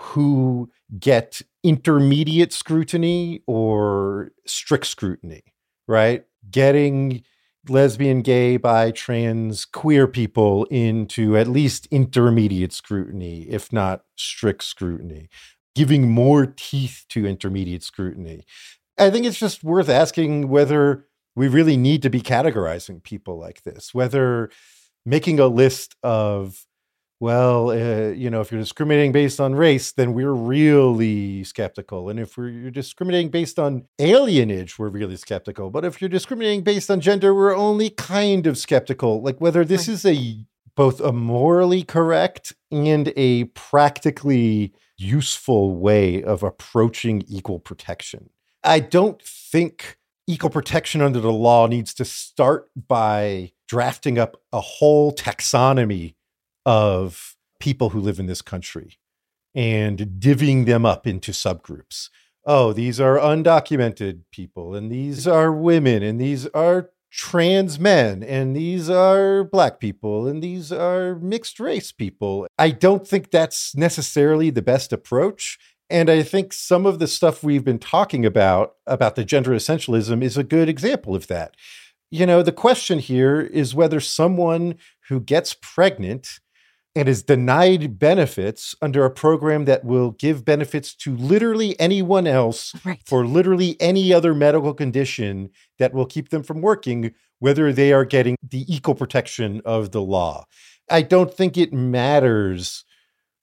who 0.00 0.70
get 0.98 1.42
intermediate 1.62 2.52
scrutiny 2.52 3.42
or 3.46 4.30
strict 4.46 4.86
scrutiny, 4.86 5.42
right? 5.86 6.24
Getting 6.50 7.22
lesbian, 7.68 8.22
gay, 8.22 8.56
bi, 8.56 8.90
trans, 8.90 9.64
queer 9.64 10.06
people 10.06 10.64
into 10.66 11.36
at 11.36 11.48
least 11.48 11.86
intermediate 11.90 12.72
scrutiny, 12.72 13.42
if 13.48 13.72
not 13.72 14.04
strict 14.16 14.64
scrutiny, 14.64 15.28
giving 15.74 16.10
more 16.10 16.46
teeth 16.46 17.04
to 17.10 17.26
intermediate 17.26 17.82
scrutiny. 17.82 18.44
I 18.98 19.10
think 19.10 19.26
it's 19.26 19.38
just 19.38 19.64
worth 19.64 19.88
asking 19.88 20.48
whether 20.48 21.06
we 21.34 21.48
really 21.48 21.76
need 21.76 22.02
to 22.02 22.10
be 22.10 22.20
categorizing 22.20 23.02
people 23.02 23.38
like 23.38 23.62
this, 23.62 23.92
whether 23.92 24.50
making 25.04 25.40
a 25.40 25.46
list 25.46 25.96
of 26.02 26.64
well, 27.24 27.70
uh, 27.70 28.10
you 28.10 28.28
know, 28.28 28.42
if 28.42 28.52
you're 28.52 28.60
discriminating 28.60 29.10
based 29.10 29.40
on 29.40 29.54
race, 29.54 29.92
then 29.92 30.12
we're 30.12 30.34
really 30.34 31.42
skeptical. 31.42 32.10
And 32.10 32.20
if 32.20 32.36
we're, 32.36 32.50
you're 32.50 32.70
discriminating 32.70 33.30
based 33.30 33.58
on 33.58 33.86
alienage, 33.98 34.78
we're 34.78 34.90
really 34.90 35.16
skeptical. 35.16 35.70
But 35.70 35.86
if 35.86 36.02
you're 36.02 36.10
discriminating 36.10 36.64
based 36.64 36.90
on 36.90 37.00
gender, 37.00 37.34
we're 37.34 37.56
only 37.56 37.88
kind 37.88 38.46
of 38.46 38.58
skeptical. 38.58 39.22
Like 39.22 39.40
whether 39.40 39.64
this 39.64 39.88
is 39.88 40.04
a 40.04 40.44
both 40.76 41.00
a 41.00 41.12
morally 41.12 41.82
correct 41.82 42.52
and 42.70 43.10
a 43.16 43.44
practically 43.44 44.74
useful 44.98 45.74
way 45.74 46.22
of 46.22 46.42
approaching 46.42 47.24
equal 47.26 47.58
protection. 47.58 48.28
I 48.62 48.80
don't 48.80 49.22
think 49.22 49.96
equal 50.26 50.50
protection 50.50 51.00
under 51.00 51.20
the 51.20 51.32
law 51.32 51.68
needs 51.68 51.94
to 51.94 52.04
start 52.04 52.68
by 52.86 53.52
drafting 53.66 54.18
up 54.18 54.42
a 54.52 54.60
whole 54.60 55.10
taxonomy 55.10 56.16
of 56.64 57.36
people 57.60 57.90
who 57.90 58.00
live 58.00 58.18
in 58.18 58.26
this 58.26 58.42
country 58.42 58.98
and 59.54 59.98
divvying 60.18 60.66
them 60.66 60.84
up 60.84 61.06
into 61.06 61.32
subgroups. 61.32 62.08
Oh, 62.46 62.72
these 62.72 63.00
are 63.00 63.16
undocumented 63.16 64.20
people, 64.30 64.74
and 64.74 64.90
these 64.90 65.26
are 65.26 65.52
women, 65.52 66.02
and 66.02 66.20
these 66.20 66.46
are 66.48 66.90
trans 67.10 67.78
men, 67.78 68.22
and 68.22 68.56
these 68.56 68.90
are 68.90 69.44
black 69.44 69.78
people, 69.78 70.26
and 70.26 70.42
these 70.42 70.72
are 70.72 71.14
mixed 71.16 71.60
race 71.60 71.92
people. 71.92 72.46
I 72.58 72.70
don't 72.70 73.06
think 73.06 73.30
that's 73.30 73.74
necessarily 73.76 74.50
the 74.50 74.62
best 74.62 74.92
approach. 74.92 75.58
And 75.88 76.10
I 76.10 76.22
think 76.22 76.52
some 76.52 76.86
of 76.86 76.98
the 76.98 77.06
stuff 77.06 77.44
we've 77.44 77.64
been 77.64 77.78
talking 77.78 78.26
about, 78.26 78.74
about 78.86 79.16
the 79.16 79.24
gender 79.24 79.52
essentialism, 79.52 80.22
is 80.22 80.36
a 80.36 80.42
good 80.42 80.68
example 80.68 81.14
of 81.14 81.28
that. 81.28 81.54
You 82.10 82.26
know, 82.26 82.42
the 82.42 82.52
question 82.52 82.98
here 82.98 83.40
is 83.40 83.74
whether 83.74 84.00
someone 84.00 84.76
who 85.08 85.20
gets 85.20 85.54
pregnant 85.60 86.40
and 86.96 87.08
is 87.08 87.22
denied 87.22 87.98
benefits 87.98 88.74
under 88.80 89.04
a 89.04 89.10
program 89.10 89.64
that 89.64 89.84
will 89.84 90.12
give 90.12 90.44
benefits 90.44 90.94
to 90.94 91.16
literally 91.16 91.78
anyone 91.80 92.26
else 92.26 92.72
Right. 92.84 93.00
for 93.04 93.26
literally 93.26 93.76
any 93.80 94.12
other 94.12 94.34
medical 94.34 94.72
condition 94.74 95.50
that 95.78 95.92
will 95.92 96.06
keep 96.06 96.28
them 96.28 96.42
from 96.42 96.60
working, 96.60 97.12
whether 97.40 97.72
they 97.72 97.92
are 97.92 98.04
getting 98.04 98.36
the 98.48 98.64
equal 98.72 98.94
protection 98.94 99.60
of 99.64 99.90
the 99.90 100.02
law. 100.02 100.46
I 100.90 101.02
don't 101.02 101.32
think 101.34 101.56
it 101.56 101.72
matters 101.72 102.84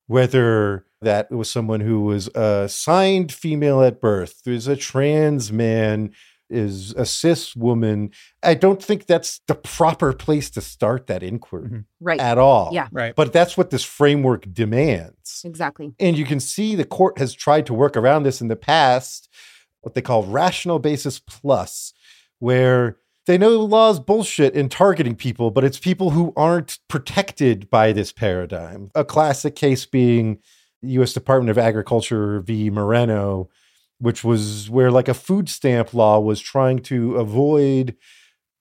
whether 0.07 0.85
that 1.01 1.31
was 1.31 1.49
someone 1.49 1.79
who 1.79 2.01
was 2.01 2.27
assigned 2.35 3.31
female 3.31 3.81
at 3.81 3.99
birth, 4.01 4.41
is 4.45 4.67
a 4.67 4.75
trans 4.75 5.51
man, 5.51 6.11
is 6.51 6.93
a 6.93 7.05
cis 7.05 7.55
woman. 7.55 8.11
I 8.43 8.53
don't 8.53 8.83
think 8.83 9.05
that's 9.05 9.41
the 9.47 9.55
proper 9.55 10.13
place 10.13 10.49
to 10.51 10.61
start 10.61 11.07
that 11.07 11.23
inquiry 11.23 11.69
Mhm. 11.69 11.85
Right. 11.99 12.19
at 12.19 12.37
all. 12.37 12.69
Yeah. 12.73 12.87
Right. 12.91 13.15
But 13.15 13.33
that's 13.33 13.57
what 13.57 13.69
this 13.69 13.83
framework 13.83 14.45
demands. 14.53 15.41
exactly. 15.45 15.93
And 15.99 16.17
you 16.17 16.25
can 16.25 16.39
see 16.39 16.75
the 16.75 16.85
court 16.85 17.17
has 17.17 17.33
tried 17.33 17.65
to 17.67 17.73
work 17.73 17.95
around 17.97 18.23
this 18.23 18.41
in 18.41 18.47
the 18.49 18.55
past, 18.55 19.29
what 19.81 19.95
they 19.95 20.01
call 20.01 20.23
rational 20.23 20.77
basis 20.79 21.19
plus, 21.19 21.93
where 22.39 22.97
they 23.27 23.37
know 23.37 23.51
the 23.51 23.57
law's 23.59 23.99
bullshit 23.99 24.53
in 24.55 24.67
targeting 24.67 25.15
people, 25.15 25.51
but 25.51 25.63
it's 25.63 25.79
people 25.79 26.09
who 26.11 26.33
aren't 26.35 26.79
protected 26.87 27.69
by 27.69 27.91
this 27.93 28.11
paradigm. 28.11 28.89
A 28.95 29.05
classic 29.05 29.55
case 29.55 29.85
being 29.85 30.39
US 30.81 31.13
Department 31.13 31.51
of 31.51 31.57
Agriculture 31.59 32.39
v. 32.39 32.69
Moreno, 32.71 33.49
which 34.01 34.23
was 34.23 34.69
where 34.69 34.91
like 34.91 35.07
a 35.07 35.13
food 35.13 35.47
stamp 35.47 35.93
law 35.93 36.19
was 36.19 36.41
trying 36.41 36.79
to 36.79 37.15
avoid 37.15 37.95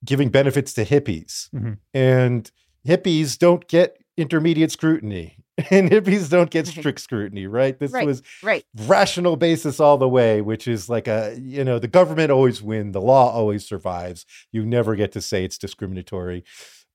giving 0.05 0.29
benefits 0.29 0.73
to 0.73 0.85
hippies. 0.85 1.49
Mhm. 1.53 1.77
And 1.93 2.49
hippies 2.87 3.37
don't 3.37 3.67
get 3.67 3.97
intermediate 4.17 4.71
scrutiny. 4.71 5.37
And 5.69 5.91
hippies 5.91 6.29
don't 6.29 6.49
get 6.49 6.65
strict 6.65 7.01
scrutiny, 7.01 7.45
right? 7.45 7.77
This 7.77 7.91
Right. 7.91 8.07
was 8.07 8.23
Right. 8.41 8.63
rational 8.87 9.35
basis 9.35 9.79
all 9.79 9.97
the 9.97 10.07
way, 10.09 10.41
which 10.41 10.67
is 10.67 10.89
like 10.89 11.07
a, 11.07 11.37
you 11.39 11.63
know, 11.63 11.77
the 11.77 11.87
government 11.89 12.31
always 12.31 12.63
win, 12.63 12.93
the 12.93 13.01
law 13.01 13.29
always 13.31 13.67
survives. 13.67 14.25
You 14.51 14.65
never 14.65 14.95
get 14.95 15.11
to 15.11 15.21
say 15.21 15.43
it's 15.43 15.57
discriminatory. 15.59 16.43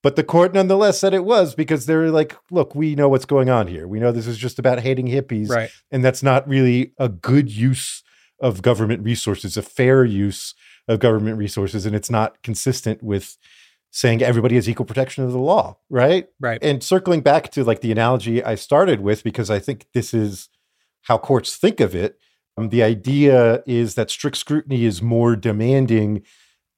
But 0.02 0.16
the 0.16 0.24
court 0.24 0.52
nonetheless 0.54 0.98
said 0.98 1.14
it 1.14 1.24
was 1.24 1.54
because 1.54 1.86
they're 1.86 2.10
like, 2.10 2.34
look, 2.50 2.74
we 2.74 2.94
know 2.96 3.08
what's 3.08 3.24
going 3.26 3.50
on 3.50 3.66
here. 3.68 3.86
We 3.86 4.00
know 4.00 4.10
this 4.10 4.26
is 4.26 4.38
just 4.38 4.58
about 4.58 4.80
hating 4.80 5.06
hippies, 5.06 5.48
Right. 5.50 5.70
and 5.92 6.04
that's 6.04 6.22
not 6.22 6.48
really 6.48 6.92
a 6.98 7.08
good 7.08 7.50
use 7.50 8.02
of 8.40 8.62
government 8.62 9.02
resources, 9.02 9.56
a 9.56 9.62
fair 9.62 10.04
use 10.04 10.54
of 10.88 11.00
government 11.00 11.38
resources, 11.38 11.86
and 11.86 11.96
it's 11.96 12.10
not 12.10 12.42
consistent 12.42 13.02
with 13.02 13.36
saying 13.90 14.22
everybody 14.22 14.56
has 14.56 14.68
equal 14.68 14.84
protection 14.84 15.24
of 15.24 15.32
the 15.32 15.38
law, 15.38 15.78
right? 15.88 16.28
Right. 16.38 16.62
And 16.62 16.82
circling 16.82 17.22
back 17.22 17.50
to 17.52 17.64
like 17.64 17.80
the 17.80 17.92
analogy 17.92 18.44
I 18.44 18.54
started 18.54 19.00
with, 19.00 19.24
because 19.24 19.50
I 19.50 19.58
think 19.58 19.86
this 19.94 20.12
is 20.12 20.48
how 21.02 21.18
courts 21.18 21.56
think 21.56 21.80
of 21.80 21.94
it. 21.94 22.18
Um, 22.58 22.68
the 22.68 22.82
idea 22.82 23.62
is 23.66 23.94
that 23.94 24.10
strict 24.10 24.36
scrutiny 24.36 24.84
is 24.84 25.00
more 25.00 25.34
demanding, 25.36 26.22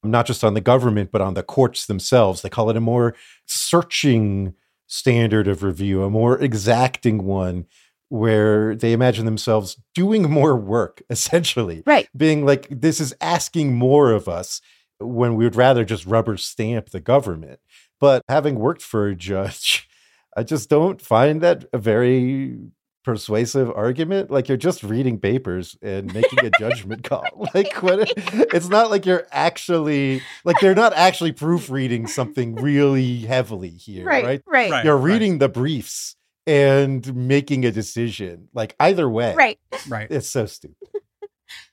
not 0.03 0.27
just 0.27 0.43
on 0.43 0.53
the 0.53 0.61
government, 0.61 1.11
but 1.11 1.21
on 1.21 1.33
the 1.33 1.43
courts 1.43 1.85
themselves. 1.85 2.41
They 2.41 2.49
call 2.49 2.69
it 2.69 2.77
a 2.77 2.81
more 2.81 3.15
searching 3.45 4.53
standard 4.87 5.47
of 5.47 5.61
review, 5.61 6.03
a 6.03 6.09
more 6.09 6.39
exacting 6.41 7.23
one, 7.23 7.65
where 8.09 8.75
they 8.75 8.91
imagine 8.91 9.25
themselves 9.25 9.77
doing 9.95 10.29
more 10.29 10.55
work, 10.55 11.01
essentially. 11.09 11.83
Right. 11.85 12.09
Being 12.15 12.45
like, 12.45 12.67
this 12.69 12.99
is 12.99 13.13
asking 13.21 13.75
more 13.75 14.11
of 14.11 14.27
us 14.27 14.61
when 14.99 15.35
we 15.35 15.45
would 15.45 15.55
rather 15.55 15.85
just 15.85 16.05
rubber 16.05 16.35
stamp 16.37 16.89
the 16.89 16.99
government. 16.99 17.59
But 17.99 18.23
having 18.27 18.55
worked 18.55 18.81
for 18.81 19.07
a 19.07 19.15
judge, 19.15 19.87
I 20.37 20.43
just 20.43 20.69
don't 20.69 21.01
find 21.01 21.41
that 21.41 21.65
a 21.73 21.77
very 21.77 22.59
persuasive 23.03 23.71
argument. 23.75 24.29
Like 24.29 24.47
you're 24.47 24.57
just 24.57 24.83
reading 24.83 25.19
papers 25.19 25.77
and 25.81 26.13
making 26.13 26.45
a 26.45 26.51
judgment 26.59 27.03
call. 27.03 27.23
Like 27.53 27.81
what 27.81 28.11
it's 28.53 28.69
not 28.69 28.91
like 28.91 29.05
you're 29.05 29.25
actually 29.31 30.21
like 30.43 30.59
they're 30.59 30.75
not 30.75 30.93
actually 30.93 31.31
proofreading 31.31 32.05
something 32.05 32.55
really 32.55 33.19
heavily 33.21 33.69
here, 33.69 34.05
right? 34.05 34.23
Right. 34.23 34.41
Right. 34.45 34.71
Right. 34.71 34.85
You're 34.85 34.97
reading 34.97 35.39
the 35.39 35.49
briefs 35.49 36.15
and 36.49 37.15
making 37.15 37.63
a 37.63 37.71
decision. 37.71 38.49
Like 38.53 38.75
either 38.79 39.07
way. 39.07 39.35
Right. 39.35 39.59
Right. 39.87 40.07
It's 40.09 40.29
so 40.29 40.47
stupid. 40.47 40.89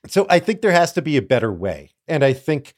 so 0.07 0.27
I 0.29 0.37
think 0.37 0.61
there 0.61 0.71
has 0.71 0.93
to 0.93 1.01
be 1.01 1.17
a 1.17 1.21
better 1.21 1.51
way. 1.51 1.91
And 2.07 2.23
I 2.23 2.33
think 2.33 2.75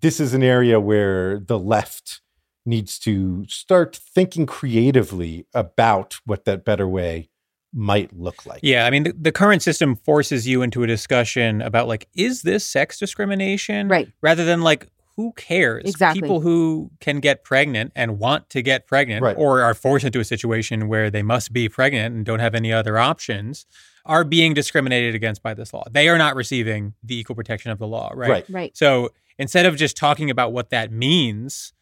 this 0.00 0.18
is 0.18 0.32
an 0.32 0.42
area 0.42 0.80
where 0.80 1.38
the 1.38 1.58
left 1.58 2.22
needs 2.64 2.98
to 3.00 3.44
start 3.48 3.94
thinking 3.96 4.46
creatively 4.46 5.46
about 5.52 6.20
what 6.24 6.46
that 6.46 6.64
better 6.64 6.88
way 6.88 7.28
might 7.74 8.16
look 8.16 8.46
like. 8.46 8.60
Yeah, 8.62 8.86
I 8.86 8.90
mean, 8.90 9.02
the, 9.02 9.12
the 9.12 9.32
current 9.32 9.62
system 9.62 9.94
forces 9.96 10.46
you 10.46 10.62
into 10.62 10.82
a 10.82 10.86
discussion 10.86 11.60
about 11.60 11.86
like, 11.86 12.08
is 12.14 12.42
this 12.42 12.64
sex 12.64 12.98
discrimination? 12.98 13.88
Right. 13.88 14.08
Rather 14.22 14.44
than 14.44 14.62
like, 14.62 14.88
who 15.16 15.32
cares? 15.32 15.84
Exactly. 15.86 16.22
People 16.22 16.40
who 16.40 16.90
can 17.00 17.20
get 17.20 17.44
pregnant 17.44 17.92
and 17.94 18.18
want 18.18 18.48
to 18.50 18.62
get 18.62 18.86
pregnant 18.86 19.22
Right. 19.22 19.36
or 19.38 19.60
are 19.62 19.74
forced 19.74 20.04
into 20.04 20.20
a 20.20 20.24
situation 20.24 20.88
where 20.88 21.10
they 21.10 21.22
must 21.22 21.52
be 21.52 21.68
pregnant 21.68 22.14
and 22.14 22.24
don't 22.24 22.40
have 22.40 22.54
any 22.54 22.72
other 22.72 22.98
options 22.98 23.66
are 24.04 24.24
being 24.24 24.52
discriminated 24.54 25.14
against 25.14 25.42
by 25.42 25.54
this 25.54 25.72
law. 25.72 25.84
They 25.90 26.08
are 26.08 26.18
not 26.18 26.34
receiving 26.34 26.94
the 27.04 27.16
equal 27.18 27.36
protection 27.36 27.70
of 27.70 27.78
the 27.78 27.86
law, 27.86 28.10
right? 28.14 28.30
Right. 28.30 28.46
Right. 28.50 28.76
So 28.76 29.10
instead 29.38 29.66
of 29.66 29.76
just 29.76 29.96
talking 29.96 30.30
about 30.30 30.52
what 30.52 30.70
that 30.70 30.90
means, 30.90 31.72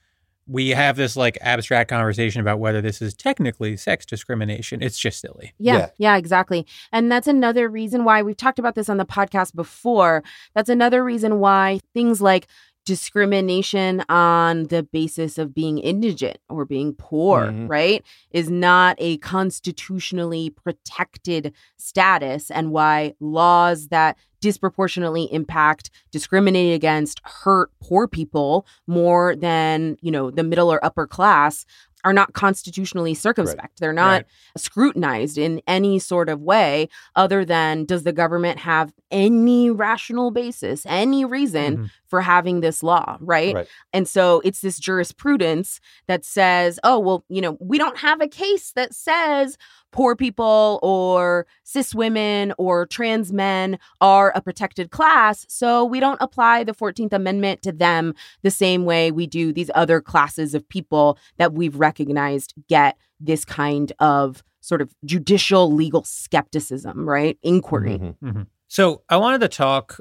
we 0.47 0.71
have 0.71 0.97
this 0.97 1.17
like 1.17 1.39
abstract 1.41 1.89
conversation 1.89 2.41
about 2.41 2.59
whether 2.59 2.81
this 2.81 3.01
is 3.01 3.15
technically 3.15 3.77
sex 3.77 4.05
discrimination. 4.05 4.83
It's 4.83 4.99
just 4.99 5.21
silly. 5.21 5.53
Yeah, 5.59 5.77
Yeah. 5.79 5.87
yeah, 5.99 6.17
exactly. 6.17 6.67
And 6.91 7.11
that's 7.11 7.29
another 7.29 7.69
reason 7.69 8.05
why 8.05 8.23
we've 8.23 8.37
talked 8.37 8.59
about 8.59 8.75
this 8.75 8.89
on 8.89 8.97
the 8.97 9.05
podcast 9.07 9.55
before. 9.55 10.25
That's 10.55 10.69
another 10.69 11.05
reason 11.05 11.39
why 11.39 11.79
things 11.95 12.21
like 12.21 12.49
discrimination 12.85 14.03
on 14.09 14.65
the 14.65 14.83
basis 14.83 15.39
of 15.39 15.55
being 15.55 15.79
indigent 15.79 16.39
or 16.49 16.65
being 16.65 16.95
poor, 16.95 17.47
Mhm. 17.49 17.69
right, 17.69 18.05
is 18.31 18.51
not 18.51 18.97
a 18.99 19.19
constitutionally 19.19 20.51
protected 20.51 21.53
status, 21.77 22.51
and 22.51 22.73
why 22.73 23.15
laws 23.21 23.89
that 23.89 24.17
disproportionately 24.41 25.25
impact, 25.33 25.91
discriminate 26.11 26.75
against, 26.75 27.21
hurt 27.25 27.71
poor 27.83 28.09
people 28.09 28.67
more 28.87 29.37
than, 29.37 29.97
you 30.01 30.11
know, 30.11 30.31
the 30.31 30.43
middle 30.43 30.73
or 30.73 30.83
upper 30.85 31.07
class 31.07 31.67
are 32.03 32.15
not 32.15 32.33
constitutionally 32.33 33.13
circumspect. 33.13 33.79
They're 33.79 33.93
not 33.93 34.23
Right. 34.23 34.27
scrutinized 34.57 35.37
in 35.37 35.61
any 35.67 35.99
sort 35.99 36.31
of 36.31 36.41
way 36.41 36.89
other 37.15 37.45
than 37.45 37.85
does 37.85 38.05
the 38.05 38.13
government 38.13 38.61
have 38.61 38.95
any 39.11 39.71
rational 39.71 40.31
basis, 40.31 40.87
any 40.87 41.27
reason 41.27 41.77
Mhm. 41.77 41.91
For 42.11 42.21
having 42.21 42.61
this 42.61 42.83
law, 42.83 43.17
right? 43.21 43.55
Right. 43.55 43.69
And 43.93 44.07
so 44.07 44.43
it's 44.45 44.61
this 44.61 44.79
jurisprudence 44.79 45.81
that 46.09 46.25
says, 46.25 46.79
oh, 46.83 46.99
well, 46.99 47.25
you 47.29 47.41
know, 47.41 47.57
we 47.61 47.79
don't 47.79 47.97
have 47.99 48.21
a 48.21 48.29
case 48.29 48.73
that 48.73 48.93
says 48.93 49.57
poor 49.93 50.15
people 50.17 50.79
or 50.83 51.47
cis 51.63 51.95
women 51.95 52.53
or 52.59 52.87
trans 52.87 53.33
men 53.33 53.79
are 54.01 54.33
a 54.35 54.43
protected 54.43 54.91
class. 54.91 55.47
So 55.49 55.85
we 55.85 56.01
don't 56.01 56.21
apply 56.21 56.65
the 56.65 56.75
14th 56.75 57.13
Amendment 57.13 57.63
to 57.63 57.73
them 57.73 58.15
the 58.43 58.51
same 58.51 58.85
way 58.85 59.11
we 59.11 59.27
do 59.27 59.53
these 59.53 59.71
other 59.75 60.01
classes 60.01 60.55
of 60.55 60.69
people 60.69 61.17
that 61.39 61.53
we've 61.53 61.77
recognized 61.77 62.55
get 62.69 62.97
this 63.21 63.45
kind 63.45 63.93
of 64.01 64.43
sort 64.61 64.83
of 64.83 64.95
judicial 65.05 65.73
legal 65.73 66.05
skepticism, 66.05 67.09
right? 67.09 67.39
Inquiry. 67.43 67.99
Mhm. 68.23 68.47
So 68.69 69.03
I 69.09 69.17
wanted 69.17 69.41
to 69.41 69.49
talk 69.49 70.01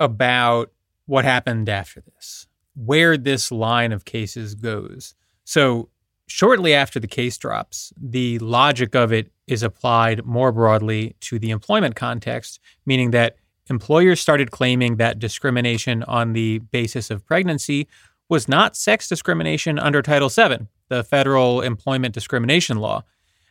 about 0.00 0.70
what 1.08 1.24
happened 1.24 1.70
after 1.70 2.02
this, 2.02 2.46
where 2.76 3.16
this 3.16 3.50
line 3.50 3.92
of 3.92 4.04
cases 4.04 4.54
goes. 4.54 5.14
So 5.44 5.88
shortly 6.26 6.74
after 6.74 7.00
the 7.00 7.06
case 7.06 7.38
drops, 7.38 7.94
the 7.96 8.38
logic 8.40 8.94
of 8.94 9.10
it 9.10 9.32
is 9.46 9.62
applied 9.62 10.26
more 10.26 10.52
broadly 10.52 11.16
to 11.20 11.38
the 11.38 11.50
employment 11.50 11.96
context, 11.96 12.60
meaning 12.84 13.10
that 13.12 13.36
employers 13.70 14.20
started 14.20 14.50
claiming 14.50 14.96
that 14.96 15.18
discrimination 15.18 16.02
on 16.02 16.34
the 16.34 16.58
basis 16.58 17.10
of 17.10 17.24
pregnancy 17.24 17.88
was 18.28 18.46
not 18.46 18.76
sex 18.76 19.08
discrimination 19.08 19.78
under 19.78 20.02
Title 20.02 20.28
VII, 20.28 20.66
the 20.88 21.02
federal 21.02 21.62
employment 21.62 22.12
discrimination 22.12 22.76
law. 22.76 23.02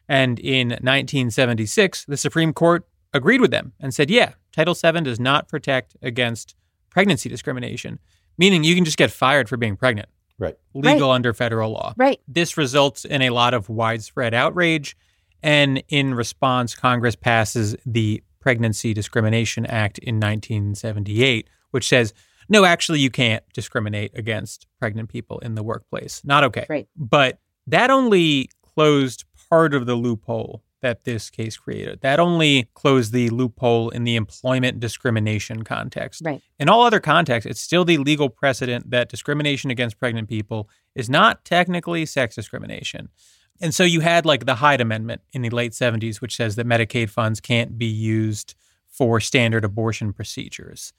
And 0.08 0.38
in 0.38 0.70
1976, 0.70 2.06
the 2.06 2.18
Supreme 2.18 2.54
Court 2.54 2.88
agreed 3.14 3.42
with 3.42 3.50
them 3.50 3.74
and 3.80 3.96
said, 3.96 4.12
yeah, 4.12 4.34
Title 4.52 4.76
VII 4.76 5.02
does 5.02 5.20
not 5.20 5.48
protect 5.48 5.98
against 6.04 6.54
pregnancy 6.90 7.30
discrimination, 7.30 8.00
meaning 8.38 8.64
you 8.64 8.76
can 8.76 8.86
just 8.86 8.98
get 8.98 9.12
fired 9.12 9.50
for 9.50 9.58
being 9.58 9.76
pregnant, 9.76 10.10
Right. 10.40 10.56
legal 10.74 11.12
under 11.12 11.34
federal 11.34 11.72
law. 11.72 11.94
Right. 11.98 12.20
This 12.28 12.58
results 12.58 13.06
in 13.06 13.22
a 13.22 13.30
lot 13.32 13.54
of 13.54 13.70
widespread 13.70 14.34
outrage. 14.34 14.96
And 15.44 15.84
in 15.90 16.14
response, 16.16 16.76
Congress 16.76 17.16
passes 17.16 17.76
the 17.86 18.24
Pregnancy 18.40 18.94
Discrimination 18.94 19.66
Act 19.66 19.98
in 20.00 20.20
1978, 20.20 21.50
which 21.72 21.88
says, 21.88 22.14
no, 22.50 22.64
actually, 22.66 23.00
you 23.00 23.10
can't 23.10 23.44
discriminate 23.54 24.12
against 24.18 24.68
pregnant 24.80 25.10
people 25.10 25.40
in 25.40 25.56
the 25.56 25.64
workplace. 25.64 26.22
Not 26.24 26.44
okay. 26.46 26.66
Right. 26.70 26.88
But 26.96 27.40
that 27.68 27.92
only 27.92 28.50
closed 28.62 29.26
part 29.50 29.74
of 29.74 29.86
the 29.86 29.96
loophole 29.96 30.64
that 30.82 31.04
this 31.04 31.30
case 31.30 31.58
created. 31.58 32.02
That 32.02 32.20
only 32.20 32.70
closed 32.74 33.12
the 33.12 33.30
loophole 33.30 33.90
in 33.90 34.04
the 34.04 34.16
employment 34.16 34.80
discrimination 34.80 35.64
context. 35.64 36.22
Right. 36.24 36.42
In 36.60 36.70
all 36.70 36.84
other 36.84 37.00
contexts, 37.00 37.50
it's 37.50 37.62
still 37.62 37.84
the 37.84 37.98
legal 37.98 38.30
precedent 38.30 38.92
that 38.92 39.10
discrimination 39.10 39.72
against 39.72 40.00
pregnant 40.00 40.30
people 40.30 40.70
is 40.96 41.10
not 41.10 41.44
technically 41.46 42.06
sex 42.06 42.36
discrimination. 42.36 43.10
And 43.60 43.74
so 43.74 43.84
you 43.84 44.02
had 44.02 44.26
like 44.26 44.46
the 44.46 44.56
Hyde 44.56 44.82
Amendment 44.82 45.22
in 45.34 45.42
the 45.42 45.50
late 45.50 45.72
70s, 45.72 46.22
which 46.22 46.36
says 46.36 46.56
that 46.56 46.68
Medicaid 46.68 47.10
funds 47.10 47.40
can't 47.40 47.78
be 47.78 47.88
used 47.88 48.54
for 48.88 49.20
standard 49.20 49.66
abortion 49.66 50.14
procedures. 50.14 50.94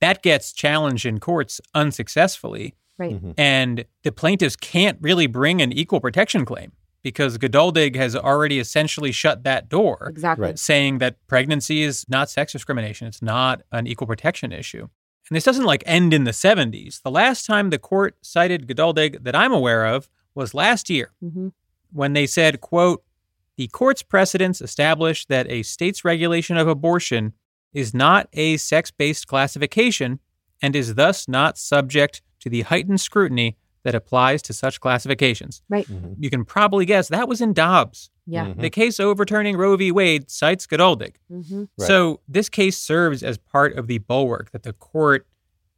That 0.00 0.22
gets 0.22 0.52
challenged 0.52 1.06
in 1.06 1.18
courts 1.18 1.60
unsuccessfully. 1.74 2.74
Right. 2.98 3.20
Mhm. 3.22 3.34
And 3.36 3.84
the 4.04 4.12
plaintiffs 4.12 4.56
can't 4.56 4.98
really 5.00 5.26
bring 5.26 5.60
an 5.60 5.72
equal 5.72 6.00
protection 6.00 6.44
claim 6.44 6.72
because 7.06 7.38
Geduldig 7.38 7.94
has 7.94 8.16
already 8.16 8.58
essentially 8.58 9.12
shut 9.12 9.44
that 9.44 9.68
door, 9.68 10.08
Exactly. 10.10 10.46
Right. 10.46 10.58
saying 10.58 10.98
that 10.98 11.24
pregnancy 11.28 11.84
is 11.84 12.04
not 12.08 12.28
sex 12.28 12.50
discrimination. 12.50 13.06
It's 13.06 13.22
not 13.22 13.62
an 13.70 13.86
equal 13.86 14.08
protection 14.08 14.50
issue. 14.50 14.88
And 15.28 15.36
this 15.36 15.44
doesn't 15.44 15.66
like 15.66 15.84
end 15.86 16.12
in 16.12 16.24
the 16.24 16.32
70s. 16.32 17.02
The 17.02 17.12
last 17.12 17.46
time 17.46 17.70
the 17.70 17.78
court 17.78 18.16
cited 18.22 18.66
Geduldig 18.66 19.22
that 19.22 19.36
I'm 19.36 19.52
aware 19.52 19.86
of 19.86 20.08
was 20.34 20.52
last 20.52 20.90
year 20.90 21.12
hmm 21.20 21.50
when 21.92 22.12
they 22.12 22.26
said, 22.26 22.60
quote, 22.60 23.04
the 23.56 23.68
court's 23.68 24.02
precedents 24.02 24.60
establish 24.60 25.24
that 25.26 25.48
a 25.48 25.62
state's 25.62 26.04
regulation 26.04 26.56
of 26.56 26.66
abortion 26.66 27.32
is 27.72 27.94
not 27.94 28.28
a 28.32 28.56
sex-based 28.56 29.28
classification 29.28 30.18
and 30.60 30.74
is 30.74 30.96
thus 30.96 31.28
not 31.28 31.56
subject 31.56 32.20
to 32.40 32.50
the 32.50 32.62
heightened 32.62 33.00
scrutiny 33.00 33.56
that 33.86 33.94
applies 33.94 34.42
to 34.42 34.52
such 34.52 34.80
classifications. 34.80 35.62
Right. 35.68 35.86
Mhm. 35.86 36.16
You 36.18 36.28
can 36.28 36.44
probably 36.44 36.84
guess 36.84 37.06
that 37.08 37.28
was 37.28 37.40
in 37.40 37.52
Dobbs. 37.52 38.10
Yeah. 38.26 38.46
Mhm. 38.46 38.60
The 38.60 38.70
case 38.70 38.98
overturning 38.98 39.56
Roe 39.56 39.76
v. 39.76 39.92
Wade 39.92 40.28
cites 40.28 40.66
Geduldig. 40.66 41.14
hmm 41.28 41.64
Right. 41.78 41.86
So 41.86 42.18
this 42.28 42.48
case 42.48 42.76
serves 42.76 43.22
as 43.22 43.38
part 43.38 43.76
of 43.76 43.86
the 43.86 43.98
bulwark 43.98 44.50
that 44.50 44.64
the 44.64 44.72
court 44.72 45.24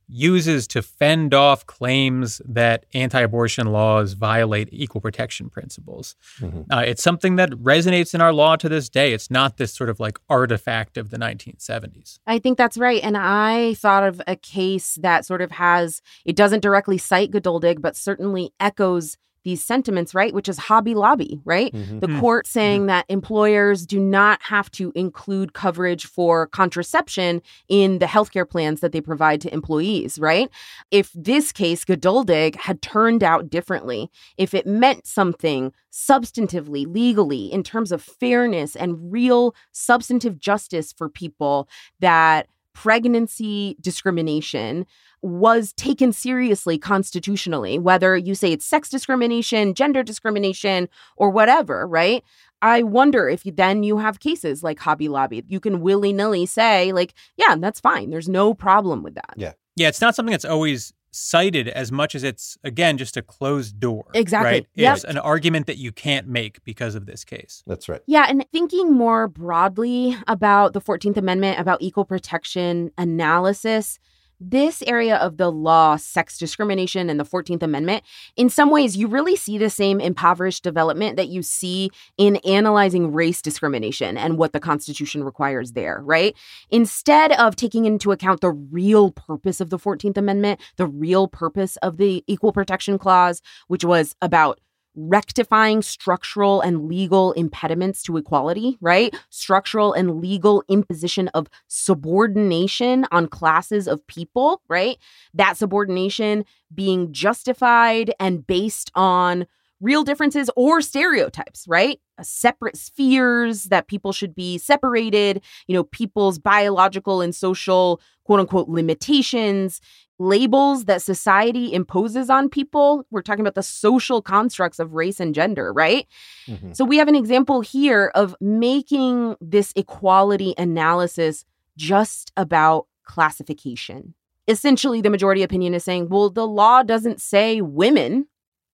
uses 0.09 0.67
to 0.69 0.83
fend 0.83 1.35
off 1.35 1.67
claims 1.67 2.41
that 2.45 2.87
anti 2.95 3.21
abortion 3.21 3.69
laws 3.69 4.15
violate 4.15 4.69
equal 4.73 5.01
protection 5.01 5.51
principles. 5.51 6.17
Mm-hmm. 6.41 6.73
Uh, 6.73 6.81
it's 6.81 7.03
something 7.03 7.37
that 7.37 7.51
resonates 7.51 8.15
in 8.15 8.21
our 8.21 8.33
law 8.33 8.57
to 8.57 8.69
this 8.69 8.89
day. 8.89 9.13
It's 9.13 9.31
not 9.31 9.59
this 9.59 9.75
sort 9.75 9.91
of 9.91 10.01
like 10.01 10.19
artifact 10.29 10.97
of 10.97 11.11
the 11.11 11.19
1970s. 11.19 12.19
I 12.27 12.39
think 12.39 12.59
that's 12.59 12.79
right. 12.79 13.03
And 13.03 13.17
I 13.17 13.75
thought 13.75 14.05
of 14.05 14.23
a 14.27 14.37
case 14.37 14.99
that 15.03 15.27
sort 15.27 15.43
of 15.43 15.53
has, 15.53 16.01
it 16.25 16.37
doesn't 16.37 16.61
directly 16.61 16.99
cite 16.99 17.31
Geduldig, 17.31 17.81
but 17.81 17.97
certainly 17.97 18.53
echoes 18.59 19.17
these 19.49 19.65
sentiments, 19.65 20.15
right? 20.15 20.35
Which 20.35 20.47
is 20.47 20.59
Hobby 20.59 20.95
Lobby, 20.95 21.41
right? 21.47 21.73
Mm-hmm. 21.73 22.01
The 22.01 22.07
hmm. 22.07 22.21
court 22.21 22.47
saying 22.47 22.83
mm-hmm. 22.83 22.89
that 22.89 23.07
employers 23.09 23.87
do 23.87 23.99
not 23.99 24.43
have 24.43 24.71
to 24.73 24.93
include 24.95 25.55
coverage 25.55 26.05
for 26.05 26.49
contraception 26.49 27.41
in 27.67 27.99
the 27.99 28.05
healthcare 28.05 28.47
plans 28.47 28.81
that 28.81 28.93
they 28.93 29.01
provide 29.01 29.41
to 29.41 29.53
employees, 29.53 30.19
right? 30.19 30.51
If 30.91 31.11
this 31.15 31.51
case, 31.51 31.83
Geduldig, 31.87 32.57
had 32.57 32.83
turned 32.83 33.25
out 33.25 33.49
differently, 33.49 34.11
if 34.37 34.53
it 34.53 34.67
meant 34.67 35.07
something 35.07 35.73
substantively, 35.91 36.87
legally, 36.87 37.51
in 37.51 37.63
terms 37.63 37.91
of 37.91 38.03
fairness 38.03 38.77
and 38.77 39.11
real 39.11 39.55
substantive 39.73 40.39
justice 40.39 40.93
for 40.93 41.09
people, 41.09 41.71
that 42.01 42.49
pregnancy 42.83 43.77
discrimination 43.81 44.87
was 45.21 45.73
taken 45.73 46.13
seriously 46.13 46.79
constitutionally, 46.79 47.77
whether 47.77 48.17
you 48.17 48.37
say 48.37 48.53
it's 48.53 48.65
sex 48.65 48.89
discrimination, 48.89 49.75
gender 49.75 50.05
discrimination, 50.05 50.89
or 51.17 51.29
whatever, 51.29 51.89
right? 51.89 52.23
I 52.63 52.85
wonder 52.85 53.29
if 53.29 53.45
you, 53.45 53.51
then 53.51 53.83
you 53.83 53.99
have 53.99 54.21
cases 54.21 54.63
like 54.63 54.79
Hobby 54.79 55.09
Lobby. 55.09 55.43
You 55.49 55.59
can 55.59 55.81
willy 55.81 56.13
nilly 56.13 56.47
say, 56.47 56.93
like, 56.93 57.15
yeah, 57.37 57.57
that's 57.59 57.81
fine. 57.81 58.11
There's 58.11 58.29
no 58.29 58.55
problem 58.55 59.03
with 59.03 59.17
that. 59.17 59.35
Yeah. 59.37 59.55
Yeah. 59.75 59.89
It's 59.89 60.01
not 60.01 60.15
something 60.15 60.31
that's 60.31 60.45
always 60.45 60.93
cited 61.11 61.69
as 61.69 61.91
much 61.91 62.15
as 62.15 62.23
it's, 62.23 62.59
again, 62.65 62.99
just 62.99 63.17
a 63.17 63.23
closed 63.23 63.81
door. 63.81 64.07
Exactly. 64.15 64.51
Right? 64.51 64.67
Yep. 64.75 64.97
It's 64.97 65.05
an 65.05 65.19
argument 65.19 65.67
that 65.67 65.79
you 65.79 65.93
can't 65.93 66.27
make 66.29 66.63
because 66.65 66.95
of 66.95 67.07
this 67.07 67.25
case. 67.25 67.63
That's 67.67 67.89
right. 67.89 68.03
Yeah. 68.07 68.27
And 68.29 68.45
thinking 68.53 68.93
more 68.93 69.29
broadly 69.29 70.17
about 70.27 70.73
the 70.73 70.81
14th 70.81 71.17
Amendment, 71.17 71.59
about 71.59 71.83
equal 71.83 72.05
protection 72.05 72.91
analysis, 72.99 73.99
this 74.41 74.83
area 74.83 75.17
of 75.17 75.37
the 75.37 75.51
law, 75.51 75.97
sex 75.97 76.39
discrimination 76.39 77.11
and 77.11 77.19
the 77.19 77.25
14th 77.25 77.63
Amendment, 77.63 78.05
in 78.37 78.49
some 78.49 78.71
ways, 78.71 78.97
you 78.97 79.09
really 79.09 79.37
see 79.37 79.59
the 79.59 79.71
same 79.71 80.01
impoverished 80.01 80.63
development 80.63 81.17
that 81.17 81.29
you 81.29 81.43
see 81.43 81.91
in 82.17 82.37
analyzing 82.37 83.13
race 83.13 83.43
discrimination 83.43 84.17
and 84.17 84.39
what 84.39 84.53
the 84.53 84.61
Constitution 84.61 85.25
requires 85.25 85.73
there, 85.73 86.01
right? 86.05 86.37
Instead 86.71 87.33
of 87.33 87.57
taking 87.57 87.85
into 87.85 88.13
account 88.13 88.41
the 88.41 88.51
real 88.51 89.11
purpose 89.11 89.61
of 89.61 89.71
the 89.71 89.79
14th 89.79 90.17
Amendment, 90.17 90.61
the 90.77 90.87
real 90.87 91.29
purpose 91.29 91.77
of 91.79 91.97
the 91.97 92.23
Equal 92.27 92.53
Protection 92.53 92.99
Clause, 92.99 93.43
which 93.67 93.85
was 93.85 94.15
about 94.23 94.61
rectifying 94.99 95.81
structural 95.81 96.61
and 96.61 96.89
legal 96.89 97.33
impediments 97.33 98.03
to 98.03 98.17
equality, 98.17 98.77
right? 98.81 99.15
Structural 99.31 99.93
and 99.93 100.21
legal 100.21 100.65
imposition 100.69 101.29
of 101.29 101.47
subordination 101.69 103.07
on 103.13 103.29
classes 103.29 103.87
of 103.87 104.05
people, 104.09 104.61
right? 104.69 104.97
That 105.35 105.57
subordination 105.57 106.45
being 106.75 107.13
justified 107.13 108.13
and 108.19 108.47
based 108.47 108.91
on 108.95 109.47
real 109.81 110.03
differences 110.03 110.51
or 110.57 110.81
stereotypes, 110.81 111.65
right? 111.69 112.01
Separate 112.21 112.77
spheres 112.77 113.65
that 113.65 113.87
people 113.87 114.13
should 114.13 114.35
be 114.35 114.59
separated, 114.59 115.43
you 115.69 115.75
know, 115.75 115.85
people's 115.85 116.39
biological 116.39 117.21
and 117.21 117.35
social 117.35 118.01
quote 118.25 118.41
unquote 118.41 118.69
limitations, 118.69 119.81
labels 120.19 120.87
that 120.87 121.03
society 121.03 121.73
imposes 121.73 122.29
on 122.29 122.49
people. 122.49 123.05
We're 123.11 123.23
talking 123.23 123.41
about 123.41 123.55
the 123.55 123.63
social 123.63 124.21
constructs 124.21 124.79
of 124.79 124.95
race 124.95 125.21
and 125.21 125.35
gender, 125.35 125.73
right? 125.73 126.07
Mm-hmm. 126.47 126.73
So 126.73 126.85
we 126.85 126.97
have 126.99 127.09
an 127.09 127.15
example 127.15 127.61
here 127.61 128.11
of 128.15 128.35
making 128.41 129.37
this 129.41 129.73
equality 129.77 130.55
analysis 130.59 131.45
just 131.77 132.33
about 132.37 132.87
classification. 133.05 134.15
Essentially, 134.49 135.01
the 135.01 135.11
majority 135.11 135.43
opinion 135.43 135.75
is 135.75 135.85
saying, 135.85 136.09
well, 136.09 136.31
the 136.31 136.47
law 136.47 136.83
doesn't 136.83 137.21
say 137.21 137.61
women 137.61 138.27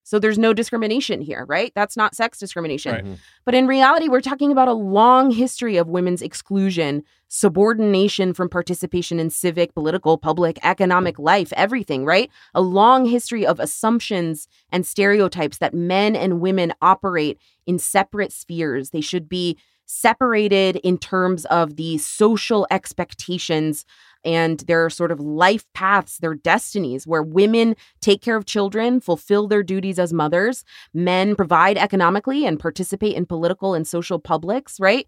so 0.04 0.18
there's 0.18 0.38
no 0.38 0.52
discrimination 0.52 1.22
here, 1.22 1.46
right? 1.46 1.72
That's 1.74 1.96
not 1.96 2.14
sex 2.14 2.38
discrimination. 2.38 2.92
Right. 2.92 3.04
Mm-hmm. 3.04 3.14
But 3.46 3.54
in 3.54 3.66
reality, 3.66 4.08
we're 4.08 4.20
talking 4.20 4.52
about 4.52 4.68
a 4.68 4.74
long 4.74 5.30
history 5.30 5.78
of 5.78 5.88
women's 5.88 6.20
exclusion, 6.20 7.02
subordination 7.28 8.34
from 8.34 8.50
participation 8.50 9.18
in 9.18 9.30
civic, 9.30 9.74
political, 9.74 10.18
public, 10.18 10.58
economic 10.62 11.18
life, 11.18 11.52
everything, 11.56 12.04
right? 12.04 12.30
A 12.54 12.60
long 12.60 13.06
history 13.06 13.46
of 13.46 13.58
assumptions 13.58 14.46
and 14.70 14.86
stereotypes 14.86 15.56
that 15.58 15.72
men 15.72 16.14
and 16.14 16.38
women 16.38 16.74
operate 16.82 17.38
in 17.66 17.78
separate 17.78 18.30
spheres. 18.30 18.90
They 18.90 19.00
should 19.00 19.26
be 19.26 19.56
separated 19.86 20.76
in 20.76 20.98
terms 20.98 21.44
of 21.46 21.76
the 21.76 21.98
social 21.98 22.66
expectations 22.70 23.84
and 24.24 24.60
their 24.60 24.88
sort 24.90 25.12
of 25.12 25.20
life 25.20 25.64
paths, 25.74 26.18
their 26.18 26.34
destinies, 26.34 27.06
where 27.06 27.22
women 27.22 27.76
take 28.00 28.22
care 28.22 28.36
of 28.36 28.46
children, 28.46 29.00
fulfill 29.00 29.48
their 29.48 29.62
duties 29.62 29.98
as 29.98 30.12
mothers, 30.12 30.64
men 30.92 31.36
provide 31.36 31.76
economically 31.78 32.46
and 32.46 32.60
participate 32.60 33.16
in 33.16 33.26
political 33.26 33.74
and 33.74 33.86
social 33.86 34.18
publics, 34.18 34.80
right? 34.80 35.06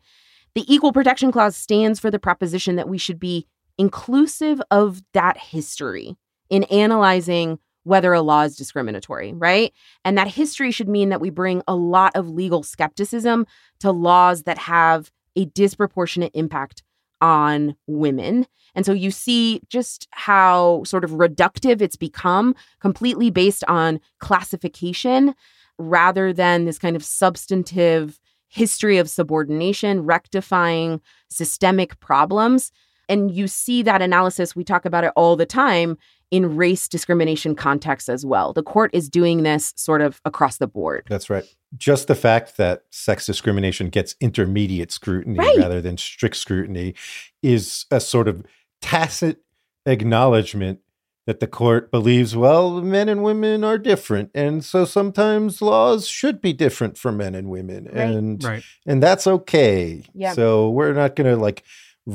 The 0.54 0.72
Equal 0.72 0.92
Protection 0.92 1.32
Clause 1.32 1.56
stands 1.56 2.00
for 2.00 2.10
the 2.10 2.18
proposition 2.18 2.76
that 2.76 2.88
we 2.88 2.98
should 2.98 3.20
be 3.20 3.46
inclusive 3.78 4.60
of 4.70 5.02
that 5.12 5.36
history 5.36 6.16
in 6.48 6.64
analyzing 6.64 7.58
whether 7.86 8.12
a 8.12 8.20
law 8.20 8.42
is 8.42 8.56
discriminatory, 8.56 9.32
right? 9.32 9.72
And 10.04 10.18
that 10.18 10.26
history 10.26 10.72
should 10.72 10.88
mean 10.88 11.10
that 11.10 11.20
we 11.20 11.30
bring 11.30 11.62
a 11.68 11.76
lot 11.76 12.16
of 12.16 12.28
legal 12.28 12.64
skepticism 12.64 13.46
to 13.78 13.92
laws 13.92 14.42
that 14.42 14.58
have 14.58 15.12
a 15.36 15.44
disproportionate 15.44 16.32
impact 16.34 16.82
on 17.20 17.76
women. 17.86 18.46
And 18.74 18.84
so 18.84 18.92
you 18.92 19.10
see 19.10 19.60
just 19.68 20.06
how 20.10 20.82
sort 20.84 21.04
of 21.04 21.12
reductive 21.12 21.80
it's 21.80 21.96
become, 21.96 22.54
completely 22.80 23.30
based 23.30 23.64
on 23.64 24.00
classification 24.18 25.34
rather 25.78 26.32
than 26.32 26.64
this 26.64 26.78
kind 26.78 26.96
of 26.96 27.04
substantive 27.04 28.20
history 28.48 28.98
of 28.98 29.10
subordination, 29.10 30.02
rectifying 30.02 31.00
systemic 31.30 31.98
problems. 32.00 32.70
And 33.08 33.30
you 33.30 33.46
see 33.46 33.82
that 33.82 34.02
analysis, 34.02 34.56
we 34.56 34.64
talk 34.64 34.84
about 34.84 35.04
it 35.04 35.12
all 35.16 35.36
the 35.36 35.46
time 35.46 35.96
in 36.30 36.56
race 36.56 36.88
discrimination 36.88 37.54
contexts 37.54 38.08
as 38.08 38.26
well. 38.26 38.52
The 38.52 38.62
court 38.62 38.90
is 38.92 39.08
doing 39.08 39.42
this 39.42 39.72
sort 39.76 40.00
of 40.00 40.20
across 40.24 40.56
the 40.58 40.66
board. 40.66 41.06
That's 41.08 41.30
right. 41.30 41.44
Just 41.76 42.08
the 42.08 42.14
fact 42.14 42.56
that 42.56 42.84
sex 42.90 43.26
discrimination 43.26 43.88
gets 43.90 44.16
intermediate 44.20 44.90
scrutiny 44.90 45.38
right. 45.38 45.58
rather 45.58 45.80
than 45.80 45.96
strict 45.96 46.36
scrutiny 46.36 46.94
is 47.42 47.86
a 47.90 48.00
sort 48.00 48.28
of 48.28 48.44
tacit 48.80 49.42
acknowledgement 49.84 50.80
that 51.26 51.40
the 51.40 51.46
court 51.46 51.90
believes, 51.90 52.36
well, 52.36 52.80
men 52.80 53.08
and 53.08 53.22
women 53.22 53.64
are 53.64 53.78
different, 53.78 54.30
and 54.32 54.64
so 54.64 54.84
sometimes 54.84 55.60
laws 55.60 56.06
should 56.06 56.40
be 56.40 56.52
different 56.52 56.96
for 56.96 57.10
men 57.10 57.34
and 57.34 57.50
women, 57.50 57.86
right. 57.86 57.96
and 57.96 58.44
right. 58.44 58.62
and 58.86 59.02
that's 59.02 59.26
okay. 59.26 60.04
Yeah. 60.14 60.34
So 60.34 60.70
we're 60.70 60.92
not 60.92 61.16
going 61.16 61.28
to 61.28 61.36
like 61.36 61.64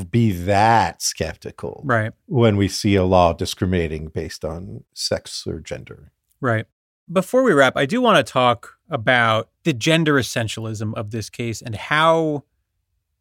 be 0.09 0.31
that 0.31 1.01
skeptical 1.01 1.81
right. 1.85 2.13
when 2.27 2.55
we 2.55 2.67
see 2.67 2.95
a 2.95 3.03
law 3.03 3.33
discriminating 3.33 4.07
based 4.07 4.45
on 4.45 4.83
sex 4.93 5.45
or 5.45 5.59
gender. 5.59 6.11
Right. 6.39 6.65
Before 7.11 7.43
we 7.43 7.51
wrap 7.51 7.75
i 7.75 7.85
do 7.85 7.99
want 8.01 8.25
to 8.25 8.31
talk 8.31 8.77
about 8.89 9.49
the 9.63 9.73
gender 9.73 10.13
essentialism 10.13 10.93
of 10.95 11.11
this 11.11 11.29
case 11.29 11.61
and 11.61 11.75
how 11.75 12.43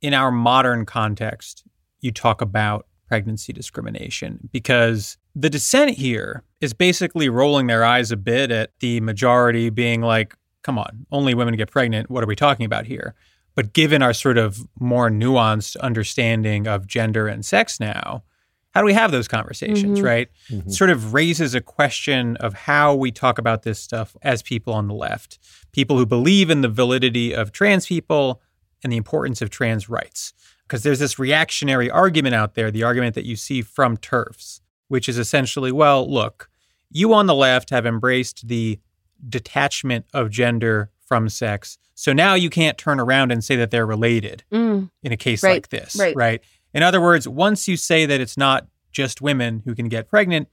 in 0.00 0.14
our 0.14 0.30
modern 0.30 0.86
context 0.86 1.64
you 2.00 2.12
talk 2.12 2.40
about 2.40 2.86
pregnancy 3.08 3.52
discrimination 3.52 4.48
because 4.52 5.16
the 5.34 5.50
dissent 5.50 5.90
here 5.90 6.44
is 6.60 6.72
basically 6.72 7.28
rolling 7.28 7.66
their 7.66 7.84
eyes 7.84 8.12
a 8.12 8.16
bit 8.16 8.52
at 8.52 8.70
the 8.78 9.00
majority 9.00 9.70
being 9.70 10.00
like 10.02 10.36
come 10.62 10.78
on 10.78 11.06
only 11.10 11.34
women 11.34 11.56
get 11.56 11.70
pregnant. 11.70 12.10
What 12.10 12.22
are 12.22 12.28
we 12.28 12.36
talking 12.36 12.66
about 12.66 12.86
here 12.86 13.14
but 13.60 13.74
given 13.74 14.00
our 14.00 14.14
sort 14.14 14.38
of 14.38 14.66
more 14.78 15.10
nuanced 15.10 15.78
understanding 15.80 16.66
of 16.66 16.86
gender 16.86 17.28
and 17.28 17.44
sex 17.44 17.78
now, 17.78 18.22
how 18.70 18.80
do 18.80 18.86
we 18.86 18.94
have 18.94 19.10
those 19.10 19.28
conversations, 19.28 19.98
mm-hmm. 19.98 20.06
right? 20.06 20.28
Mm-hmm. 20.48 20.70
Sort 20.70 20.88
of 20.88 21.12
raises 21.12 21.54
a 21.54 21.60
question 21.60 22.38
of 22.38 22.54
how 22.54 22.94
we 22.94 23.10
talk 23.10 23.36
about 23.36 23.62
this 23.62 23.78
stuff 23.78 24.16
as 24.22 24.42
people 24.42 24.72
on 24.72 24.88
the 24.88 24.94
left, 24.94 25.38
people 25.72 25.98
who 25.98 26.06
believe 26.06 26.48
in 26.48 26.62
the 26.62 26.70
validity 26.70 27.34
of 27.34 27.52
trans 27.52 27.86
people 27.86 28.40
and 28.82 28.90
the 28.90 28.96
importance 28.96 29.42
of 29.42 29.50
trans 29.50 29.90
rights. 29.90 30.32
Because 30.62 30.82
there's 30.82 31.00
this 31.00 31.18
reactionary 31.18 31.90
argument 31.90 32.34
out 32.34 32.54
there, 32.54 32.70
the 32.70 32.84
argument 32.84 33.14
that 33.14 33.26
you 33.26 33.36
see 33.36 33.60
from 33.60 33.98
TERFs, 33.98 34.62
which 34.88 35.06
is 35.06 35.18
essentially, 35.18 35.70
well, 35.70 36.10
look, 36.10 36.48
you 36.90 37.12
on 37.12 37.26
the 37.26 37.34
left 37.34 37.68
have 37.68 37.84
embraced 37.84 38.48
the 38.48 38.80
detachment 39.28 40.06
of 40.14 40.30
gender 40.30 40.90
from 41.04 41.28
sex. 41.28 41.76
So 42.00 42.14
now 42.14 42.32
you 42.32 42.48
can't 42.48 42.78
turn 42.78 42.98
around 42.98 43.30
and 43.30 43.44
say 43.44 43.56
that 43.56 43.70
they're 43.70 43.84
related 43.84 44.42
mm. 44.50 44.88
in 45.02 45.12
a 45.12 45.18
case 45.18 45.42
right. 45.42 45.56
like 45.56 45.68
this, 45.68 45.96
right. 45.96 46.16
right? 46.16 46.40
In 46.72 46.82
other 46.82 46.98
words, 46.98 47.28
once 47.28 47.68
you 47.68 47.76
say 47.76 48.06
that 48.06 48.22
it's 48.22 48.38
not 48.38 48.66
just 48.90 49.20
women 49.20 49.60
who 49.66 49.74
can 49.74 49.90
get 49.90 50.08
pregnant, 50.08 50.48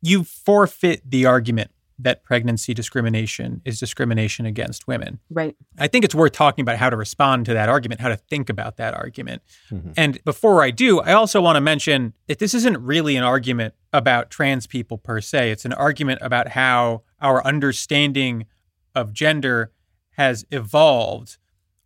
you 0.00 0.22
forfeit 0.22 1.02
the 1.04 1.26
argument 1.26 1.72
that 1.98 2.22
pregnancy 2.22 2.74
discrimination 2.74 3.60
is 3.64 3.80
discrimination 3.80 4.46
against 4.46 4.86
women. 4.86 5.18
Right. 5.30 5.56
I 5.80 5.88
think 5.88 6.04
it's 6.04 6.14
worth 6.14 6.30
talking 6.30 6.62
about 6.62 6.76
how 6.76 6.90
to 6.90 6.96
respond 6.96 7.44
to 7.46 7.54
that 7.54 7.68
argument, 7.68 8.00
how 8.00 8.10
to 8.10 8.16
think 8.16 8.48
about 8.48 8.76
that 8.76 8.94
argument. 8.94 9.42
Mhm. 9.68 9.94
And 9.96 10.24
before 10.24 10.62
I 10.62 10.70
do, 10.70 11.00
I 11.00 11.12
also 11.12 11.40
want 11.40 11.56
to 11.56 11.60
mention 11.60 12.12
that 12.28 12.38
this 12.38 12.54
isn't 12.54 12.78
really 12.78 13.16
an 13.16 13.24
argument 13.24 13.74
about 13.92 14.30
trans 14.30 14.68
people 14.68 14.96
per 14.96 15.20
se. 15.20 15.50
It's 15.50 15.64
an 15.64 15.72
argument 15.72 16.20
about 16.22 16.50
how 16.50 17.02
our 17.20 17.44
understanding 17.44 18.46
of 18.94 19.12
gender 19.12 19.72
has 20.12 20.44
evolved 20.50 21.38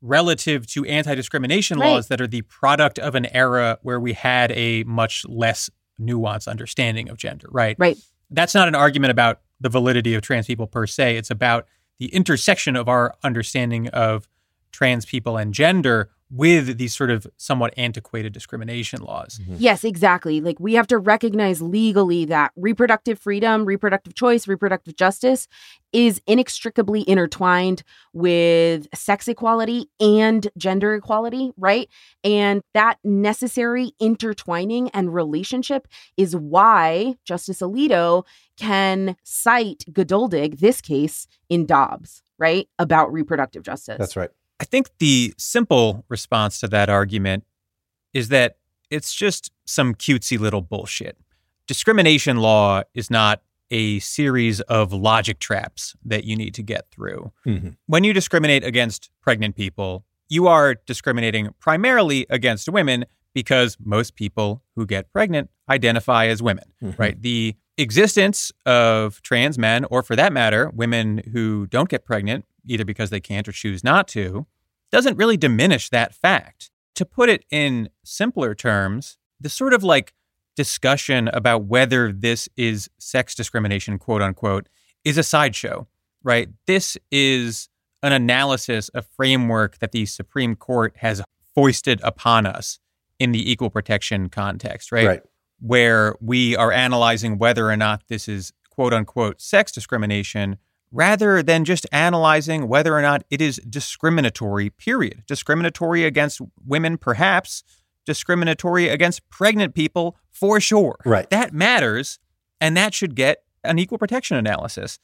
relative 0.02 0.66
to 0.68 0.84
anti 0.84 1.14
discrimination 1.14 1.78
Right. 1.78 1.90
laws 1.92 2.08
that 2.08 2.20
are 2.20 2.26
the 2.26 2.42
product 2.42 2.98
of 2.98 3.14
an 3.14 3.26
era 3.34 3.78
where 3.82 3.98
we 3.98 4.12
had 4.12 4.52
a 4.52 4.84
much 4.84 5.24
less 5.26 5.70
nuanced 6.00 6.48
understanding 6.48 7.08
of 7.08 7.16
gender, 7.16 7.48
right? 7.50 7.76
Right. 7.78 7.96
That's 8.30 8.54
not 8.54 8.68
an 8.68 8.74
argument 8.74 9.10
about 9.10 9.40
the 9.60 9.68
validity 9.68 10.14
of 10.14 10.22
trans 10.22 10.46
people 10.46 10.66
per 10.66 10.86
se. 10.86 11.16
It's 11.16 11.30
about 11.30 11.66
the 11.98 12.06
intersection 12.14 12.76
of 12.76 12.88
our 12.88 13.14
understanding 13.24 13.88
of 13.88 14.28
trans 14.70 15.06
people 15.06 15.38
and 15.38 15.54
gender 15.54 16.10
with 16.30 16.76
these 16.78 16.94
sort 16.94 17.10
of 17.10 17.26
somewhat 17.36 17.72
antiquated 17.76 18.32
discrimination 18.32 19.00
laws. 19.00 19.38
Mm-hmm. 19.38 19.56
Yes, 19.58 19.84
exactly. 19.84 20.40
Like 20.40 20.58
we 20.58 20.74
have 20.74 20.88
to 20.88 20.98
recognize 20.98 21.62
legally 21.62 22.24
that 22.24 22.50
reproductive 22.56 23.18
freedom, 23.18 23.64
reproductive 23.64 24.14
choice, 24.14 24.48
reproductive 24.48 24.96
justice 24.96 25.46
is 25.92 26.20
inextricably 26.26 27.08
intertwined 27.08 27.84
with 28.12 28.88
sex 28.92 29.28
equality 29.28 29.88
and 30.00 30.48
gender 30.58 30.94
equality, 30.94 31.52
right? 31.56 31.88
And 32.24 32.60
that 32.74 32.98
necessary 33.04 33.92
intertwining 34.00 34.90
and 34.90 35.14
relationship 35.14 35.86
is 36.16 36.34
why 36.34 37.14
Justice 37.24 37.60
Alito 37.60 38.24
can 38.56 39.16
cite 39.22 39.84
Geduldig, 39.92 40.58
this 40.58 40.80
case 40.80 41.28
in 41.48 41.66
Dobbs, 41.66 42.22
right? 42.36 42.68
About 42.80 43.12
reproductive 43.12 43.62
justice. 43.62 43.96
That's 43.98 44.16
right. 44.16 44.30
I 44.60 44.64
think 44.64 44.88
the 44.98 45.34
simple 45.36 46.04
response 46.08 46.60
to 46.60 46.68
that 46.68 46.88
argument 46.88 47.44
is 48.14 48.28
that 48.28 48.56
it's 48.90 49.14
just 49.14 49.50
some 49.66 49.94
cutesy 49.94 50.38
little 50.38 50.62
bullshit. 50.62 51.18
Discrimination 51.66 52.38
law 52.38 52.82
is 52.94 53.10
not 53.10 53.42
a 53.70 53.98
series 53.98 54.60
of 54.62 54.92
logic 54.92 55.40
traps 55.40 55.94
that 56.04 56.24
you 56.24 56.36
need 56.36 56.54
to 56.54 56.62
get 56.62 56.88
through. 56.90 57.32
Mhm. 57.44 57.76
When 57.86 58.04
you 58.04 58.12
discriminate 58.12 58.62
against 58.64 59.10
pregnant 59.20 59.56
people, 59.56 60.04
you 60.28 60.46
are 60.46 60.76
discriminating 60.86 61.50
primarily 61.58 62.26
against 62.30 62.68
women 62.68 63.04
because 63.34 63.76
most 63.84 64.14
people 64.14 64.62
who 64.76 64.86
get 64.86 65.12
pregnant 65.12 65.50
identify 65.68 66.26
as 66.26 66.40
women, 66.42 66.64
Mhm. 66.82 66.98
right? 66.98 67.20
The 67.20 67.56
existence 67.76 68.52
of 68.64 69.20
trans 69.22 69.58
men, 69.58 69.84
or 69.90 70.02
for 70.02 70.14
that 70.16 70.32
matter, 70.32 70.70
women 70.70 71.22
who 71.32 71.66
don't 71.66 71.88
get 71.88 72.04
pregnant, 72.04 72.44
either 72.66 72.84
because 72.84 73.10
they 73.10 73.20
can't 73.20 73.48
or 73.48 73.52
choose 73.52 73.82
not 73.82 74.08
to, 74.08 74.46
doesn't 74.90 75.16
really 75.16 75.36
diminish 75.36 75.90
that 75.90 76.14
fact. 76.14 76.70
To 76.94 77.04
put 77.04 77.28
it 77.28 77.44
in 77.50 77.90
simpler 78.04 78.54
terms, 78.54 79.18
the 79.40 79.48
sort 79.48 79.74
of 79.74 79.82
like 79.82 80.14
discussion 80.54 81.28
about 81.28 81.64
whether 81.64 82.12
this 82.12 82.48
is 82.56 82.88
sex 82.98 83.34
discrimination, 83.34 83.98
quote 83.98 84.22
unquote, 84.22 84.68
is 85.04 85.18
a 85.18 85.22
sideshow, 85.22 85.86
right? 86.22 86.48
This 86.66 86.96
is 87.10 87.68
an 88.02 88.12
analysis, 88.12 88.90
a 88.94 89.02
framework 89.02 89.78
that 89.78 89.92
the 89.92 90.06
Supreme 90.06 90.56
Court 90.56 90.94
has 90.98 91.22
foisted 91.54 92.00
upon 92.02 92.46
us 92.46 92.78
in 93.18 93.32
the 93.32 93.50
equal 93.50 93.70
protection 93.70 94.28
context, 94.28 94.92
right? 94.92 95.06
Right. 95.06 95.22
Where 95.60 96.16
we 96.20 96.54
are 96.56 96.70
analyzing 96.72 97.38
whether 97.38 97.70
or 97.70 97.76
not 97.76 98.02
this 98.08 98.28
is 98.28 98.52
quote 98.70 98.92
unquote 98.92 99.40
sex 99.40 99.72
discrimination 99.72 100.58
rather 100.92 101.42
than 101.42 101.64
just 101.64 101.86
analyzing 101.92 102.68
whether 102.68 102.94
or 102.94 103.02
not 103.02 103.24
it 103.30 103.40
is 103.40 103.56
discriminatory, 103.68 104.70
period. 104.70 105.22
Discriminatory 105.26 106.04
against 106.04 106.40
women, 106.64 106.96
perhaps, 106.96 107.64
discriminatory 108.04 108.88
against 108.88 109.28
pregnant 109.30 109.74
people, 109.74 110.16
for 110.30 110.60
sure. 110.60 110.96
Right. 111.04 111.28
That 111.30 111.52
matters, 111.52 112.18
and 112.60 112.76
that 112.76 112.94
should 112.94 113.14
get 113.14 113.42
an 113.64 113.78
equal 113.78 113.98
protection 113.98 114.36
analysis. 114.36 114.98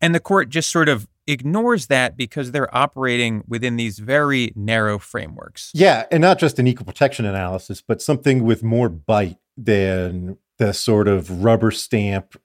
And 0.00 0.14
the 0.14 0.20
court 0.20 0.48
just 0.48 0.70
sort 0.70 0.88
of 0.88 1.06
ignores 1.26 1.86
that 1.88 2.16
because 2.16 2.52
they're 2.52 2.74
operating 2.74 3.42
within 3.46 3.76
these 3.76 3.98
very 3.98 4.52
narrow 4.54 4.98
frameworks. 4.98 5.70
Yeah, 5.74 6.06
and 6.10 6.20
not 6.20 6.38
just 6.38 6.58
an 6.58 6.66
equal 6.66 6.86
protection 6.86 7.24
analysis, 7.24 7.82
but 7.82 8.00
something 8.00 8.44
with 8.44 8.62
more 8.62 8.88
bite 8.88 9.38
than 9.56 10.38
the 10.58 10.72
sort 10.72 11.08
of 11.08 11.44
rubber 11.44 11.70
stamp 11.70 12.36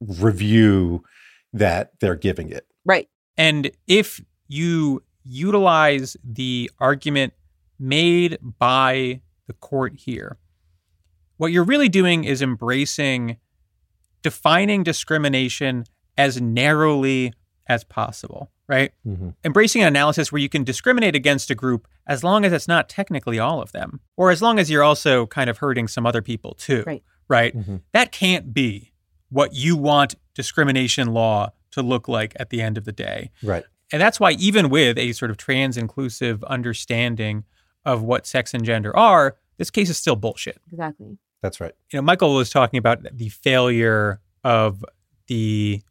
review 0.00 1.02
that 1.52 1.92
they're 2.00 2.14
giving 2.16 2.50
it. 2.50 2.66
right. 2.84 3.08
And 3.36 3.70
if 3.86 4.20
you 4.48 5.02
utilize 5.24 6.16
the 6.22 6.70
argument 6.78 7.32
made 7.78 8.38
by 8.58 9.20
the 9.46 9.52
court 9.54 9.94
here, 9.96 10.36
what 11.38 11.52
you're 11.52 11.64
really 11.64 11.88
doing 11.88 12.24
is 12.24 12.42
embracing 12.42 13.38
defining 14.22 14.82
discrimination 14.82 15.84
as 16.18 16.40
narrowly 16.40 17.32
as 17.66 17.84
possible, 17.84 18.50
right? 18.68 18.92
Mhm. 19.06 19.34
Embracing 19.44 19.80
an 19.80 19.88
analysis 19.88 20.30
where 20.30 20.40
you 20.42 20.48
can 20.50 20.62
discriminate 20.64 21.14
against 21.14 21.50
a 21.50 21.54
group 21.54 21.86
as 22.06 22.22
long 22.22 22.44
as 22.44 22.52
it's 22.52 22.68
not 22.68 22.88
technically 22.90 23.38
all 23.38 23.62
of 23.62 23.72
them, 23.72 24.00
or 24.18 24.30
as 24.30 24.42
long 24.42 24.58
as 24.58 24.70
you're 24.70 24.82
also 24.82 25.26
kind 25.26 25.48
of 25.48 25.58
hurting 25.58 25.88
some 25.88 26.04
other 26.04 26.20
people 26.20 26.52
too, 26.54 26.84
Right. 26.86 27.02
right? 27.28 27.56
Mhm. 27.56 27.80
That 27.92 28.12
can't 28.12 28.52
be 28.52 28.92
what 29.30 29.54
you 29.54 29.76
want 29.76 30.16
discrimination 30.40 31.12
law 31.12 31.52
to 31.72 31.82
look 31.82 32.08
like 32.08 32.34
at 32.36 32.50
the 32.50 32.62
end 32.62 32.78
of 32.78 32.84
the 32.84 32.92
day. 32.92 33.30
Right. 33.42 33.64
And 33.92 34.00
that's 34.00 34.18
why, 34.18 34.32
even 34.32 34.70
with 34.70 34.96
a 34.98 35.12
sort 35.12 35.30
of 35.30 35.36
trans 35.36 35.76
inclusive 35.76 36.42
understanding 36.44 37.44
of 37.84 38.02
what 38.02 38.26
sex 38.26 38.54
and 38.54 38.64
gender 38.64 38.96
are, 38.96 39.36
this 39.58 39.70
case 39.70 39.90
is 39.90 39.98
still 39.98 40.16
bullshit. 40.16 40.60
Exactly. 40.72 41.18
That's 41.42 41.60
right. 41.60 41.74
You 41.92 41.98
know, 41.98 42.02
Michael 42.02 42.34
was 42.34 42.50
talking 42.50 42.78
about 42.78 43.04
the 43.12 43.28
failure 43.28 44.20
of 44.44 44.84
the 45.26 45.82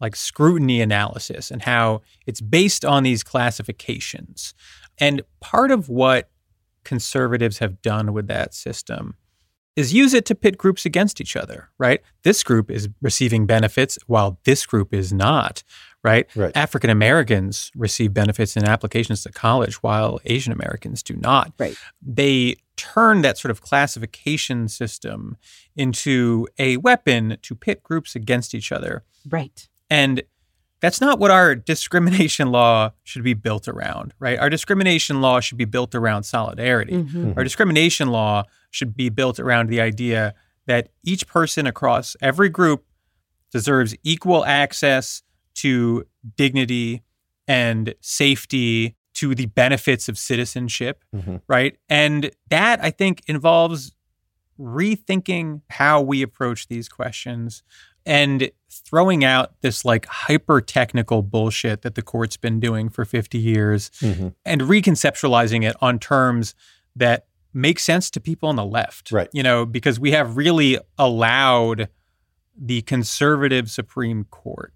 like 0.00 0.16
scrutiny 0.16 0.80
analysis 0.80 1.50
and 1.50 1.62
how 1.62 2.02
it's 2.26 2.40
based 2.40 2.84
on 2.84 3.04
these 3.04 3.22
classifications. 3.22 4.54
And 4.98 5.22
part 5.40 5.70
of 5.70 5.88
what 5.88 6.30
conservatives 6.84 7.58
have 7.58 7.80
done 7.82 8.12
with 8.12 8.26
that 8.26 8.54
system 8.54 9.14
is 9.76 9.94
use 9.94 10.12
it 10.12 10.26
to 10.26 10.34
pit 10.34 10.58
groups 10.58 10.84
against 10.84 11.20
each 11.20 11.34
other, 11.36 11.70
right? 11.78 12.00
This 12.24 12.42
group 12.42 12.70
is 12.70 12.88
receiving 13.00 13.46
benefits 13.46 13.98
while 14.06 14.38
this 14.44 14.66
group 14.66 14.92
is 14.92 15.12
not, 15.12 15.62
right? 16.04 16.26
Right. 16.36 16.52
African 16.54 16.90
Americans 16.90 17.70
receive 17.74 18.12
benefits 18.12 18.56
in 18.56 18.64
applications 18.64 19.22
to 19.22 19.32
college 19.32 19.82
while 19.82 20.20
Asian 20.26 20.52
Americans 20.52 21.02
do 21.02 21.16
not. 21.16 21.52
Right. 21.58 21.76
They 22.02 22.56
turn 22.76 23.22
that 23.22 23.38
sort 23.38 23.50
of 23.50 23.62
classification 23.62 24.68
system 24.68 25.36
into 25.76 26.48
a 26.58 26.76
weapon 26.78 27.38
to 27.42 27.54
pit 27.54 27.82
groups 27.82 28.14
against 28.14 28.54
each 28.54 28.72
other. 28.72 29.04
Right. 29.28 29.68
And 29.88 30.22
that's 30.80 31.00
not 31.00 31.18
what 31.18 31.30
our 31.30 31.54
discrimination 31.54 32.50
law 32.50 32.90
should 33.04 33.22
be 33.22 33.34
built 33.34 33.68
around, 33.68 34.12
right? 34.18 34.38
Our 34.38 34.50
discrimination 34.50 35.20
law 35.20 35.40
should 35.40 35.56
be 35.58 35.64
built 35.64 35.94
around 35.94 36.24
solidarity. 36.24 36.92
Mhm. 36.92 37.36
Our 37.36 37.44
discrimination 37.44 38.08
law 38.08 38.44
should 38.72 38.96
be 38.96 39.08
built 39.08 39.38
around 39.38 39.68
the 39.68 39.80
idea 39.80 40.34
that 40.66 40.88
each 41.04 41.28
person 41.28 41.66
across 41.66 42.16
every 42.20 42.48
group 42.48 42.84
deserves 43.52 43.94
equal 44.02 44.44
access 44.44 45.22
to 45.54 46.04
dignity 46.36 47.02
and 47.46 47.94
safety, 48.00 48.96
to 49.14 49.34
the 49.34 49.46
benefits 49.46 50.08
of 50.08 50.16
citizenship, 50.16 51.04
Mhm. 51.14 51.42
right? 51.46 51.76
And 51.88 52.30
that 52.48 52.82
I 52.82 52.90
think 52.90 53.22
involves 53.26 53.92
rethinking 54.58 55.60
how 55.70 56.00
we 56.00 56.22
approach 56.22 56.68
these 56.68 56.88
questions 56.88 57.62
and 58.06 58.50
throwing 58.70 59.24
out 59.24 59.60
this 59.60 59.84
like 59.84 60.06
hyper 60.06 60.60
technical 60.60 61.22
bullshit 61.22 61.82
that 61.82 61.94
the 61.94 62.02
court's 62.02 62.36
been 62.36 62.58
doing 62.58 62.88
for 62.88 63.04
50 63.04 63.38
years 63.38 63.90
Mhm. 64.00 64.34
and 64.44 64.62
reconceptualizing 64.62 65.68
it 65.68 65.76
on 65.80 65.98
terms 65.98 66.54
that 66.96 67.26
make 67.54 67.78
sense 67.78 68.10
to 68.10 68.20
people 68.20 68.48
on 68.48 68.56
the 68.56 68.64
left. 68.64 69.12
Right. 69.12 69.28
You 69.32 69.42
know, 69.42 69.66
because 69.66 70.00
we 70.00 70.12
have 70.12 70.36
really 70.36 70.78
allowed 70.98 71.88
the 72.56 72.82
conservative 72.82 73.70
Supreme 73.70 74.24
Court 74.24 74.72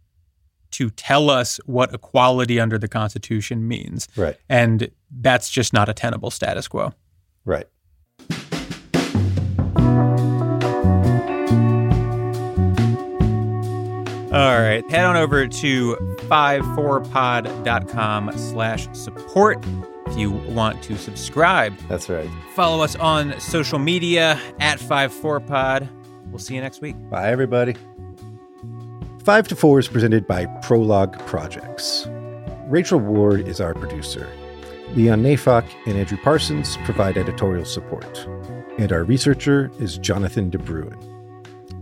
to 0.73 0.91
tell 0.91 1.31
us 1.31 1.59
what 1.67 1.95
equality 1.95 2.61
under 2.61 2.79
the 2.79 2.89
Constitution 2.89 3.67
means. 3.67 4.09
Right. 4.17 4.37
And 4.49 4.91
that's 5.11 5.51
just 5.51 5.73
not 5.73 5.89
a 5.89 5.95
tenable 5.95 6.31
status 6.31 6.69
quo. 6.69 6.93
Right. 7.45 7.67
All 14.33 14.61
right. 14.61 14.83
Head 14.91 15.05
on 15.05 15.17
over 15.17 15.47
to 15.47 15.97
54pod.com 16.29 18.33
slash 18.37 18.89
support 18.93 19.65
if 20.07 20.17
you 20.17 20.31
want 20.31 20.83
to 20.85 20.97
subscribe. 20.97 21.77
That's 21.89 22.09
right. 22.09 22.31
Follow 22.55 22.83
us 22.83 22.97
on 22.97 23.39
social 23.41 23.79
media 23.79 24.41
at 24.61 24.79
54pod. 24.79 25.89
We'll 26.31 26.39
see 26.39 26.55
you 26.55 26.61
next 26.61 26.81
week. 26.81 26.97
Bye, 27.11 27.31
everybody. 27.31 27.75
5 29.25 29.49
to 29.49 29.57
4 29.57 29.79
is 29.81 29.89
presented 29.89 30.27
by 30.27 30.47
Prologue 30.63 31.19
Projects. 31.27 32.07
Rachel 32.69 33.01
Ward 33.01 33.47
is 33.47 33.61
our 33.61 33.75
producer. 33.75 34.29
Leon 34.95 35.23
Neyfakh 35.23 35.69
and 35.87 35.97
Andrew 35.97 36.19
Parsons 36.23 36.77
provide 36.85 37.17
editorial 37.17 37.65
support. 37.65 38.27
And 38.79 38.93
our 38.93 39.05
researcher 39.05 39.71
is 39.81 39.99
Jonathan 39.99 40.51
DeBruin. 40.51 40.97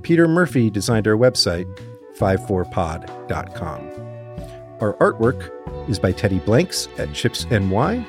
Peter 0.03 0.27
Murphy 0.29 0.71
designed 0.71 1.07
our 1.07 1.17
website, 1.17 1.67
54pod.com. 2.19 3.81
Our 4.81 4.95
artwork 4.99 5.51
is 5.89 5.99
by 5.99 6.13
Teddy 6.13 6.39
Blanks 6.39 6.89
at 6.99 7.13
Chips 7.13 7.47
NY, 7.51 8.05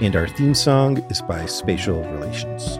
and 0.00 0.16
our 0.16 0.28
theme 0.28 0.54
song 0.54 0.98
is 1.10 1.22
by 1.22 1.46
Spatial 1.46 2.02
Relations. 2.12 2.78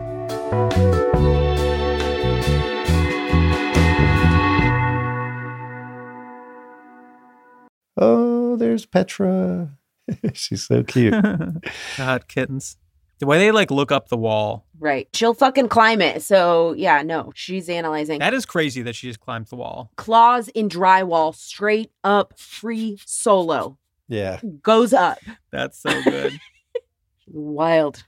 Oh, 7.97 8.57
there's 8.57 8.87
Petra. 8.87 9.71
She's 10.33 10.67
so 10.67 10.83
cute. 10.83 11.15
God, 11.97 12.29
kittens. 12.29 12.77
The 13.21 13.27
way 13.27 13.39
they 13.39 13.53
like 13.53 13.71
look 13.71 13.93
up 13.93 14.09
the 14.09 14.17
wall. 14.17 14.67
Right. 14.79 15.09
She'll 15.15 15.35
fucking 15.35 15.69
climb 15.69 16.01
it. 16.01 16.23
So, 16.23 16.75
yeah, 16.75 17.03
no, 17.03 17.33
she's 17.35 17.69
analyzing. 17.69 18.19
That 18.19 18.35
is 18.35 18.45
crazy 18.45 18.83
that 18.83 18.97
she 18.97 19.07
just 19.07 19.21
climbed 19.21 19.47
the 19.47 19.57
wall. 19.57 19.93
Claws 19.97 20.49
in 20.49 20.69
drywall, 20.69 21.35
straight 21.35 21.91
up, 22.03 22.39
free 22.39 22.99
solo. 23.07 23.79
Yeah. 24.09 24.41
Goes 24.63 24.93
up. 24.93 25.19
That's 25.51 25.79
so 25.79 26.03
good. 26.03 26.39
Wild. 27.27 28.05